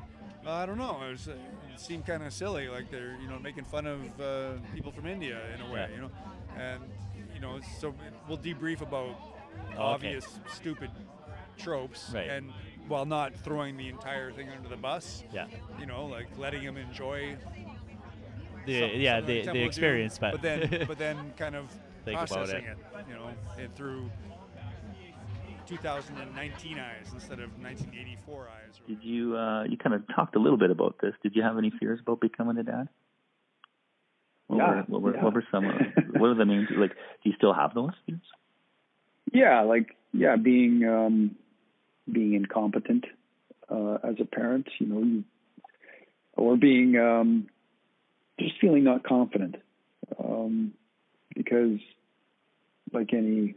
I 0.45 0.65
don't 0.65 0.77
know. 0.77 1.01
It, 1.07 1.11
was, 1.11 1.27
uh, 1.27 1.31
it 1.73 1.79
seemed 1.79 2.05
kind 2.05 2.23
of 2.23 2.33
silly, 2.33 2.67
like 2.69 2.89
they're 2.89 3.17
you 3.21 3.27
know 3.29 3.39
making 3.39 3.65
fun 3.65 3.85
of 3.85 3.99
uh, 4.21 4.53
people 4.73 4.91
from 4.91 5.05
India 5.05 5.37
in 5.53 5.61
a 5.61 5.71
way, 5.71 5.89
you 5.93 6.01
know, 6.01 6.09
and 6.57 6.81
you 7.33 7.39
know, 7.41 7.59
so 7.79 7.93
we'll 8.27 8.37
debrief 8.37 8.81
about 8.81 9.15
Okay. 9.71 9.77
obvious 9.77 10.25
stupid 10.53 10.89
tropes, 11.57 12.11
Right. 12.13 12.29
and 12.29 12.51
while 12.87 13.05
not 13.05 13.35
throwing 13.35 13.77
the 13.77 13.87
entire 13.89 14.31
thing 14.31 14.47
under 14.49 14.69
the 14.69 14.77
bus, 14.77 15.23
Yeah. 15.33 15.45
you 15.79 15.85
know, 15.85 16.05
like 16.05 16.27
letting 16.37 16.63
them 16.63 16.77
enjoy 16.77 17.35
The 18.65 18.73
yeah 18.95 19.17
something 19.19 19.43
the 19.45 19.51
the 19.51 19.63
experience, 19.63 20.17
Doom, 20.17 20.31
but, 20.31 20.41
then 20.41 20.85
but 20.87 20.97
then 20.97 21.33
kind 21.37 21.55
of 21.55 21.65
processing 22.05 22.63
it. 22.65 22.77
it. 22.95 23.05
you 23.09 23.13
know, 23.15 23.29
and 23.57 23.75
through 23.75 24.09
2019 25.69 26.79
eyes 26.79 27.11
instead 27.13 27.39
of 27.39 27.51
1984 27.61 28.49
eyes. 28.49 28.79
Did 28.87 29.03
you 29.03 29.37
uh, 29.37 29.63
you 29.65 29.77
kind 29.77 29.93
of 29.93 30.01
talked 30.15 30.35
a 30.35 30.39
little 30.39 30.57
bit 30.57 30.71
about 30.71 30.95
this? 31.01 31.13
Did 31.21 31.35
you 31.35 31.43
have 31.43 31.57
any 31.59 31.71
fears 31.79 31.99
about 32.01 32.19
becoming 32.19 32.57
a 32.57 32.63
dad? 32.63 32.89
What 34.47 34.57
Yeah, 34.57 34.69
were, 34.75 34.81
what 34.87 35.01
were, 35.03 35.15
yeah. 35.15 35.23
what 35.23 35.33
were 35.35 35.43
some? 35.51 35.65
of- 35.65 35.75
what 36.13 36.21
were 36.21 36.33
the 36.33 36.45
main? 36.45 36.67
Like, 36.75 36.91
do 37.23 37.29
you 37.29 37.33
still 37.37 37.53
have 37.53 37.75
those 37.75 37.91
fears? 38.07 38.19
Yeah, 39.31 39.61
like 39.61 39.95
yeah, 40.11 40.37
being 40.37 40.83
um, 40.85 41.35
being 42.11 42.33
incompetent 42.33 43.05
uh, 43.69 43.99
as 44.03 44.15
a 44.19 44.25
parent, 44.25 44.67
you 44.79 44.87
know, 44.87 44.99
you, 45.03 45.23
or 46.33 46.57
being 46.57 46.97
um, 46.97 47.47
just 48.39 48.55
feeling 48.59 48.83
not 48.83 49.03
confident, 49.03 49.57
um, 50.17 50.73
because 51.35 51.77
like 52.91 53.13
any 53.13 53.53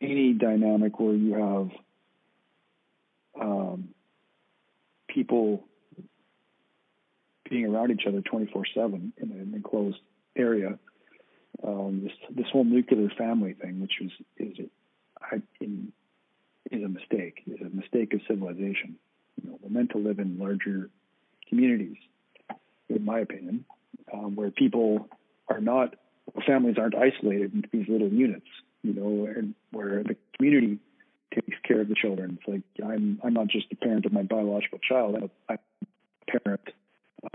any 0.00 0.32
dynamic 0.32 0.98
where 0.98 1.14
you 1.14 1.34
have 1.34 1.70
um, 3.40 3.88
people 5.08 5.64
being 7.48 7.66
around 7.66 7.90
each 7.90 8.06
other 8.06 8.22
24/7 8.22 9.12
in 9.16 9.30
an 9.30 9.52
enclosed 9.54 9.98
area, 10.36 10.78
um, 11.62 12.02
this 12.04 12.12
this 12.30 12.46
whole 12.50 12.64
nuclear 12.64 13.10
family 13.18 13.54
thing, 13.54 13.80
which 13.80 14.00
is 14.38 14.66
I, 15.20 15.42
in, 15.60 15.92
is 16.70 16.82
a 16.82 16.88
mistake, 16.88 17.42
is 17.46 17.60
a 17.60 17.74
mistake 17.74 18.14
of 18.14 18.20
civilization. 18.28 18.96
You 19.42 19.50
know, 19.50 19.58
we're 19.60 19.70
meant 19.70 19.90
to 19.90 19.98
live 19.98 20.18
in 20.18 20.38
larger 20.38 20.90
communities, 21.48 21.96
in 22.88 23.04
my 23.04 23.20
opinion, 23.20 23.64
um, 24.12 24.36
where 24.36 24.50
people 24.50 25.08
are 25.48 25.60
not 25.60 25.94
families 26.46 26.76
aren't 26.78 26.94
isolated 26.94 27.52
into 27.54 27.68
these 27.72 27.88
little 27.88 28.08
units. 28.08 28.46
You 28.82 28.94
know, 28.94 29.26
and 29.26 29.54
where 29.72 30.02
the 30.02 30.16
community 30.36 30.78
takes 31.34 31.56
care 31.66 31.80
of 31.80 31.88
the 31.88 31.94
children. 31.94 32.38
It's 32.40 32.48
like 32.48 32.88
I'm 32.88 33.20
I'm 33.22 33.34
not 33.34 33.48
just 33.48 33.66
a 33.72 33.76
parent 33.76 34.06
of 34.06 34.12
my 34.12 34.22
biological 34.22 34.78
child. 34.78 35.16
I'm 35.16 35.24
a, 35.24 35.30
I'm 35.48 35.58
a 35.82 36.38
parent 36.38 36.68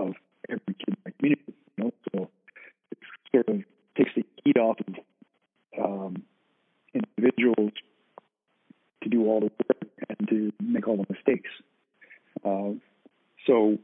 of 0.00 0.14
every 0.48 0.74
kid 0.74 0.88
in 0.88 0.96
my 1.04 1.12
community. 1.18 1.54
You 1.76 1.84
know, 1.84 1.92
so 2.12 2.30
it 2.90 2.98
sort 3.32 3.48
of 3.48 3.64
takes 3.96 4.10
the 4.16 4.24
heat 4.44 4.58
off 4.58 4.78
of 4.80 4.94
um, 5.82 6.22
individuals 6.94 7.72
to 9.02 9.08
do 9.08 9.26
all 9.26 9.40
the 9.40 9.46
work 9.46 9.86
and 10.08 10.28
to 10.28 10.52
make 10.60 10.88
all 10.88 10.96
the 10.96 11.06
mistakes. 11.08 11.50
Uh, 12.44 12.72
so, 13.46 13.78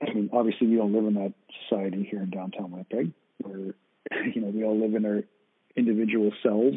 I 0.00 0.12
mean, 0.12 0.30
obviously, 0.32 0.66
we 0.66 0.76
don't 0.76 0.92
live 0.92 1.06
in 1.06 1.14
that 1.14 1.32
society 1.68 2.06
here 2.10 2.22
in 2.22 2.30
downtown 2.30 2.70
Winnipeg, 2.70 3.12
where 3.38 3.74
you 4.34 4.40
know 4.40 4.48
we 4.48 4.64
all 4.64 4.78
live 4.78 4.94
in 4.94 5.04
our 5.04 5.22
individual 5.76 6.32
cells. 6.42 6.74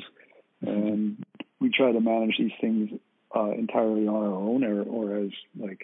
and 0.62 1.24
we 1.60 1.70
try 1.70 1.91
to 1.91 2.00
manage 2.00 2.36
these 2.38 2.52
things 2.60 2.89
uh, 3.36 3.52
entirely 3.52 4.08
on 4.08 4.16
our 4.16 4.34
own, 4.34 4.64
or, 4.64 4.84
or 4.84 5.18
as 5.18 5.32
like 5.60 5.82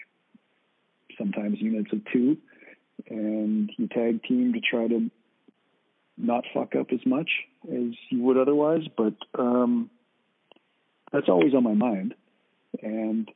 sometimes 1.17 1.59
units 1.59 1.91
of 1.91 1.99
two, 2.11 2.37
and 3.09 3.71
you 3.77 3.87
tag 3.87 4.23
team 4.23 4.53
to 4.53 4.59
try 4.59 4.87
to 4.87 5.09
not 6.17 6.43
fuck 6.53 6.75
up 6.75 6.87
as 6.91 6.99
much 7.05 7.29
as 7.65 7.93
you 8.09 8.21
would 8.21 8.37
otherwise. 8.37 8.83
But 8.95 9.13
um, 9.37 9.89
that's 11.11 11.29
always 11.29 11.53
on 11.53 11.63
my 11.63 11.73
mind, 11.73 12.13
and 12.81 13.29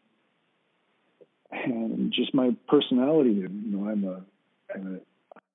and 1.52 2.14
just 2.14 2.34
my 2.34 2.56
personality. 2.68 3.32
You 3.32 3.50
know, 3.50 3.90
I'm 3.90 4.04
a 4.04 4.22
I'm 4.74 5.00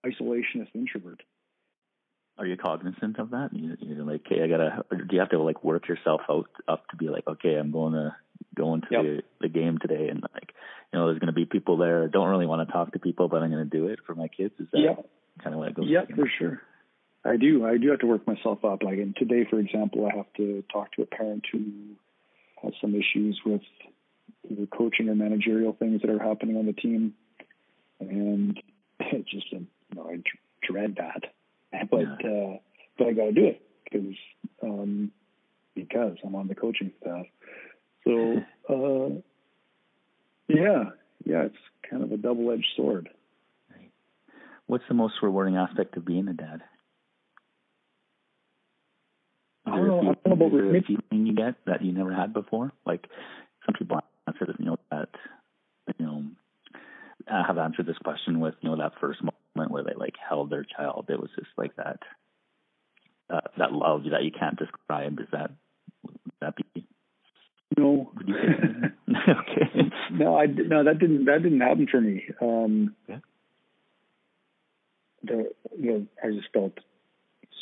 a 0.04 0.08
isolationist 0.08 0.74
introvert. 0.74 1.22
Are 2.40 2.46
you 2.46 2.56
cognizant 2.56 3.18
of 3.18 3.30
that? 3.30 3.50
You, 3.52 3.76
you're 3.80 4.04
like, 4.04 4.22
okay, 4.26 4.42
I 4.42 4.48
gotta. 4.48 4.82
Do 4.90 5.04
you 5.14 5.20
have 5.20 5.28
to 5.30 5.42
like 5.42 5.62
work 5.62 5.86
yourself 5.88 6.22
out 6.28 6.48
up 6.66 6.88
to 6.88 6.96
be 6.96 7.08
like, 7.10 7.26
okay, 7.28 7.56
I'm 7.56 7.70
going 7.70 7.92
to 7.92 8.16
going 8.56 8.80
to 8.80 8.86
Yep. 8.90 9.02
the, 9.02 9.22
the 9.42 9.48
game 9.48 9.78
today, 9.78 10.08
and 10.08 10.22
like, 10.22 10.54
you 10.92 10.98
know, 10.98 11.06
there's 11.06 11.18
going 11.18 11.26
to 11.28 11.34
be 11.34 11.44
people 11.44 11.76
there. 11.76 12.04
I 12.04 12.06
don't 12.08 12.28
really 12.28 12.46
want 12.46 12.66
to 12.66 12.72
talk 12.72 12.92
to 12.94 12.98
people, 12.98 13.28
but 13.28 13.42
I'm 13.42 13.50
going 13.50 13.68
to 13.68 13.76
do 13.78 13.88
it 13.88 14.00
for 14.06 14.14
my 14.14 14.28
kids. 14.28 14.54
Is 14.58 14.68
that 14.72 14.80
Yeah. 14.80 14.94
kind 15.42 15.54
of 15.54 15.58
what 15.58 15.68
it 15.68 15.74
goes? 15.74 15.86
Yeah, 15.88 16.06
for 16.16 16.26
sure. 16.38 16.62
I 17.24 17.36
do. 17.36 17.66
I 17.66 17.76
do 17.76 17.90
have 17.90 18.00
to 18.00 18.06
work 18.06 18.26
myself 18.26 18.64
up. 18.64 18.82
Like 18.82 18.98
and 18.98 19.14
today, 19.14 19.44
for 19.48 19.58
example, 19.60 20.08
I 20.10 20.16
have 20.16 20.32
to 20.38 20.64
talk 20.72 20.92
to 20.92 21.02
a 21.02 21.06
parent 21.06 21.44
who 21.52 21.96
has 22.62 22.72
some 22.80 22.94
issues 22.94 23.38
with 23.44 23.60
either 24.50 24.64
coaching 24.66 25.10
or 25.10 25.14
managerial 25.14 25.74
things 25.74 26.00
that 26.00 26.10
are 26.10 26.18
happening 26.18 26.56
on 26.56 26.64
the 26.64 26.72
team, 26.72 27.12
and 28.00 28.58
it 29.00 29.26
just 29.28 29.52
you 29.52 29.66
know 29.94 30.08
I 30.10 30.22
dread 30.66 30.96
that, 30.96 31.32
but 31.90 32.00
uh, 32.02 32.56
but 32.98 33.06
I 33.06 33.12
got 33.12 33.24
to 33.26 33.32
do 33.32 33.46
it 33.46 33.62
because 33.84 34.16
um, 34.62 35.10
because 35.74 36.16
I'm 36.24 36.34
on 36.34 36.48
the 36.48 36.54
coaching 36.54 36.92
staff. 37.00 37.26
So 38.04 38.36
uh, 38.68 39.20
yeah, 40.48 40.90
yeah, 41.24 41.42
it's 41.44 41.56
kind 41.88 42.02
of 42.02 42.12
a 42.12 42.16
double-edged 42.16 42.66
sword. 42.76 43.08
What's 44.66 44.84
the 44.88 44.94
most 44.94 45.14
rewarding 45.22 45.56
aspect 45.56 45.96
of 45.96 46.04
being 46.04 46.28
a 46.28 46.32
dad? 46.32 46.62
I 49.66 49.76
don't 49.76 49.86
know. 49.86 50.00
I 50.00 50.04
don't 50.04 50.26
know 50.26 50.46
about 50.46 50.76
a 50.76 50.82
feeling 50.82 51.26
you 51.26 51.34
get 51.34 51.56
that 51.66 51.84
you 51.84 51.92
never 51.92 52.14
had 52.14 52.32
before? 52.32 52.72
Like 52.86 53.06
some 53.66 53.74
people 53.76 54.00
answer 54.26 54.46
this, 54.46 54.56
you 54.58 54.66
know, 54.66 54.78
that 54.90 55.08
you 55.98 56.06
know, 56.06 56.24
I 57.30 57.44
have 57.46 57.58
answered 57.58 57.86
this 57.86 57.98
question 57.98 58.40
with 58.40 58.54
you 58.60 58.70
know 58.70 58.76
that 58.76 58.92
first 59.00 59.22
moment 59.22 59.39
where 59.54 59.82
they 59.84 59.94
like 59.96 60.14
held 60.28 60.50
their 60.50 60.64
child. 60.64 61.06
It 61.08 61.20
was 61.20 61.30
just 61.36 61.50
like 61.56 61.76
that, 61.76 62.00
uh, 63.28 63.40
that 63.58 63.72
love 63.72 64.04
that 64.10 64.24
you 64.24 64.30
can't 64.32 64.58
describe. 64.58 65.18
Is 65.20 65.26
that 65.32 65.50
would 66.02 66.16
that 66.40 66.54
be? 66.56 66.86
No. 67.76 68.10
Would 68.16 68.28
you 68.28 68.34
say? 68.34 69.12
okay. 69.30 69.90
no, 70.12 70.36
I 70.38 70.46
no 70.46 70.84
that 70.84 70.98
didn't 70.98 71.24
that 71.26 71.42
didn't 71.42 71.60
happen 71.60 71.86
for 71.90 72.00
me. 72.00 72.24
Um, 72.40 72.94
Yeah. 73.08 73.18
the, 75.22 75.50
the 75.78 76.06
I 76.22 76.30
just 76.30 76.48
felt 76.52 76.78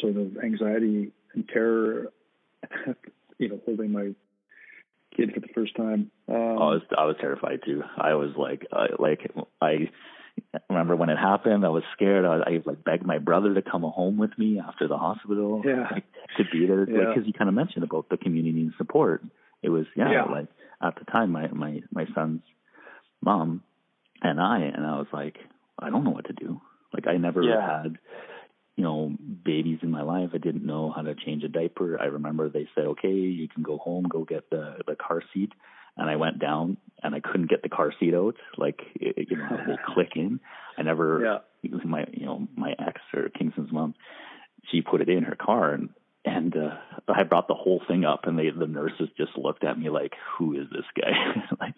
sort 0.00 0.16
of 0.16 0.36
anxiety 0.42 1.12
and 1.34 1.48
terror, 1.48 2.12
you 3.38 3.48
know, 3.48 3.60
holding 3.64 3.92
my 3.92 4.10
kid 5.16 5.32
for 5.34 5.40
the 5.40 5.48
first 5.54 5.76
time. 5.76 6.10
Um, 6.28 6.36
I 6.36 6.68
was 6.70 6.82
I 6.96 7.04
was 7.04 7.16
terrified 7.20 7.60
too. 7.64 7.82
I 7.96 8.14
was 8.14 8.30
like 8.36 8.66
I 8.72 8.86
like 8.98 9.30
I 9.60 9.90
remember 10.68 10.96
when 10.96 11.08
it 11.08 11.16
happened. 11.18 11.64
I 11.64 11.68
was 11.68 11.82
scared. 11.94 12.24
I, 12.24 12.36
I 12.50 12.62
like 12.64 12.84
begged 12.84 13.06
my 13.06 13.18
brother 13.18 13.54
to 13.54 13.62
come 13.62 13.82
home 13.82 14.18
with 14.18 14.36
me 14.38 14.60
after 14.60 14.88
the 14.88 14.96
hospital. 14.98 15.62
Yeah. 15.64 15.86
like, 15.92 16.04
to 16.36 16.44
be 16.50 16.66
there 16.66 16.88
Yeah. 16.88 17.08
because 17.08 17.26
you 17.26 17.32
kind 17.32 17.48
of 17.48 17.54
mentioned 17.54 17.84
about 17.84 18.08
the 18.08 18.16
community 18.16 18.60
and 18.60 18.72
support. 18.78 19.22
It 19.62 19.70
was 19.70 19.86
yeah, 19.96 20.10
Yeah. 20.12 20.24
like 20.24 20.48
at 20.82 20.94
the 20.96 21.04
time 21.10 21.32
my 21.32 21.48
my 21.48 21.82
my 21.92 22.06
son's 22.14 22.42
mom 23.20 23.62
and 24.22 24.40
I 24.40 24.58
and 24.60 24.86
I 24.86 24.98
was 24.98 25.08
like 25.12 25.36
I 25.78 25.90
don't 25.90 26.04
know 26.04 26.10
what 26.10 26.26
to 26.26 26.32
do. 26.32 26.60
Like 26.92 27.06
I 27.06 27.16
never 27.16 27.42
Yeah. 27.42 27.82
had 27.82 27.98
you 28.76 28.84
know 28.84 29.12
babies 29.44 29.80
in 29.82 29.90
my 29.90 30.02
life. 30.02 30.30
I 30.34 30.38
didn't 30.38 30.64
know 30.64 30.92
how 30.94 31.02
to 31.02 31.14
change 31.14 31.42
a 31.44 31.48
diaper. 31.48 32.00
I 32.00 32.06
remember 32.06 32.48
they 32.48 32.68
said 32.74 32.84
okay, 32.86 33.10
you 33.12 33.48
can 33.48 33.62
go 33.62 33.78
home, 33.78 34.04
go 34.08 34.24
get 34.24 34.50
the 34.50 34.76
the 34.86 34.96
car 34.96 35.22
seat 35.32 35.52
and 35.98 36.08
I 36.08 36.16
went 36.16 36.38
down 36.38 36.76
and 37.02 37.14
I 37.14 37.20
couldn't 37.20 37.50
get 37.50 37.62
the 37.62 37.68
car 37.68 37.92
seat 37.98 38.14
out, 38.14 38.36
like 38.56 38.80
it, 38.94 39.28
you 39.30 39.36
know 39.36 39.46
whole 39.46 39.78
click 39.94 40.12
in. 40.16 40.40
I 40.78 40.82
never 40.82 41.42
Yeah. 41.62 41.78
my 41.84 42.06
you 42.12 42.26
know 42.26 42.48
my 42.56 42.74
ex 42.78 43.00
or 43.14 43.28
Kingston's 43.28 43.72
mom. 43.72 43.94
She 44.70 44.80
put 44.82 45.00
it 45.00 45.08
in 45.08 45.24
her 45.24 45.36
car 45.36 45.72
and 45.72 45.90
and 46.24 46.56
uh, 46.56 46.76
I 47.08 47.22
brought 47.24 47.48
the 47.48 47.54
whole 47.54 47.82
thing 47.88 48.04
up 48.04 48.26
and 48.26 48.38
they 48.38 48.50
the 48.50 48.66
nurses 48.66 49.08
just 49.16 49.36
looked 49.36 49.64
at 49.64 49.78
me 49.78 49.88
like 49.90 50.14
who 50.36 50.54
is 50.60 50.66
this 50.70 50.84
guy 51.00 51.12
like. 51.60 51.76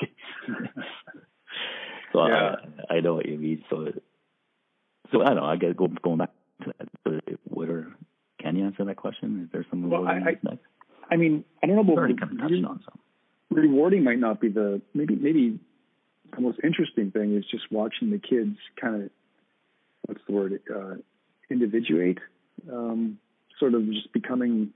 so 2.13 2.27
Yeah. 2.27 2.57
I 2.91 2.97
I 2.97 3.01
know 3.01 3.15
what 3.15 3.27
you 3.27 3.39
mean. 3.39 3.65
So 3.71 3.93
so 5.13 5.23
I 5.23 5.27
don't 5.27 5.37
know. 5.37 5.45
I 5.45 5.57
get 5.57 5.77
go, 5.77 5.89
going 5.89 6.19
back 6.19 6.31
to 6.65 6.73
that. 6.79 6.89
So 7.07 7.19
what 7.45 7.69
are 7.69 7.95
can 8.41 8.57
you 8.57 8.65
answer 8.65 8.85
that 8.85 8.97
question? 8.97 9.43
Is 9.45 9.53
there 9.53 9.67
some 9.71 9.91
Well, 9.91 10.07
I- 10.09 10.37
I- 10.45 10.59
I 11.13 11.17
mean, 11.17 11.45
I 11.63 11.67
don't 11.67 11.75
know 11.75 11.83
We've 11.83 11.99
already 11.99 12.15
kind 12.15 12.33
of 12.33 12.39
touched 12.39 12.65
on 12.65 12.81
some. 12.85 12.99
Rewarding 13.91 14.05
might 14.05 14.19
not 14.19 14.41
be 14.41 14.49
the 14.49 14.81
maybe 14.95 15.17
maybe 15.17 15.59
the 16.35 16.41
most 16.41 16.59
interesting 16.63 17.11
thing 17.11 17.37
is 17.37 17.45
just 17.51 17.65
watching 17.71 18.11
the 18.11 18.19
kids 18.19 18.57
kind 18.81 19.05
of 19.05 19.11
what's 20.03 20.21
the 20.27 20.33
word 20.33 20.61
uh, 20.75 20.95
individuate, 21.51 22.19
um, 22.73 23.19
sort 23.59 23.75
of 23.75 23.85
just 23.87 24.13
becoming 24.13 24.71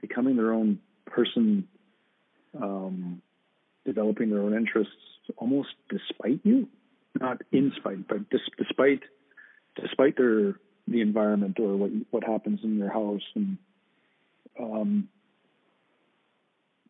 becoming 0.00 0.36
their 0.36 0.52
own 0.52 0.78
person, 1.06 1.66
um, 2.60 3.22
developing 3.86 4.30
their 4.30 4.40
own 4.40 4.54
interests 4.54 4.92
almost 5.38 5.70
despite 5.88 6.40
you, 6.44 6.68
not 7.18 7.40
in 7.50 7.72
spite, 7.76 8.06
but 8.06 8.28
dis- 8.30 8.40
despite 8.58 9.00
despite 9.80 10.16
their 10.16 10.54
the 10.86 11.00
environment 11.00 11.58
or 11.58 11.76
what 11.76 11.90
what 12.10 12.24
happens 12.24 12.60
in 12.62 12.76
your 12.76 12.92
house 12.92 13.22
and 13.34 13.56
um, 14.60 15.08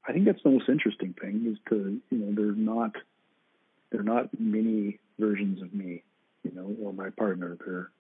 I 0.07 0.13
think 0.13 0.27
that's 0.27 0.43
the 0.43 0.51
most 0.51 0.69
interesting 0.69 1.15
thing 1.21 1.47
is 1.51 1.59
to 1.71 2.01
you 2.11 2.19
know 2.19 2.35
they're 2.35 2.53
not 2.55 2.93
they're 3.91 4.03
not 4.03 4.29
mini 4.39 4.99
versions 5.19 5.63
of 5.63 5.73
me, 5.73 6.03
you 6.43 6.53
know, 6.55 6.75
or 6.83 6.93
my 6.93 7.11
partner. 7.11 7.57
They're 7.65 7.91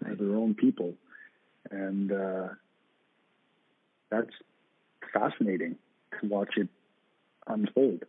they're 0.00 0.16
their 0.16 0.36
own 0.36 0.54
people, 0.54 0.94
and 1.70 2.10
uh, 2.10 2.48
that's 4.10 4.30
fascinating 5.12 5.76
to 6.20 6.28
watch 6.28 6.54
it 6.56 6.68
unfold. 7.46 8.04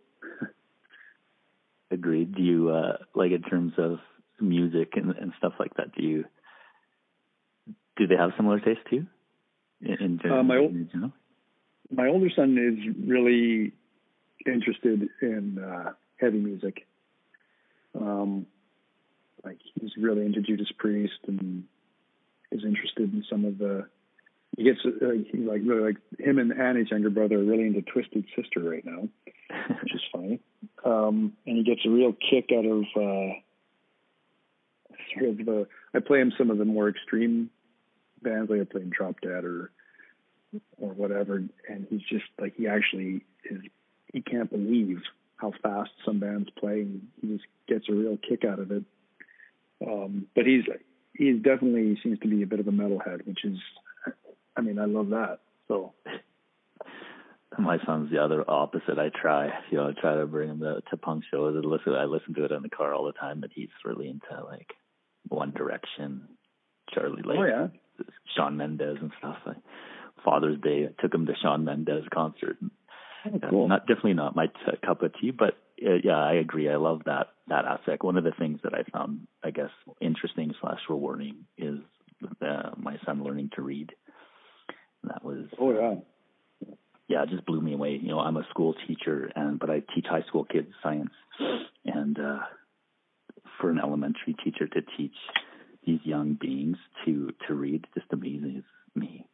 Agreed. 1.91 2.33
Do 2.35 2.41
you 2.41 2.69
uh, 2.69 2.97
like 3.13 3.31
in 3.31 3.43
terms 3.43 3.73
of 3.77 3.99
music 4.39 4.93
and, 4.95 5.15
and 5.15 5.31
stuff 5.37 5.53
like 5.59 5.75
that? 5.75 5.93
Do 5.95 6.03
you 6.03 6.25
do 7.97 8.07
they 8.07 8.15
have 8.15 8.31
similar 8.35 8.59
taste 8.59 8.81
too? 8.89 9.05
In, 9.81 9.93
in, 9.99 10.19
gen- 10.19 10.31
Uh, 10.31 10.43
my 10.43 10.57
ol- 10.57 10.67
in 10.69 10.89
general? 10.91 11.13
My 11.93 12.07
older 12.07 12.29
son 12.35 12.57
is 12.57 13.07
really 13.07 13.73
interested 14.45 15.09
in 15.21 15.59
uh, 15.59 15.93
heavy 16.17 16.39
music. 16.39 16.87
Um, 17.99 18.47
like 19.43 19.59
he's 19.79 19.91
really 19.97 20.25
into 20.25 20.41
Judas 20.41 20.71
Priest 20.77 21.19
and 21.27 21.65
is 22.51 22.63
interested 22.63 23.13
in 23.13 23.23
some 23.29 23.45
of 23.45 23.57
the. 23.57 23.87
He 24.57 24.63
gets 24.63 24.79
uh, 24.85 25.09
he 25.31 25.39
like 25.39 25.61
really 25.65 25.83
like 25.83 25.97
him 26.19 26.37
and 26.37 26.77
his 26.77 26.89
younger 26.91 27.09
brother 27.09 27.39
are 27.39 27.43
really 27.43 27.65
into 27.65 27.81
Twisted 27.81 28.25
Sister 28.35 28.61
right 28.61 28.85
now, 28.85 29.07
which 29.81 29.93
is 29.93 30.01
funny. 30.11 30.39
Um, 30.85 31.33
and 31.45 31.57
he 31.57 31.63
gets 31.63 31.81
a 31.85 31.89
real 31.89 32.13
kick 32.13 32.49
out 32.55 32.65
of 32.65 32.83
uh, 32.95 33.33
sort 35.13 35.29
of 35.29 35.37
the. 35.45 35.67
I 35.93 35.99
play 35.99 36.19
him 36.19 36.33
some 36.37 36.49
of 36.49 36.57
the 36.57 36.65
more 36.65 36.89
extreme 36.89 37.49
bands, 38.21 38.49
like 38.49 38.61
I 38.61 38.63
play 38.63 38.81
him 38.81 38.91
Drop 38.95 39.19
Dead 39.21 39.43
or 39.43 39.71
or 40.77 40.89
whatever, 40.93 41.43
and 41.69 41.87
he's 41.89 42.01
just 42.01 42.25
like 42.39 42.55
he 42.55 42.67
actually 42.67 43.23
is. 43.49 43.61
He 44.11 44.21
can't 44.21 44.51
believe 44.51 44.99
how 45.37 45.53
fast 45.63 45.89
some 46.05 46.19
bands 46.19 46.49
play. 46.59 46.81
And 46.81 47.07
he 47.19 47.27
just 47.33 47.45
gets 47.67 47.85
a 47.89 47.93
real 47.93 48.17
kick 48.17 48.45
out 48.45 48.59
of 48.59 48.71
it. 48.71 48.83
Um, 49.85 50.27
but 50.35 50.45
he's 50.45 50.63
he's 51.13 51.41
definitely 51.41 51.99
seems 52.03 52.19
to 52.19 52.27
be 52.27 52.43
a 52.43 52.47
bit 52.47 52.59
of 52.59 52.67
a 52.67 52.71
metalhead, 52.71 53.25
which 53.25 53.43
is, 53.43 53.57
I 54.55 54.61
mean, 54.61 54.79
I 54.79 54.85
love 54.85 55.09
that. 55.09 55.39
So 55.67 55.93
My 57.59 57.77
son's 57.85 58.11
the 58.11 58.17
other 58.17 58.43
opposite. 58.49 58.97
I 58.97 59.09
try, 59.09 59.49
you 59.69 59.77
know, 59.77 59.89
I 59.89 59.99
try 59.99 60.15
to 60.15 60.25
bring 60.25 60.49
him 60.49 60.59
to, 60.61 60.81
to 60.89 60.97
punk 60.97 61.23
shows 61.29 61.55
and 61.55 61.65
listen. 61.65 61.93
I 61.93 62.05
listen 62.05 62.33
to 62.35 62.45
it 62.45 62.51
in 62.51 62.63
the 62.63 62.69
car 62.69 62.93
all 62.93 63.05
the 63.05 63.13
time, 63.13 63.41
but 63.41 63.51
he's 63.53 63.69
really 63.85 64.09
into 64.09 64.43
like 64.45 64.71
One 65.27 65.51
Direction, 65.51 66.27
Charlie, 66.93 67.21
like 67.21 67.37
oh 67.37 67.43
yeah, 67.43 67.67
Shawn 68.35 68.57
Mendes 68.57 68.97
and 69.01 69.11
stuff. 69.19 69.37
Like 69.45 69.57
Father's 70.23 70.59
Day, 70.61 70.87
I 70.87 71.01
took 71.01 71.13
him 71.13 71.25
to 71.25 71.33
Shawn 71.41 71.65
Mendes 71.65 72.05
concert. 72.13 72.57
oh, 73.51 73.63
Uh. 73.63 73.67
Not 73.67 73.87
definitely 73.87 74.13
not 74.13 74.35
my 74.35 74.47
t- 74.47 74.77
cup 74.85 75.01
of 75.01 75.11
tea, 75.19 75.31
but 75.31 75.57
uh, 75.85 75.95
yeah, 76.03 76.17
I 76.17 76.33
agree. 76.33 76.69
I 76.69 76.75
love 76.75 77.01
that 77.05 77.27
that 77.47 77.65
aspect. 77.65 78.03
One 78.03 78.17
of 78.17 78.23
the 78.23 78.31
things 78.37 78.59
that 78.63 78.73
I 78.73 78.83
found, 78.91 79.27
I 79.43 79.51
guess, 79.51 79.71
interesting 79.99 80.53
slash 80.61 80.79
rewarding 80.89 81.45
is 81.57 81.79
uh, 82.41 82.71
my 82.77 82.97
son 83.05 83.23
learning 83.23 83.51
to 83.55 83.61
read. 83.61 83.91
That 85.03 85.23
was 85.23 85.45
oh 85.59 85.73
yeah. 85.73 85.95
yeah, 87.07 87.23
it 87.23 87.29
just 87.29 87.45
blew 87.45 87.59
me 87.61 87.73
away. 87.73 87.99
You 88.01 88.09
know, 88.09 88.19
I'm 88.19 88.37
a 88.37 88.47
school 88.49 88.75
teacher, 88.87 89.29
and 89.35 89.59
but 89.59 89.69
I 89.69 89.81
teach 89.93 90.05
high 90.09 90.23
school 90.27 90.45
kids 90.45 90.69
science, 90.81 91.11
and 91.85 92.17
uh, 92.17 92.39
for 93.59 93.69
an 93.69 93.79
elementary 93.79 94.35
teacher 94.43 94.67
to 94.67 94.81
teach 94.97 95.15
these 95.85 95.99
young 96.03 96.37
beings 96.39 96.77
to 97.05 97.31
to 97.47 97.53
read 97.53 97.85
just 97.93 98.07
amazes 98.13 98.63
me. 98.95 99.25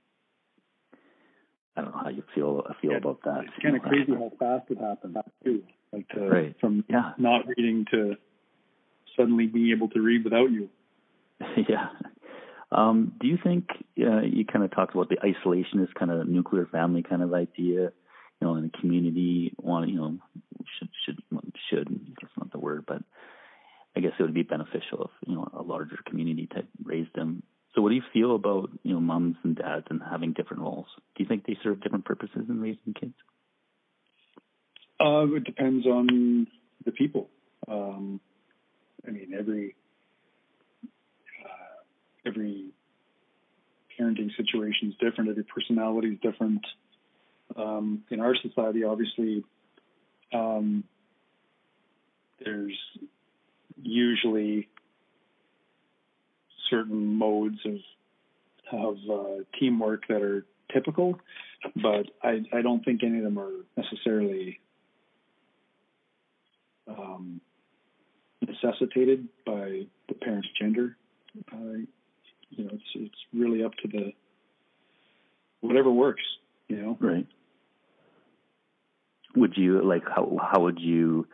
I 1.80 1.82
don't 1.84 1.96
know 1.96 2.02
how 2.04 2.10
you 2.10 2.24
feel 2.36 2.64
feel 2.82 2.92
Yeah, 2.92 2.98
about 2.98 3.22
that. 3.24 3.46
It's 3.46 3.64
kind 3.64 3.76
of 3.76 3.82
crazy 3.82 4.12
how 4.12 4.32
fast 4.38 4.70
it 4.70 4.78
happened 4.78 5.18
too. 5.44 5.64
Like 5.94 6.08
to, 6.10 6.22
Right. 6.22 6.56
from 6.60 6.84
Yeah, 6.90 7.14
not 7.18 7.48
reading 7.48 7.86
to 7.92 8.16
suddenly 9.18 9.48
being 9.48 9.72
able 9.72 9.90
to 9.90 10.02
read 10.02 10.24
without 10.24 10.52
you. 10.52 10.70
yeah. 11.70 11.90
Um, 12.72 13.14
do 13.20 13.28
you 13.28 13.38
think 13.42 13.70
uh, 14.00 14.22
you 14.22 14.46
kind 14.46 14.64
of 14.64 14.72
talked 14.72 14.94
about 14.94 15.10
the 15.10 15.18
isolationist 15.18 15.94
kind 15.98 16.12
of 16.12 16.28
nuclear 16.28 16.68
family 16.68 17.02
kind 17.02 17.24
of 17.24 17.34
idea, 17.34 17.82
you 17.82 17.92
know, 18.42 18.56
in 18.56 18.64
the 18.64 18.78
community? 18.80 19.54
Want 19.58 19.90
you 19.90 19.98
know, 19.98 20.18
should 20.78 20.90
should 21.06 21.20
should 21.70 22.16
that's 22.22 22.34
not 22.38 22.52
the 22.52 22.60
word, 22.60 22.86
but 22.86 23.02
I 23.96 24.02
guess 24.02 24.12
it 24.20 24.24
would 24.24 24.34
be 24.34 24.44
beneficial 24.44 25.06
if 25.06 25.28
you 25.30 25.36
know 25.36 25.50
a 25.54 25.62
larger 25.62 25.98
community 26.06 26.48
type 26.48 26.68
raised 26.84 27.14
them. 27.16 27.44
So, 27.76 27.82
what 27.82 27.90
do 27.90 27.96
you 27.96 28.04
feel 28.14 28.36
about 28.36 28.70
you 28.84 28.94
know 28.94 29.00
moms 29.00 29.38
and 29.44 29.56
dads 29.56 29.86
and 29.90 30.02
having 30.02 30.34
different 30.34 30.64
roles? 30.64 30.88
Do 31.16 31.24
you 31.24 31.28
think 31.28 31.46
they 31.46 31.58
serve 31.64 31.82
different 31.82 32.06
purposes 32.06 32.46
in 32.50 32.60
raising 32.60 32.94
kids? 33.00 33.14
Uh, 35.00 35.26
it 35.36 35.44
depends 35.44 35.86
on 35.86 36.48
the 36.86 36.92
people. 36.92 37.30
Um, 37.68 38.20
I 39.08 39.12
mean, 39.12 39.34
every 39.38 39.76
uh, 41.46 42.28
every 42.28 42.72
parenting 44.00 44.36
situation 44.36 44.90
is 44.90 44.94
different. 45.00 45.30
Every 45.30 45.44
personality 45.44 46.10
is 46.10 46.20
different. 46.22 46.66
Um, 47.56 48.04
in 48.10 48.20
our 48.20 48.36
society, 48.36 48.84
obviously, 48.84 49.44
um, 50.34 50.84
there's 52.44 52.78
usually 53.82 54.70
certain 56.70 57.16
modes 57.16 57.60
of 57.66 57.78
of 58.72 58.98
uh, 59.12 59.44
teamwork 59.60 60.04
that 60.10 60.22
are 60.22 60.46
typical, 60.72 61.20
but 61.76 62.06
I, 62.22 62.44
I 62.54 62.62
don't 62.62 62.86
think 62.86 63.04
any 63.04 63.18
of 63.18 63.24
them 63.24 63.40
are 63.40 63.66
necessarily 63.76 64.60
um, 66.88 67.42
necessitated 68.42 69.28
by 69.46 69.88
the 70.08 70.14
parent's 70.22 70.48
gender. 70.60 70.98
Uh, 71.52 71.82
you 72.52 72.66
know, 72.66 72.72
it's 72.74 72.84
it's 72.96 73.20
really 73.34 73.64
up 73.64 73.74
to 73.82 73.88
the 73.88 74.12
whatever 75.62 75.92
works. 75.92 76.24
You 76.68 76.78
know, 76.78 76.98
Right. 77.00 77.28
Would 79.36 79.54
you 79.58 79.82
like 79.84 80.04
how 80.08 80.38
how 80.42 80.62
would 80.62 80.80
you 80.80 81.28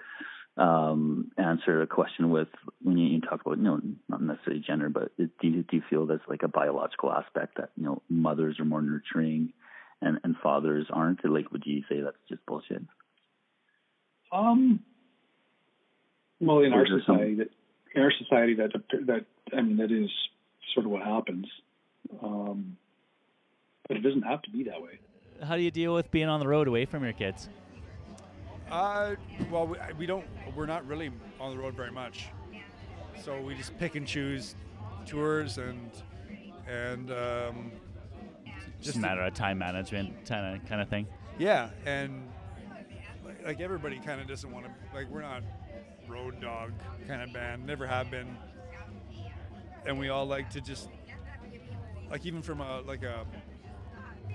um, 0.57 1.31
answer 1.37 1.81
a 1.81 1.87
question 1.87 2.29
with 2.29 2.47
when 2.81 2.97
you, 2.97 3.07
you 3.07 3.21
talk 3.21 3.41
about 3.45 3.57
you 3.57 3.63
know 3.63 3.81
not 4.07 4.21
necessarily 4.21 4.63
gender, 4.65 4.89
but 4.89 5.15
do 5.17 5.29
you 5.41 5.63
do 5.63 5.77
you 5.77 5.83
feel 5.89 6.05
there's 6.05 6.21
like 6.27 6.43
a 6.43 6.47
biological 6.47 7.11
aspect 7.11 7.57
that 7.57 7.69
you 7.75 7.83
know 7.83 8.01
mothers 8.09 8.59
are 8.59 8.65
more 8.65 8.81
nurturing 8.81 9.51
and 10.01 10.19
and 10.23 10.35
fathers 10.41 10.87
aren't? 10.91 11.23
Like, 11.25 11.51
would 11.51 11.63
you 11.65 11.83
say 11.89 11.99
that's 12.01 12.15
just 12.29 12.45
bullshit? 12.45 12.81
um, 14.31 14.79
well, 16.39 16.59
in 16.59 16.73
Or 16.73 16.77
our 16.79 16.83
is 16.85 16.89
some- 17.05 17.15
society, 17.17 17.35
that 17.35 17.49
in 17.93 18.01
our 18.01 18.11
society, 18.17 18.55
that 18.55 18.71
that 19.07 19.25
I 19.55 19.61
mean, 19.61 19.77
that 19.77 19.91
is 19.91 20.09
sort 20.73 20.85
of 20.85 20.91
what 20.91 21.01
happens. 21.03 21.47
Um, 22.23 22.77
but 23.87 23.97
it 23.97 24.01
doesn't 24.01 24.23
have 24.23 24.41
to 24.43 24.49
be 24.51 24.63
that 24.63 24.81
way. 24.81 24.99
How 25.43 25.55
do 25.57 25.61
you 25.61 25.71
deal 25.71 25.93
with 25.93 26.09
being 26.11 26.27
on 26.27 26.39
the 26.39 26.47
road 26.47 26.67
away 26.67 26.85
from 26.85 27.03
your 27.03 27.13
kids? 27.13 27.49
Uh, 28.71 29.15
well, 29.51 29.67
we, 29.67 29.77
we 29.97 30.05
don't. 30.05 30.25
We're 30.55 30.65
not 30.65 30.85
really 30.87 31.11
on 31.39 31.55
the 31.55 31.61
road 31.61 31.75
very 31.75 31.91
much, 31.91 32.27
so 33.23 33.39
we 33.39 33.55
just 33.55 33.77
pick 33.77 33.95
and 33.95 34.07
choose 34.07 34.55
tours 35.05 35.57
and 35.57 35.91
and 36.67 37.11
um, 37.11 37.71
Just 38.81 38.97
a 38.97 38.99
matter 38.99 39.21
of 39.21 39.33
time 39.33 39.59
management, 39.59 40.25
kind 40.25 40.55
of 40.55 40.67
kind 40.67 40.81
of 40.81 40.89
thing. 40.89 41.07
Yeah, 41.37 41.69
and 41.85 42.27
like, 43.23 43.45
like 43.45 43.61
everybody 43.61 43.99
kind 43.99 44.19
of 44.19 44.27
doesn't 44.27 44.51
want 44.51 44.65
to. 44.65 44.71
Like 44.95 45.09
we're 45.09 45.21
not 45.21 45.43
road 46.07 46.41
dog 46.41 46.71
kind 47.07 47.21
of 47.21 47.31
band. 47.33 47.65
Never 47.65 47.85
have 47.85 48.09
been. 48.09 48.35
And 49.85 49.99
we 49.99 50.09
all 50.09 50.25
like 50.25 50.49
to 50.51 50.61
just 50.61 50.89
like 52.09 52.25
even 52.25 52.41
from 52.41 52.61
a 52.61 52.81
like 52.81 53.03
a 53.03 53.25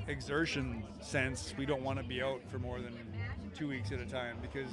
exertion 0.06 0.84
sense, 1.00 1.52
we 1.58 1.66
don't 1.66 1.82
want 1.82 1.98
to 1.98 2.04
be 2.04 2.22
out 2.22 2.40
for 2.48 2.58
more 2.60 2.80
than 2.80 2.94
two 3.54 3.68
weeks 3.68 3.92
at 3.92 4.00
a 4.00 4.06
time 4.06 4.36
because 4.42 4.70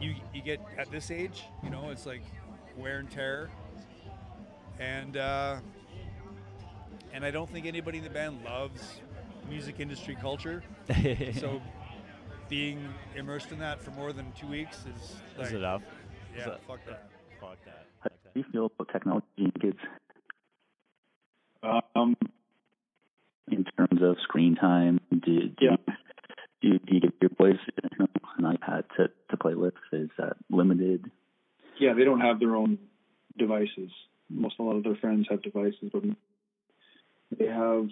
you 0.00 0.14
you 0.34 0.42
get 0.42 0.60
at 0.76 0.90
this 0.90 1.10
age, 1.10 1.44
you 1.62 1.70
know, 1.70 1.90
it's 1.90 2.06
like 2.06 2.22
wear 2.76 2.98
and 2.98 3.10
tear 3.10 3.50
and 4.78 5.16
uh, 5.16 5.56
and 7.12 7.24
I 7.24 7.30
don't 7.30 7.50
think 7.50 7.66
anybody 7.66 7.98
in 7.98 8.04
the 8.04 8.10
band 8.10 8.44
loves 8.44 9.00
music 9.48 9.80
industry 9.80 10.16
culture. 10.20 10.62
so 11.38 11.60
being 12.48 12.88
immersed 13.16 13.50
in 13.52 13.58
that 13.58 13.80
for 13.82 13.90
more 13.92 14.12
than 14.12 14.30
two 14.38 14.46
weeks 14.46 14.78
is 14.78 15.16
like, 15.36 15.48
Is 15.48 15.52
it 15.54 15.64
up? 15.64 15.82
yeah, 16.34 16.40
Is 16.42 16.46
it- 16.46 16.60
fuck 16.66 16.80
that. 16.86 17.10
Fuck 17.40 17.56
that. 17.66 17.86
How 18.00 18.08
do 18.34 18.40
you 18.40 18.44
feel 18.52 18.66
about 18.66 18.88
technology 18.92 19.26
and 19.38 19.54
kids 19.60 19.78
Um, 21.94 22.16
in 23.50 23.64
terms 23.76 24.02
of 24.02 24.16
screen 24.22 24.54
time? 24.56 25.00
Do, 25.10 25.48
do, 25.48 25.52
Yeah. 25.60 25.76
You, 26.60 26.78
do, 26.78 26.78
do 26.78 26.94
you 26.94 27.00
give 27.00 27.12
your 27.20 27.30
boys 27.30 27.58
you 27.82 27.98
know, 27.98 28.06
an 28.38 28.56
iPad 28.56 28.84
to, 28.96 29.08
to 29.30 29.36
play 29.36 29.54
with? 29.54 29.74
Is 29.92 30.10
that 30.18 30.36
limited? 30.50 31.10
yeah, 31.78 31.94
they 31.94 32.04
don't 32.04 32.20
have 32.20 32.40
their 32.40 32.56
own 32.56 32.78
devices. 33.36 33.90
Most 34.28 34.56
a 34.58 34.62
lot 34.62 34.76
of 34.76 34.82
their 34.84 34.96
friends 34.96 35.26
have 35.30 35.42
devices, 35.42 35.90
but 35.92 36.02
they 37.38 37.46
have 37.46 37.88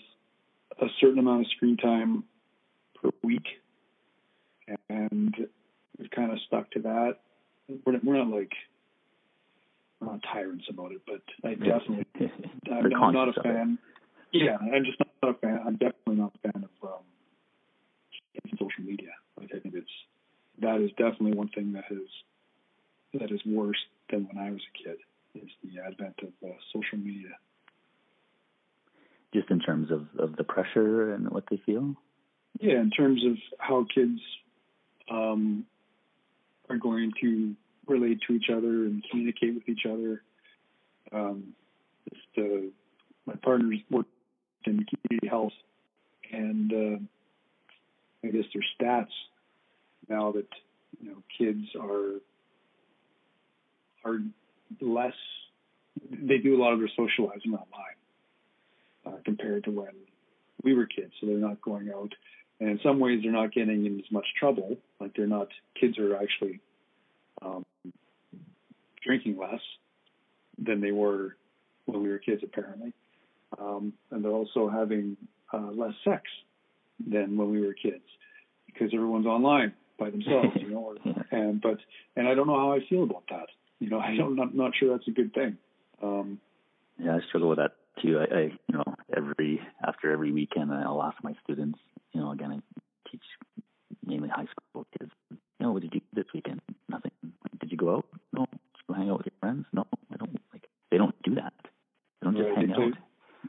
a 0.80 0.86
certain 1.00 1.18
amount 1.18 1.42
of 1.42 1.46
screen 1.56 1.76
time 1.76 2.24
per 3.00 3.10
week, 3.22 3.46
and 4.88 5.34
we've 5.98 6.10
kind 6.10 6.32
of 6.32 6.38
stuck 6.46 6.70
to 6.72 6.80
that. 6.80 7.18
We're 7.84 7.92
not, 7.92 8.04
we're 8.04 8.18
not 8.18 8.28
like 8.28 8.52
we're 10.00 10.08
not 10.08 10.20
tyrants 10.32 10.66
about 10.68 10.92
it, 10.92 11.02
but 11.06 11.22
I 11.48 11.54
definitely 11.54 12.06
I'm, 12.70 12.92
I'm 12.92 13.12
not 13.12 13.28
a 13.28 13.32
conscious 13.32 13.36
of 13.38 13.46
it. 13.46 13.54
fan. 13.54 13.78
Yeah, 14.32 14.56
I'm 14.60 14.84
just 14.84 14.98
not 15.22 15.30
a 15.30 15.38
fan. 15.38 15.60
I'm 15.66 15.76
definitely 15.76 16.16
not 16.16 16.32
a 16.34 16.52
fan 16.52 16.64
of 16.64 16.88
um, 16.90 17.04
social 18.52 18.84
media. 18.84 19.10
Like 19.38 19.50
I 19.54 19.60
think 19.60 19.74
it's 19.74 19.90
that 20.60 20.80
is 20.80 20.90
definitely 20.90 21.34
one 21.34 21.48
thing 21.48 21.72
that 21.72 21.84
is 21.90 22.08
that 23.20 23.30
is 23.30 23.40
worse 23.46 23.78
than 24.10 24.26
when 24.26 24.38
I 24.38 24.50
was 24.50 24.60
a 24.60 24.82
kid. 24.82 24.96
Is 25.34 25.50
the 25.62 25.82
advent 25.82 26.14
of 26.22 26.28
uh, 26.48 26.54
social 26.72 26.98
media. 26.98 27.28
Just 29.34 29.50
in 29.50 29.60
terms 29.60 29.90
of, 29.90 30.06
of 30.18 30.36
the 30.36 30.44
pressure 30.44 31.12
and 31.12 31.28
what 31.28 31.44
they 31.50 31.60
feel? 31.66 31.94
Yeah, 32.58 32.80
in 32.80 32.90
terms 32.90 33.22
of 33.22 33.36
how 33.58 33.86
kids 33.94 34.18
um, 35.10 35.66
are 36.70 36.78
going 36.78 37.12
to 37.20 37.54
relate 37.86 38.20
to 38.26 38.34
each 38.34 38.46
other 38.50 38.86
and 38.86 39.04
communicate 39.10 39.54
with 39.54 39.68
each 39.68 39.84
other. 39.86 40.22
Um, 41.12 41.54
just, 42.12 42.38
uh, 42.38 42.66
my 43.26 43.34
partner's 43.42 43.80
worked 43.90 44.10
in 44.64 44.84
community 44.84 45.28
health, 45.28 45.52
and 46.32 46.72
uh, 46.72 46.98
I 48.26 48.30
guess 48.30 48.44
there's 48.52 48.66
stats 48.80 49.12
now 50.08 50.32
that 50.32 50.48
you 51.00 51.10
know 51.10 51.22
kids 51.38 51.66
are 51.80 52.20
are 54.04 54.18
less. 54.80 55.14
They 56.10 56.38
do 56.38 56.56
a 56.56 56.60
lot 56.60 56.72
of 56.72 56.78
their 56.78 56.90
socializing 56.96 57.52
online 57.52 57.96
uh, 59.06 59.18
compared 59.24 59.64
to 59.64 59.70
when 59.70 59.94
we 60.62 60.74
were 60.74 60.86
kids. 60.86 61.12
So 61.20 61.26
they're 61.26 61.36
not 61.36 61.60
going 61.60 61.90
out 61.90 62.12
and 62.60 62.70
in 62.70 62.80
some 62.82 62.98
ways 62.98 63.20
they're 63.22 63.32
not 63.32 63.52
getting 63.52 63.86
in 63.86 63.98
as 63.98 64.10
much 64.10 64.26
trouble. 64.38 64.76
Like 65.00 65.14
they're 65.16 65.26
not 65.26 65.48
kids 65.78 65.98
are 65.98 66.16
actually 66.16 66.60
um, 67.42 67.64
drinking 69.04 69.38
less 69.38 69.60
than 70.58 70.80
they 70.80 70.92
were 70.92 71.36
when 71.84 72.02
we 72.02 72.08
were 72.08 72.18
kids, 72.18 72.42
apparently, 72.42 72.92
um, 73.58 73.92
and 74.10 74.24
they're 74.24 74.32
also 74.32 74.68
having 74.68 75.16
uh, 75.52 75.70
less 75.70 75.92
sex 76.04 76.22
than 77.04 77.36
when 77.36 77.50
we 77.50 77.60
were 77.66 77.74
kids 77.74 78.04
because 78.66 78.90
everyone's 78.94 79.26
online 79.26 79.72
by 79.98 80.10
themselves, 80.10 80.48
you 80.56 80.70
know. 80.70 80.94
And 81.30 81.60
but 81.60 81.78
and 82.14 82.28
I 82.28 82.34
don't 82.34 82.46
know 82.46 82.58
how 82.58 82.72
I 82.72 82.80
feel 82.88 83.02
about 83.02 83.24
that. 83.30 83.46
You 83.80 83.90
know, 83.90 83.98
I 83.98 84.16
don't, 84.16 84.38
I'm 84.40 84.56
not, 84.56 84.72
sure 84.78 84.96
that's 84.96 85.06
a 85.08 85.10
good 85.10 85.34
thing. 85.34 85.58
Um, 86.02 86.38
Yeah, 86.98 87.16
I 87.16 87.20
struggle 87.28 87.48
with 87.50 87.58
that 87.58 87.72
too. 88.02 88.18
I, 88.18 88.34
I 88.34 88.40
you 88.42 88.72
know, 88.72 88.84
every 89.14 89.60
after 89.86 90.12
every 90.12 90.32
weekend, 90.32 90.72
I'll 90.72 91.02
ask 91.02 91.22
my 91.22 91.34
students. 91.44 91.78
You 92.12 92.20
know, 92.20 92.30
again, 92.32 92.52
I 92.52 93.10
teach 93.10 93.22
mainly 94.06 94.28
high 94.28 94.46
school 94.46 94.86
kids. 94.98 95.10
You 95.30 95.36
know, 95.60 95.72
what 95.72 95.82
did 95.82 95.92
you 95.94 96.00
do 96.00 96.06
this 96.14 96.26
weekend? 96.32 96.60
Nothing. 96.88 97.10
Like, 97.22 97.58
did 97.60 97.70
you 97.72 97.76
go 97.76 97.96
out? 97.96 98.06
No. 98.32 98.46
Did 98.52 98.60
you 98.88 98.94
hang 98.94 99.10
out 99.10 99.18
with 99.18 99.26
your 99.26 99.38
friends? 99.40 99.66
No. 99.72 99.86
I 100.12 100.16
don't. 100.16 100.38
Like, 100.52 100.64
they 100.90 100.96
don't 100.96 101.14
do 101.22 101.34
that. 101.34 101.52
They 102.20 102.24
don't 102.24 102.36
just 102.36 102.48
Right, 102.48 102.58
hang 102.58 102.68
they 102.68 102.82
out. 102.84 102.92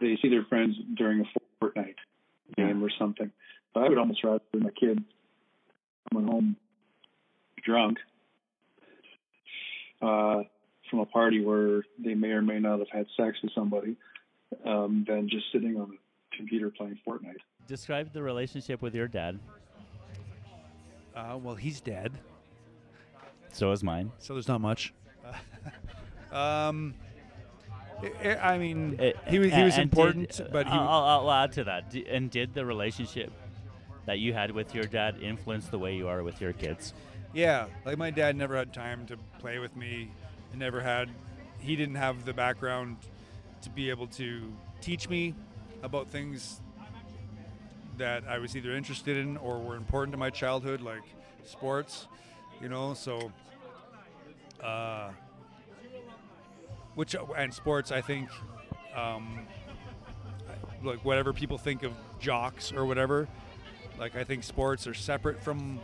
they 0.02 0.18
see 0.22 0.30
their 0.30 0.46
friends 0.50 0.76
during 0.96 1.22
a 1.22 1.64
Fortnite 1.64 1.96
game 2.58 2.84
or 2.84 2.90
something. 3.00 3.32
But 3.88 3.94
I 3.94 3.96
would 3.96 3.98
almost 4.00 4.24
rather 4.24 4.42
my 4.54 4.70
kid 4.72 5.04
coming 6.12 6.28
home 6.28 6.56
drunk 7.64 7.98
uh, 10.02 10.44
from 10.90 11.00
a 11.00 11.06
party 11.06 11.44
where 11.44 11.84
they 12.04 12.14
may 12.14 12.30
or 12.30 12.42
may 12.42 12.60
not 12.60 12.80
have 12.80 12.90
had 12.92 13.06
sex 13.16 13.38
with 13.42 13.52
somebody 13.54 13.96
um, 14.66 15.06
than 15.08 15.30
just 15.30 15.46
sitting 15.52 15.78
on 15.78 15.92
a 15.92 16.36
computer 16.38 16.70
playing 16.70 17.00
Fortnite. 17.08 17.38
Describe 17.68 18.14
the 18.14 18.22
relationship 18.24 18.82
with 18.82 18.96
your 18.96 19.08
dad. 19.08 19.40
Uh, 21.16 21.38
well, 21.42 21.56
he's 21.56 21.82
dead, 21.82 22.12
So 23.52 23.72
is 23.72 23.84
mine. 23.84 24.12
so 24.20 24.34
there's 24.34 24.48
not 24.48 24.62
much. 24.62 24.94
um, 26.32 26.94
I- 28.24 28.36
I 28.36 28.54
I 28.54 28.58
mean, 28.60 29.00
Uh, 29.00 29.12
he 29.28 29.40
was 29.40 29.52
he 29.52 29.64
was 29.64 29.74
and 29.76 29.84
important, 29.84 30.30
did- 30.38 30.52
but 30.52 30.68
he, 30.68 30.72
I'll, 30.74 30.88
I'll, 30.88 31.30
I'll 31.30 31.32
add 31.32 31.52
to 31.54 31.64
that. 31.64 31.90
D- 31.90 32.06
and 32.08 32.30
did 32.30 32.54
the 32.54 32.64
relationship 32.66 33.32
that 34.08 34.18
you 34.18 34.34
had 34.34 34.50
with 34.50 34.74
your 34.74 34.86
dad 34.86 35.22
influence 35.22 35.68
the 35.68 35.78
way 35.78 35.96
you 35.96 36.08
are 36.08 36.24
with 36.24 36.42
your 36.42 36.54
kids? 36.54 36.94
Yeah, 37.34 37.68
like 37.86 38.00
my 38.00 38.10
dad 38.10 38.36
never 38.36 38.58
had 38.58 38.74
time 38.74 39.06
to 39.08 39.18
play 39.38 39.60
with 39.60 39.76
me. 39.76 40.10
He 40.52 40.58
never 40.58 40.82
had. 40.82 41.10
He 41.60 41.76
didn't 41.76 41.96
have 41.96 42.26
the 42.26 42.34
background 42.34 42.98
to 43.62 43.70
be 43.70 43.92
able 43.92 44.08
to 44.08 44.52
teach 44.82 45.08
me 45.08 45.36
about 45.84 46.10
things 46.10 46.62
that 47.98 48.24
I 48.28 48.40
was 48.40 48.56
either 48.56 48.72
interested 48.72 49.18
in 49.18 49.38
or 49.38 49.60
were 49.60 49.76
important 49.76 50.14
to 50.14 50.18
my 50.18 50.32
childhood, 50.32 50.82
like 50.82 51.04
sports. 51.46 52.08
You 52.60 52.70
know, 52.70 52.96
so. 52.96 53.32
Uh, 54.64 55.12
which 56.96 57.16
and 57.36 57.54
sports, 57.54 57.92
I 57.92 58.02
think, 58.02 58.28
um, 58.96 59.42
like 60.84 61.06
whatever 61.06 61.32
people 61.32 61.60
think 61.60 61.84
of 61.84 61.94
jocks 62.20 62.72
or 62.72 62.88
whatever, 62.88 63.28
like 64.00 64.16
I 64.16 64.24
think 64.24 64.44
sports 64.44 64.88
are 64.88 64.94
separate 64.94 65.42
from 65.42 65.80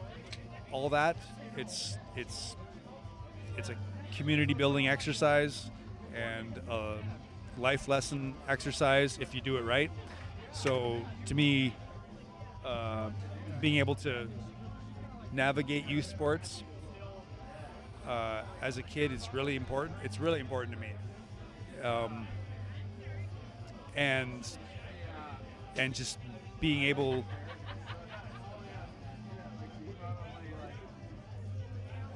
all 0.72 0.89
that. 0.89 1.18
It's 1.57 1.97
it's 2.16 2.55
it's 3.57 3.70
a 3.70 3.76
community 4.16 4.53
building 4.53 4.88
exercise 4.88 5.70
and 6.14 6.57
a 6.70 6.97
life 7.57 7.88
lesson 7.88 8.36
exercise 8.47 9.18
if 9.22 9.34
you 9.34 9.41
do 9.41 9.57
it 9.57 9.61
right. 9.61 9.91
So 10.51 11.01
to 11.26 11.36
me, 11.36 11.76
uh, 12.66 13.09
being 13.59 13.78
able 13.78 13.95
to 13.95 14.28
navigate 15.32 15.88
youth 15.88 16.05
sports 16.05 16.64
uh, 18.07 18.43
as 18.61 18.78
a 18.78 18.84
kid 18.84 19.11
is 19.11 19.30
really 19.34 19.55
important. 19.55 19.97
It's 20.03 20.20
really 20.20 20.39
important 20.39 20.76
to 20.76 20.80
me. 20.80 20.91
Um, 21.84 22.28
and 23.95 24.47
and 25.76 25.93
just 25.93 26.20
being 26.59 26.84
able 26.84 27.26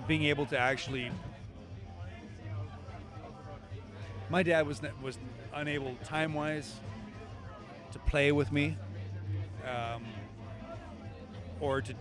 being 0.07 0.23
able 0.23 0.45
to 0.47 0.57
actually 0.57 1.11
my 4.29 4.43
dad 4.43 4.67
was 4.67 4.81
was 5.01 5.17
unable 5.53 5.95
time 6.03 6.33
wise 6.33 6.75
to 7.91 7.99
play 7.99 8.31
with 8.31 8.51
me 8.51 8.77
um, 9.65 10.03
or 11.59 11.81
to 11.81 11.93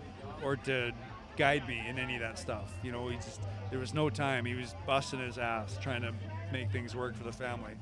or 0.42 0.56
to 0.56 0.92
guide 1.36 1.66
me 1.68 1.82
in 1.86 1.98
any 1.98 2.14
of 2.14 2.20
that 2.20 2.38
stuff. 2.38 2.72
You 2.82 2.92
know 2.92 3.08
he 3.08 3.16
just 3.16 3.40
there 3.70 3.78
was 3.78 3.94
no 3.94 4.10
time. 4.10 4.44
He 4.44 4.54
was 4.54 4.74
busting 4.86 5.20
his 5.20 5.38
ass 5.38 5.78
trying 5.80 6.02
to 6.02 6.12
make 6.52 6.70
things 6.70 6.94
work 6.94 7.16
for 7.16 7.24
the 7.24 7.32
family. 7.32 7.72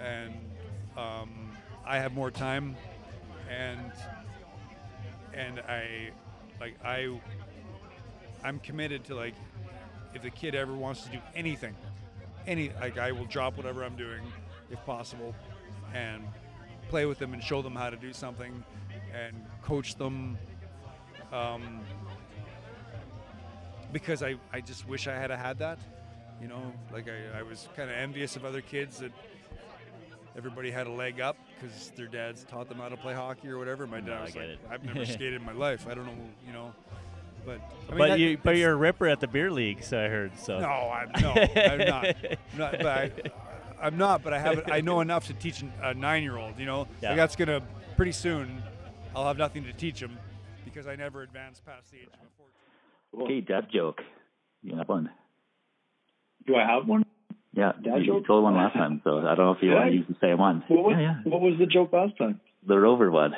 And 0.00 0.34
um, 0.96 1.50
I 1.86 1.98
have 1.98 2.12
more 2.12 2.30
time 2.30 2.76
and 3.48 3.92
and 5.32 5.60
I 5.60 6.10
like 6.60 6.76
I 6.84 7.18
I'm 8.44 8.58
committed 8.60 9.04
to 9.04 9.14
like 9.14 9.34
if 10.14 10.22
the 10.22 10.30
kid 10.30 10.54
ever 10.54 10.72
wants 10.74 11.02
to 11.04 11.10
do 11.10 11.18
anything, 11.34 11.74
any 12.46 12.70
like 12.80 12.98
I 12.98 13.12
will 13.12 13.26
drop 13.26 13.56
whatever 13.56 13.84
I'm 13.84 13.96
doing 13.96 14.22
if 14.70 14.84
possible 14.84 15.34
and 15.94 16.22
play 16.88 17.06
with 17.06 17.18
them 17.18 17.34
and 17.34 17.42
show 17.42 17.62
them 17.62 17.74
how 17.74 17.90
to 17.90 17.96
do 17.96 18.12
something 18.12 18.62
and 19.14 19.34
coach 19.62 19.94
them 19.96 20.38
um, 21.32 21.80
because 23.92 24.22
I, 24.22 24.36
I 24.52 24.60
just 24.60 24.88
wish 24.88 25.06
I 25.06 25.14
had 25.14 25.30
had 25.30 25.58
that 25.58 25.78
you 26.40 26.48
know? 26.48 26.72
Like 26.92 27.08
I, 27.08 27.40
I 27.40 27.42
was 27.42 27.68
kind 27.76 27.90
of 27.90 27.96
envious 27.96 28.36
of 28.36 28.44
other 28.44 28.60
kids 28.60 28.98
that 28.98 29.12
everybody 30.36 30.70
had 30.70 30.86
a 30.86 30.90
leg 30.90 31.20
up 31.20 31.36
because 31.54 31.90
their 31.96 32.06
dads 32.06 32.44
taught 32.44 32.68
them 32.68 32.78
how 32.78 32.88
to 32.88 32.96
play 32.96 33.14
hockey 33.14 33.48
or 33.48 33.58
whatever. 33.58 33.86
My 33.86 34.00
dad 34.00 34.06
No, 34.06 34.20
was 34.22 34.36
like 34.36 34.44
it. 34.44 34.58
I've 34.70 34.84
never 34.84 35.04
skated 35.06 35.34
in 35.34 35.44
my 35.44 35.52
life. 35.52 35.86
I 35.88 35.94
don't 35.94 36.06
know 36.06 36.14
you 36.46 36.52
know 36.52 36.72
but 37.48 37.60
I 37.88 37.90
mean, 37.90 37.98
but 37.98 38.08
that- 38.08 38.18
you 38.18 38.38
but 38.42 38.56
you're 38.56 38.72
a 38.72 38.76
ripper 38.76 39.06
at 39.08 39.20
the 39.20 39.26
beer 39.28 39.50
league, 39.50 39.82
so 39.82 39.98
I 39.98 40.08
heard. 40.08 40.38
So 40.38 40.58
no, 40.60 40.66
I'm 40.66 41.10
no, 41.20 41.30
I'm 41.32 41.78
not. 41.78 42.04
I'm 42.52 42.58
not 42.58 42.72
but 42.78 42.86
I, 42.86 43.12
I'm 43.80 43.96
not, 43.96 44.22
but 44.22 44.32
I 44.32 44.38
have. 44.38 44.70
I 44.70 44.80
know 44.80 45.00
enough 45.00 45.26
to 45.28 45.34
teach 45.34 45.62
a 45.82 45.94
nine-year-old. 45.94 46.58
You 46.58 46.66
know, 46.66 46.88
Yeah. 47.02 47.10
like 47.10 47.16
that's 47.16 47.36
gonna 47.36 47.62
pretty 47.96 48.12
soon. 48.12 48.62
I'll 49.16 49.26
have 49.26 49.38
nothing 49.38 49.64
to 49.64 49.72
teach 49.72 50.00
him 50.00 50.18
because 50.64 50.86
I 50.86 50.94
never 50.96 51.22
advanced 51.22 51.64
past 51.64 51.90
the 51.90 51.98
age 51.98 52.08
of 52.12 52.28
14. 53.16 53.24
Okay, 53.24 53.40
dad 53.40 53.68
joke. 53.72 54.00
You 54.62 54.76
have 54.76 54.88
one. 54.88 55.10
Do 56.46 56.54
I 56.56 56.66
have 56.66 56.86
one? 56.86 57.04
Yeah, 57.54 57.72
Dad 57.82 57.96
you, 57.96 58.00
you 58.00 58.06
joke? 58.20 58.26
told 58.26 58.44
one 58.44 58.54
last 58.54 58.74
time, 58.74 59.00
so 59.02 59.18
I 59.18 59.34
don't 59.34 59.38
know 59.46 59.52
if 59.52 59.58
you 59.62 59.70
Did 59.70 59.74
want 59.76 59.90
to 59.90 59.96
use 59.96 60.06
the 60.08 60.16
same 60.20 60.38
one. 60.38 60.62
What 60.68 60.84
was, 60.84 60.96
yeah, 60.98 61.16
yeah. 61.24 61.30
what 61.30 61.40
was 61.40 61.54
the 61.58 61.66
joke 61.66 61.92
last 61.92 62.16
time? 62.18 62.40
The 62.66 62.78
rover 62.78 63.10
one. 63.10 63.32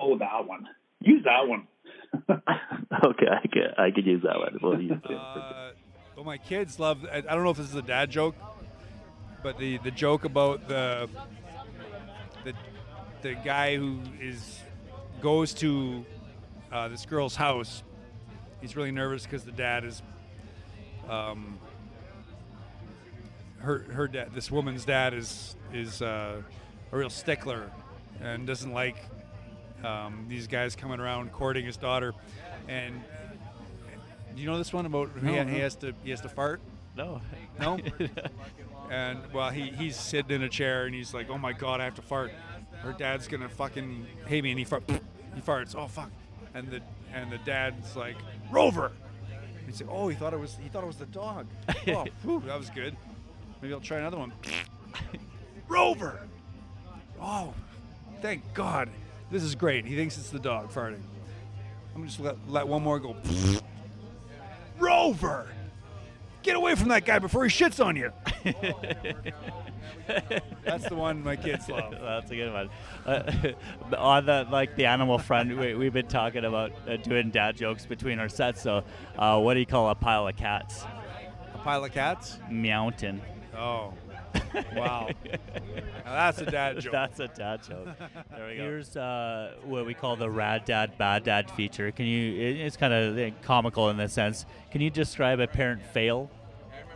Oh, 0.00 0.16
that 0.18 0.46
one. 0.46 0.66
Use 1.00 1.22
that 1.24 1.46
one. 1.46 1.66
okay, 2.30 3.26
I 3.30 3.46
could 3.46 3.74
I 3.78 3.90
could 3.90 4.06
use 4.06 4.22
that 4.22 4.38
one. 4.38 4.58
We'll 4.62 4.80
use. 4.80 5.02
Uh, 5.04 5.72
well, 6.16 6.24
my 6.24 6.38
kids 6.38 6.78
love. 6.78 7.04
I, 7.10 7.18
I 7.18 7.20
don't 7.20 7.44
know 7.44 7.50
if 7.50 7.56
this 7.56 7.68
is 7.68 7.74
a 7.74 7.82
dad 7.82 8.10
joke, 8.10 8.34
but 9.42 9.58
the 9.58 9.78
the 9.78 9.90
joke 9.90 10.24
about 10.24 10.68
the 10.68 11.08
the 12.44 12.54
the 13.22 13.34
guy 13.34 13.76
who 13.76 14.00
is 14.20 14.60
goes 15.20 15.54
to 15.54 16.04
uh, 16.72 16.88
this 16.88 17.04
girl's 17.04 17.36
house. 17.36 17.82
He's 18.60 18.76
really 18.76 18.92
nervous 18.92 19.24
because 19.24 19.44
the 19.44 19.52
dad 19.52 19.84
is. 19.84 20.02
Um, 21.08 21.58
her 23.58 23.80
her 23.92 24.08
dad, 24.08 24.34
this 24.34 24.50
woman's 24.50 24.84
dad 24.84 25.14
is 25.14 25.56
is 25.72 26.02
uh, 26.02 26.42
a 26.92 26.96
real 26.96 27.10
stickler, 27.10 27.70
and 28.20 28.46
doesn't 28.46 28.72
like 28.72 28.96
um, 29.84 30.26
these 30.28 30.46
guys 30.46 30.74
coming 30.76 31.00
around 31.00 31.32
courting 31.32 31.64
his 31.64 31.76
daughter. 31.76 32.14
And 32.68 33.02
do 34.34 34.40
you 34.40 34.46
know 34.46 34.58
this 34.58 34.72
one 34.72 34.86
about 34.86 35.10
he, 35.20 35.26
No, 35.26 35.44
he 35.44 35.58
has 35.58 35.76
to 35.76 35.94
he 36.02 36.10
has 36.10 36.20
to 36.22 36.28
fart? 36.28 36.60
No. 36.96 37.20
No. 37.58 37.78
and 38.90 39.20
well, 39.32 39.50
he 39.50 39.70
he's 39.70 39.96
sitting 39.96 40.34
in 40.34 40.42
a 40.42 40.48
chair 40.48 40.86
and 40.86 40.94
he's 40.94 41.12
like, 41.14 41.30
"Oh 41.30 41.38
my 41.38 41.52
god, 41.52 41.80
I 41.80 41.84
have 41.84 41.94
to 41.96 42.02
fart." 42.02 42.32
Her 42.82 42.92
dad's 42.92 43.28
gonna 43.28 43.48
fucking 43.48 44.06
hate 44.26 44.44
me, 44.44 44.50
and 44.50 44.58
he 44.58 44.64
fart. 44.64 44.84
He 45.34 45.40
farts. 45.40 45.74
Oh 45.76 45.86
fuck. 45.86 46.10
And 46.54 46.70
the 46.70 46.80
and 47.12 47.30
the 47.30 47.38
dad's 47.38 47.96
like, 47.96 48.16
"Rover." 48.50 48.92
He 49.66 49.72
said, 49.72 49.88
"Oh, 49.90 50.08
he 50.08 50.16
thought 50.16 50.34
it 50.34 50.40
was 50.40 50.56
he 50.62 50.68
thought 50.68 50.84
it 50.84 50.88
was 50.88 50.96
the 50.96 51.06
dog." 51.06 51.46
oh, 51.88 52.06
whew, 52.22 52.42
that 52.46 52.58
was 52.58 52.70
good. 52.70 52.96
Maybe 53.60 53.72
I'll 53.72 53.80
try 53.80 53.98
another 53.98 54.18
one. 54.18 54.32
Rover. 55.68 56.20
Oh, 57.20 57.54
thank 58.20 58.42
God. 58.52 58.90
This 59.30 59.42
is 59.42 59.54
great. 59.54 59.84
He 59.84 59.96
thinks 59.96 60.16
it's 60.16 60.30
the 60.30 60.38
dog 60.38 60.70
farting. 60.70 61.00
I'm 61.94 62.00
gonna 62.00 62.06
just 62.06 62.20
let, 62.20 62.36
let 62.48 62.66
one 62.66 62.82
more 62.82 62.98
go. 62.98 63.16
Rover! 64.78 65.48
Get 66.42 66.56
away 66.56 66.74
from 66.74 66.88
that 66.88 67.04
guy 67.04 67.18
before 67.18 67.44
he 67.44 67.50
shits 67.50 67.84
on 67.84 67.96
you. 67.96 68.12
That's 70.64 70.88
the 70.88 70.94
one 70.94 71.22
my 71.22 71.36
kids 71.36 71.68
love. 71.68 71.92
That's 72.00 72.30
a 72.30 72.36
good 72.36 72.52
one. 72.52 72.70
Uh, 73.06 73.52
on 73.96 74.26
the 74.26 74.46
like 74.50 74.76
the 74.76 74.86
animal 74.86 75.18
front, 75.18 75.56
we, 75.56 75.74
we've 75.74 75.92
been 75.92 76.08
talking 76.08 76.44
about 76.44 76.72
uh, 76.86 76.96
doing 76.96 77.30
dad 77.30 77.56
jokes 77.56 77.86
between 77.86 78.18
our 78.18 78.28
sets. 78.28 78.62
So, 78.62 78.84
uh, 79.18 79.40
what 79.40 79.54
do 79.54 79.60
you 79.60 79.66
call 79.66 79.88
a 79.88 79.94
pile 79.94 80.28
of 80.28 80.36
cats? 80.36 80.84
A 81.54 81.58
pile 81.58 81.84
of 81.84 81.92
cats? 81.92 82.38
Mountain. 82.50 83.22
Oh, 83.56 83.94
wow. 84.76 85.08
Now 86.04 86.12
that's 86.12 86.38
a 86.38 86.46
dad 86.46 86.80
joke. 86.80 86.92
That's 86.92 87.20
a 87.20 87.28
dad 87.28 87.62
joke. 87.62 87.88
There 88.36 88.46
we 88.48 88.56
go. 88.56 88.62
Here's 88.62 88.96
uh, 88.96 89.54
what 89.64 89.86
we 89.86 89.94
call 89.94 90.16
the 90.16 90.28
rad 90.30 90.64
dad, 90.64 90.96
bad 90.98 91.24
dad 91.24 91.50
feature. 91.50 91.90
Can 91.92 92.06
you? 92.06 92.32
it- 92.40 92.60
It's 92.60 92.76
kind 92.76 92.92
of 92.92 93.42
comical 93.42 93.90
in 93.90 93.96
this 93.96 94.12
sense. 94.12 94.46
Can 94.70 94.80
you 94.80 94.90
describe 94.90 95.40
a 95.40 95.46
parent 95.46 95.82
fail, 95.82 96.30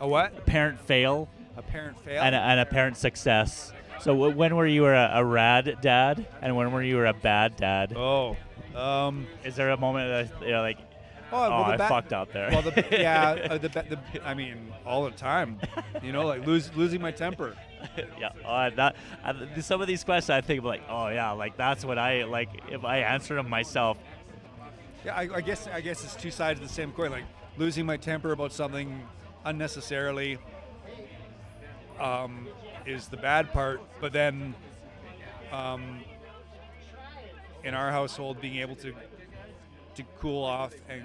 A 0.00 0.06
what? 0.08 0.36
a 0.36 0.40
parent 0.42 0.80
fail, 0.80 1.28
A 1.56 1.62
parent 1.62 1.98
fail? 2.00 2.22
and 2.22 2.34
a, 2.34 2.38
and 2.38 2.60
a 2.60 2.66
parent 2.66 2.96
success? 2.96 3.72
So, 4.00 4.12
w- 4.14 4.36
when 4.36 4.54
were 4.54 4.66
you 4.66 4.86
a, 4.86 5.10
a 5.18 5.24
rad 5.24 5.78
dad, 5.80 6.26
and 6.42 6.54
when 6.56 6.70
were 6.72 6.82
you 6.82 7.04
a 7.04 7.12
bad 7.12 7.56
dad? 7.56 7.94
oh. 7.96 8.36
Um, 8.76 9.26
Is 9.44 9.56
there 9.56 9.70
a 9.70 9.76
moment 9.76 10.30
that 10.38 10.46
you're 10.46 10.60
like, 10.60 10.78
oh, 11.32 11.36
oh, 11.36 11.50
well, 11.50 11.64
the 11.66 11.72
I 11.72 11.76
ba- 11.76 11.88
fucked 11.88 12.12
up 12.12 12.32
there? 12.32 12.48
Well, 12.50 12.62
the, 12.62 12.86
yeah, 12.92 13.30
uh, 13.50 13.58
the, 13.58 13.68
the, 13.68 13.98
I 14.24 14.34
mean, 14.34 14.72
all 14.86 15.04
the 15.04 15.10
time. 15.12 15.58
You 16.02 16.12
know, 16.12 16.26
like 16.26 16.46
lose, 16.46 16.74
losing 16.74 17.00
my 17.00 17.10
temper. 17.10 17.56
yeah, 18.18 18.30
uh, 18.44 18.70
that 18.70 18.96
uh, 19.24 19.60
some 19.60 19.80
of 19.80 19.86
these 19.86 20.02
questions 20.04 20.30
I 20.30 20.40
think 20.40 20.64
like, 20.64 20.82
oh 20.88 21.08
yeah, 21.08 21.30
like 21.32 21.56
that's 21.56 21.84
what 21.84 21.98
I 21.98 22.24
like. 22.24 22.48
If 22.70 22.84
I 22.84 22.98
answer 22.98 23.34
them 23.36 23.48
myself, 23.48 23.96
Yeah, 25.04 25.14
I, 25.14 25.28
I 25.34 25.40
guess 25.40 25.68
I 25.68 25.80
guess 25.80 26.02
it's 26.04 26.16
two 26.16 26.30
sides 26.30 26.60
of 26.60 26.66
the 26.66 26.72
same 26.72 26.92
coin. 26.92 27.10
Like 27.10 27.24
losing 27.56 27.86
my 27.86 27.96
temper 27.96 28.32
about 28.32 28.52
something 28.52 29.00
unnecessarily 29.44 30.38
um, 32.00 32.48
is 32.86 33.08
the 33.08 33.16
bad 33.16 33.52
part, 33.52 33.80
but 34.00 34.12
then 34.12 34.54
um, 35.52 36.00
in 37.64 37.74
our 37.74 37.90
household, 37.90 38.40
being 38.40 38.56
able 38.56 38.76
to 38.76 38.92
to 39.98 40.04
cool 40.20 40.44
off 40.44 40.74
and 40.88 41.02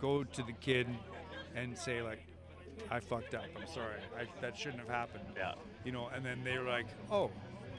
go 0.00 0.24
to 0.24 0.42
the 0.42 0.52
kid 0.52 0.86
and 1.56 1.76
say 1.76 2.00
like, 2.02 2.20
"I 2.90 3.00
fucked 3.00 3.34
up. 3.34 3.44
I'm 3.60 3.66
sorry. 3.66 4.00
I, 4.18 4.24
that 4.40 4.56
shouldn't 4.56 4.80
have 4.80 4.88
happened." 4.88 5.24
yeah, 5.36 5.54
You 5.84 5.92
know, 5.92 6.08
and 6.14 6.24
then 6.24 6.42
they 6.44 6.56
were 6.58 6.68
like, 6.68 6.86
"Oh." 7.10 7.30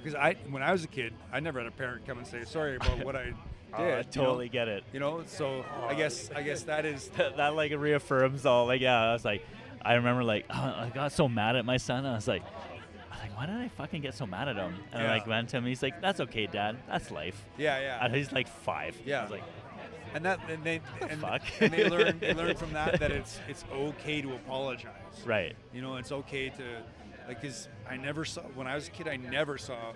Because 0.04 0.14
I, 0.20 0.36
when 0.52 0.62
I 0.62 0.72
was 0.72 0.84
a 0.84 0.88
kid, 0.88 1.14
I 1.34 1.40
never 1.40 1.58
had 1.60 1.68
a 1.68 1.72
parent 1.72 2.06
come 2.06 2.20
and 2.20 2.28
say 2.28 2.44
sorry 2.44 2.76
about 2.76 3.04
what 3.04 3.16
I 3.16 3.24
did. 3.26 3.36
oh, 3.74 3.84
I 3.84 3.88
you 3.88 3.96
know? 3.96 4.02
totally 4.12 4.50
get 4.50 4.68
it. 4.68 4.84
You 4.94 5.00
know, 5.00 5.24
so 5.26 5.66
I 5.88 5.96
guess 5.96 6.30
I 6.36 6.44
guess 6.44 6.64
that 6.64 6.86
is 6.86 7.08
that, 7.18 7.38
that, 7.38 7.56
like 7.56 7.72
reaffirms 7.76 8.46
all. 8.46 8.68
Like 8.68 8.82
yeah, 8.82 9.00
I 9.02 9.14
was 9.14 9.26
like, 9.26 9.44
I 9.82 9.96
remember 9.96 10.24
like 10.24 10.46
oh, 10.52 10.54
I 10.78 10.92
got 10.94 11.12
so 11.12 11.28
mad 11.28 11.56
at 11.56 11.66
my 11.66 11.78
son. 11.78 12.06
I 12.06 12.14
was 12.14 12.28
like, 12.28 12.44
I 12.44 13.16
was 13.16 13.22
like, 13.24 13.36
why 13.38 13.46
did 13.48 13.56
I 13.56 13.68
fucking 13.70 14.02
get 14.04 14.14
so 14.14 14.28
mad 14.28 14.48
at 14.48 14.58
him? 14.58 14.76
And 14.92 15.02
I 15.02 15.10
like 15.10 15.26
went 15.26 15.50
to 15.50 15.58
him. 15.58 15.66
He's 15.66 15.82
like, 15.82 16.00
that's 16.02 16.20
okay, 16.20 16.46
dad. 16.46 16.78
That's 16.88 17.10
life. 17.10 17.44
yeah 17.58 17.80
yeah. 17.80 18.06
And 18.06 18.14
he's 18.16 18.32
like 18.32 18.48
five. 18.48 18.96
I 19.06 19.10
Yeah. 19.10 19.22
was 19.24 19.32
like, 19.32 19.44
and 20.16 20.24
that 20.26 20.40
and 20.50 20.64
they 20.64 20.80
the 21.00 21.12
and, 21.12 21.24
and 21.60 21.74
they 21.74 21.90
learn 21.90 22.20
they 22.20 22.34
learn 22.34 22.56
from 22.56 22.72
that 22.74 23.00
that 23.00 23.12
it's 23.20 23.40
it's 23.48 23.66
okay 23.72 24.22
to 24.22 24.34
apologize. 24.34 24.92
right. 25.26 25.56
You 25.74 25.82
know, 25.82 25.98
it's 25.98 26.12
okay 26.12 26.50
to 26.50 26.64
like 27.28 27.42
cuz 27.42 27.68
I 27.88 27.98
never 27.98 28.24
saw 28.26 28.42
when 28.56 28.66
I 28.66 28.76
was 28.76 28.88
a 28.88 28.92
kid 28.92 29.08
I 29.08 29.18
never 29.18 29.58
saw 29.58 29.92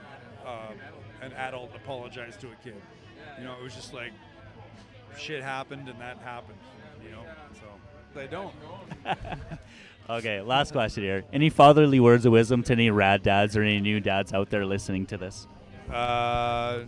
uh, 0.45 0.73
an 1.21 1.31
adult 1.33 1.73
apologize 1.75 2.35
to 2.37 2.47
a 2.47 2.55
kid. 2.63 2.81
You 3.37 3.45
know, 3.45 3.55
it 3.59 3.63
was 3.63 3.73
just 3.73 3.93
like 3.93 4.11
shit 5.17 5.41
happened 5.41 5.87
and 5.87 5.99
that 6.01 6.17
happened, 6.19 6.59
you 7.03 7.11
know. 7.11 7.23
So 7.53 7.67
they 8.13 8.27
don't. 8.27 8.53
Okay, 10.09 10.41
last 10.41 10.71
question 10.71 11.03
here. 11.03 11.23
Any 11.31 11.51
fatherly 11.51 11.99
words 11.99 12.25
of 12.25 12.31
wisdom 12.31 12.63
to 12.63 12.73
any 12.73 12.89
rad 12.89 13.21
dads 13.21 13.55
or 13.55 13.61
any 13.61 13.79
new 13.79 13.99
dads 13.99 14.33
out 14.33 14.49
there 14.49 14.65
listening 14.65 15.05
to 15.05 15.17
this? 15.17 15.45
Uh, 15.87 16.85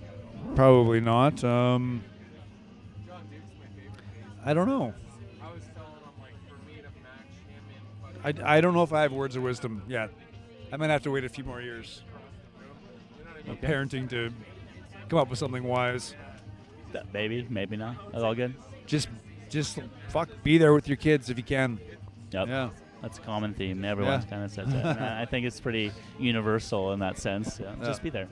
probably 0.55 1.01
not. 1.01 1.43
Um, 1.43 2.03
I 4.45 4.53
don't 4.53 4.67
know. 4.67 4.93
I, 8.23 8.33
I 8.43 8.61
don't 8.61 8.73
know 8.73 8.83
if 8.83 8.93
I 8.93 9.01
have 9.03 9.11
words 9.11 9.35
of 9.35 9.43
wisdom 9.43 9.81
yet. 9.87 10.11
I 10.71 10.77
might 10.77 10.89
have 10.89 11.03
to 11.03 11.11
wait 11.11 11.23
a 11.25 11.29
few 11.29 11.43
more 11.43 11.61
years 11.61 12.03
of 13.47 13.59
parenting 13.59 14.09
to 14.11 14.31
come 15.09 15.19
up 15.19 15.29
with 15.29 15.39
something 15.39 15.63
wise. 15.63 16.15
Maybe, 17.13 17.45
maybe 17.49 17.77
not. 17.77 18.11
That's 18.11 18.23
all 18.23 18.35
good. 18.35 18.53
Just 18.85 19.09
just 19.49 19.79
fuck 20.09 20.29
be 20.43 20.57
there 20.57 20.73
with 20.73 20.87
your 20.87 20.97
kids 20.97 21.29
if 21.29 21.37
you 21.37 21.43
can. 21.43 21.79
Yep. 22.31 22.47
Yeah. 22.47 22.69
That's 23.01 23.17
a 23.17 23.21
common 23.21 23.53
theme. 23.53 23.83
Everyone's 23.83 24.23
Yeah. 24.25 24.29
kind 24.29 24.43
of 24.43 24.51
said 24.51 24.67
that. 24.71 25.01
I 25.01 25.21
I 25.23 25.25
think 25.25 25.45
it's 25.45 25.59
pretty 25.59 25.91
universal 26.19 26.93
in 26.93 26.99
that 26.99 27.17
sense. 27.17 27.59
Yeah, 27.59 27.73
Yeah. 27.79 27.85
Just 27.85 28.03
be 28.03 28.09
there. 28.09 28.27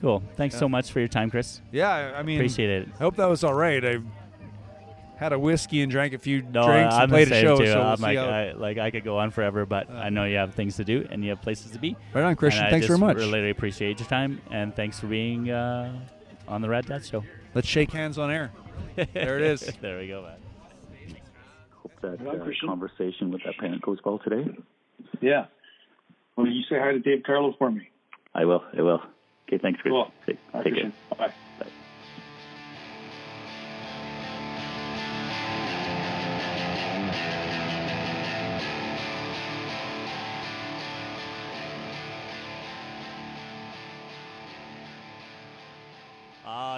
Cool. 0.00 0.22
Thanks 0.36 0.56
so 0.58 0.68
much 0.68 0.92
for 0.92 1.00
your 1.00 1.08
time, 1.08 1.30
Chris. 1.30 1.60
Yeah, 1.72 2.14
I 2.16 2.22
mean 2.22 2.38
Appreciate 2.38 2.70
it. 2.70 2.88
I 2.94 2.98
hope 2.98 3.16
that 3.16 3.28
was 3.28 3.42
all 3.44 3.54
right. 3.54 3.84
I 3.84 3.98
had 5.20 5.32
a 5.34 5.38
whiskey 5.38 5.82
and 5.82 5.92
drank 5.92 6.14
a 6.14 6.18
few 6.18 6.42
No, 6.42 6.64
drinks 6.66 6.94
I'm 6.94 7.02
and 7.02 7.12
played 7.12 7.28
the 7.28 7.32
a 7.32 7.34
same 7.36 7.44
show. 7.44 7.58
too. 7.58 7.66
So 7.66 7.78
we'll 7.78 7.86
I'm 7.88 8.00
like, 8.00 8.18
I, 8.18 8.52
like 8.52 8.78
I 8.78 8.90
could 8.90 9.04
go 9.04 9.18
on 9.18 9.30
forever, 9.30 9.66
but 9.66 9.88
Uh, 9.90 9.94
I 9.94 10.08
know 10.08 10.24
you 10.24 10.36
have 10.38 10.54
things 10.54 10.76
to 10.76 10.84
do 10.84 11.06
and 11.10 11.22
you 11.22 11.30
have 11.30 11.42
places 11.42 11.70
to 11.72 11.78
be. 11.78 11.94
right 12.14 12.24
on, 12.24 12.34
Christian. 12.36 12.64
And 12.64 12.68
I 12.68 12.70
Thanks 12.70 12.86
just 12.86 12.98
very 12.98 13.14
much. 13.14 13.18
Really 13.18 13.50
appreciate 13.50 14.00
your 14.00 14.08
time 14.08 14.40
and 14.50 14.74
thanks 14.74 14.98
for 14.98 15.06
being 15.08 15.50
uh, 15.50 15.92
on 16.48 16.62
the 16.62 16.68
Rad 16.68 16.86
Dad 16.86 17.04
Show. 17.04 17.22
Let's 17.54 17.68
shake 17.68 17.92
hands 17.92 18.16
on 18.18 18.30
air. 18.30 18.50
There 18.96 19.36
it 19.38 19.42
is. 19.42 19.60
there 19.82 19.98
we 19.98 20.08
go, 20.08 20.22
man. 20.22 21.16
Hope 21.82 21.92
that 22.00 22.26
uh, 22.26 22.66
conversation 22.66 23.30
with 23.30 23.42
that 23.44 23.56
parent 23.58 23.82
goes 23.82 23.98
well 24.04 24.18
today. 24.20 24.50
Yeah. 25.20 25.46
Well, 26.36 26.46
you 26.46 26.62
say 26.62 26.78
hi 26.78 26.92
to 26.92 26.98
Dave 26.98 27.22
Carlo 27.24 27.54
for 27.58 27.70
me. 27.70 27.88
I 28.34 28.44
will. 28.46 28.64
I 28.76 28.80
will. 28.80 29.02
Okay. 29.48 29.58
Thanks, 29.58 29.80
Chris. 29.82 29.92
Cool. 29.92 30.10
Take, 30.26 30.38
take 30.64 30.74
care. 30.74 30.92
Bye. 31.18 31.32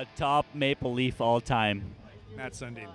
Uh, 0.03 0.05
top 0.17 0.47
Maple 0.55 0.93
Leaf 0.93 1.21
all 1.21 1.41
time. 1.41 1.95
Mats 2.37 2.61
Sundin. 2.61 2.89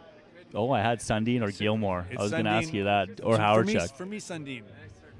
Oh, 0.53 0.71
I 0.71 0.81
had 0.81 0.99
Sundin 0.99 1.41
or 1.41 1.51
Gilmour. 1.51 2.05
I 2.17 2.21
was 2.21 2.31
going 2.31 2.45
to 2.45 2.49
ask 2.51 2.73
you 2.73 2.85
that. 2.85 3.21
Or 3.23 3.35
So 3.35 3.41
Howard 3.41 3.65
for 3.67 3.73
me, 3.73 3.79
Chuck. 3.79 3.97
For 3.97 4.05
me, 4.05 4.17
Sundin. 4.17 4.63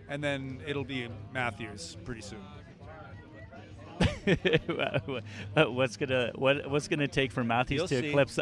and 0.09 0.23
then 0.23 0.61
it'll 0.67 0.83
be 0.83 1.07
Matthews 1.33 1.97
pretty 2.03 2.21
soon. 2.21 2.39
what's 5.55 5.97
gonna 5.97 6.31
what 6.35 6.69
what's 6.69 6.87
gonna 6.87 7.07
take 7.07 7.31
for 7.31 7.43
Matthews 7.43 7.79
You'll 7.79 7.87
to 7.87 7.99
see. 8.01 8.07
eclipse? 8.09 8.39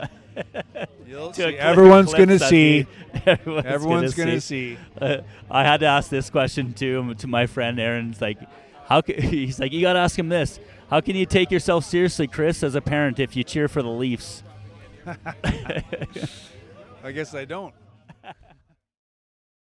You'll 1.08 1.30
to 1.30 1.34
see. 1.36 1.44
eclipse- 1.44 1.60
Everyone's 1.64 2.14
gonna 2.14 2.40
see. 2.40 2.88
Everyone's, 3.26 3.66
Everyone's 3.66 4.14
gonna, 4.16 4.32
gonna 4.32 4.42
see. 4.42 4.76
see. 4.76 4.80
Uh, 5.00 5.22
I 5.50 5.64
had 5.64 5.80
to 5.82 5.86
ask 5.86 6.10
this 6.10 6.30
question 6.30 6.74
to 6.74 7.14
to 7.16 7.28
my 7.28 7.46
friend 7.46 7.80
Aaron. 7.80 8.10
It's 8.12 8.20
like, 8.22 8.40
how? 8.86 9.02
Ca- 9.02 9.22
he's 9.22 9.60
like, 9.60 9.72
you 9.72 9.82
got 9.82 9.94
to 9.94 10.00
ask 10.00 10.18
him 10.18 10.30
this. 10.30 10.60
How 10.90 11.02
can 11.02 11.16
you 11.16 11.26
take 11.26 11.52
yourself 11.52 11.86
seriously, 11.86 12.28
Chris, 12.28 12.64
as 12.64 12.76
a 12.76 12.82
parent, 12.82 13.20
if 13.20 13.36
you 13.36 13.44
cheer 13.44 13.68
for 13.68 13.82
the 13.82 13.90
Leafs? 13.90 14.44
I 17.04 17.12
guess 17.12 17.34
I 17.34 17.46
don't. 17.46 17.74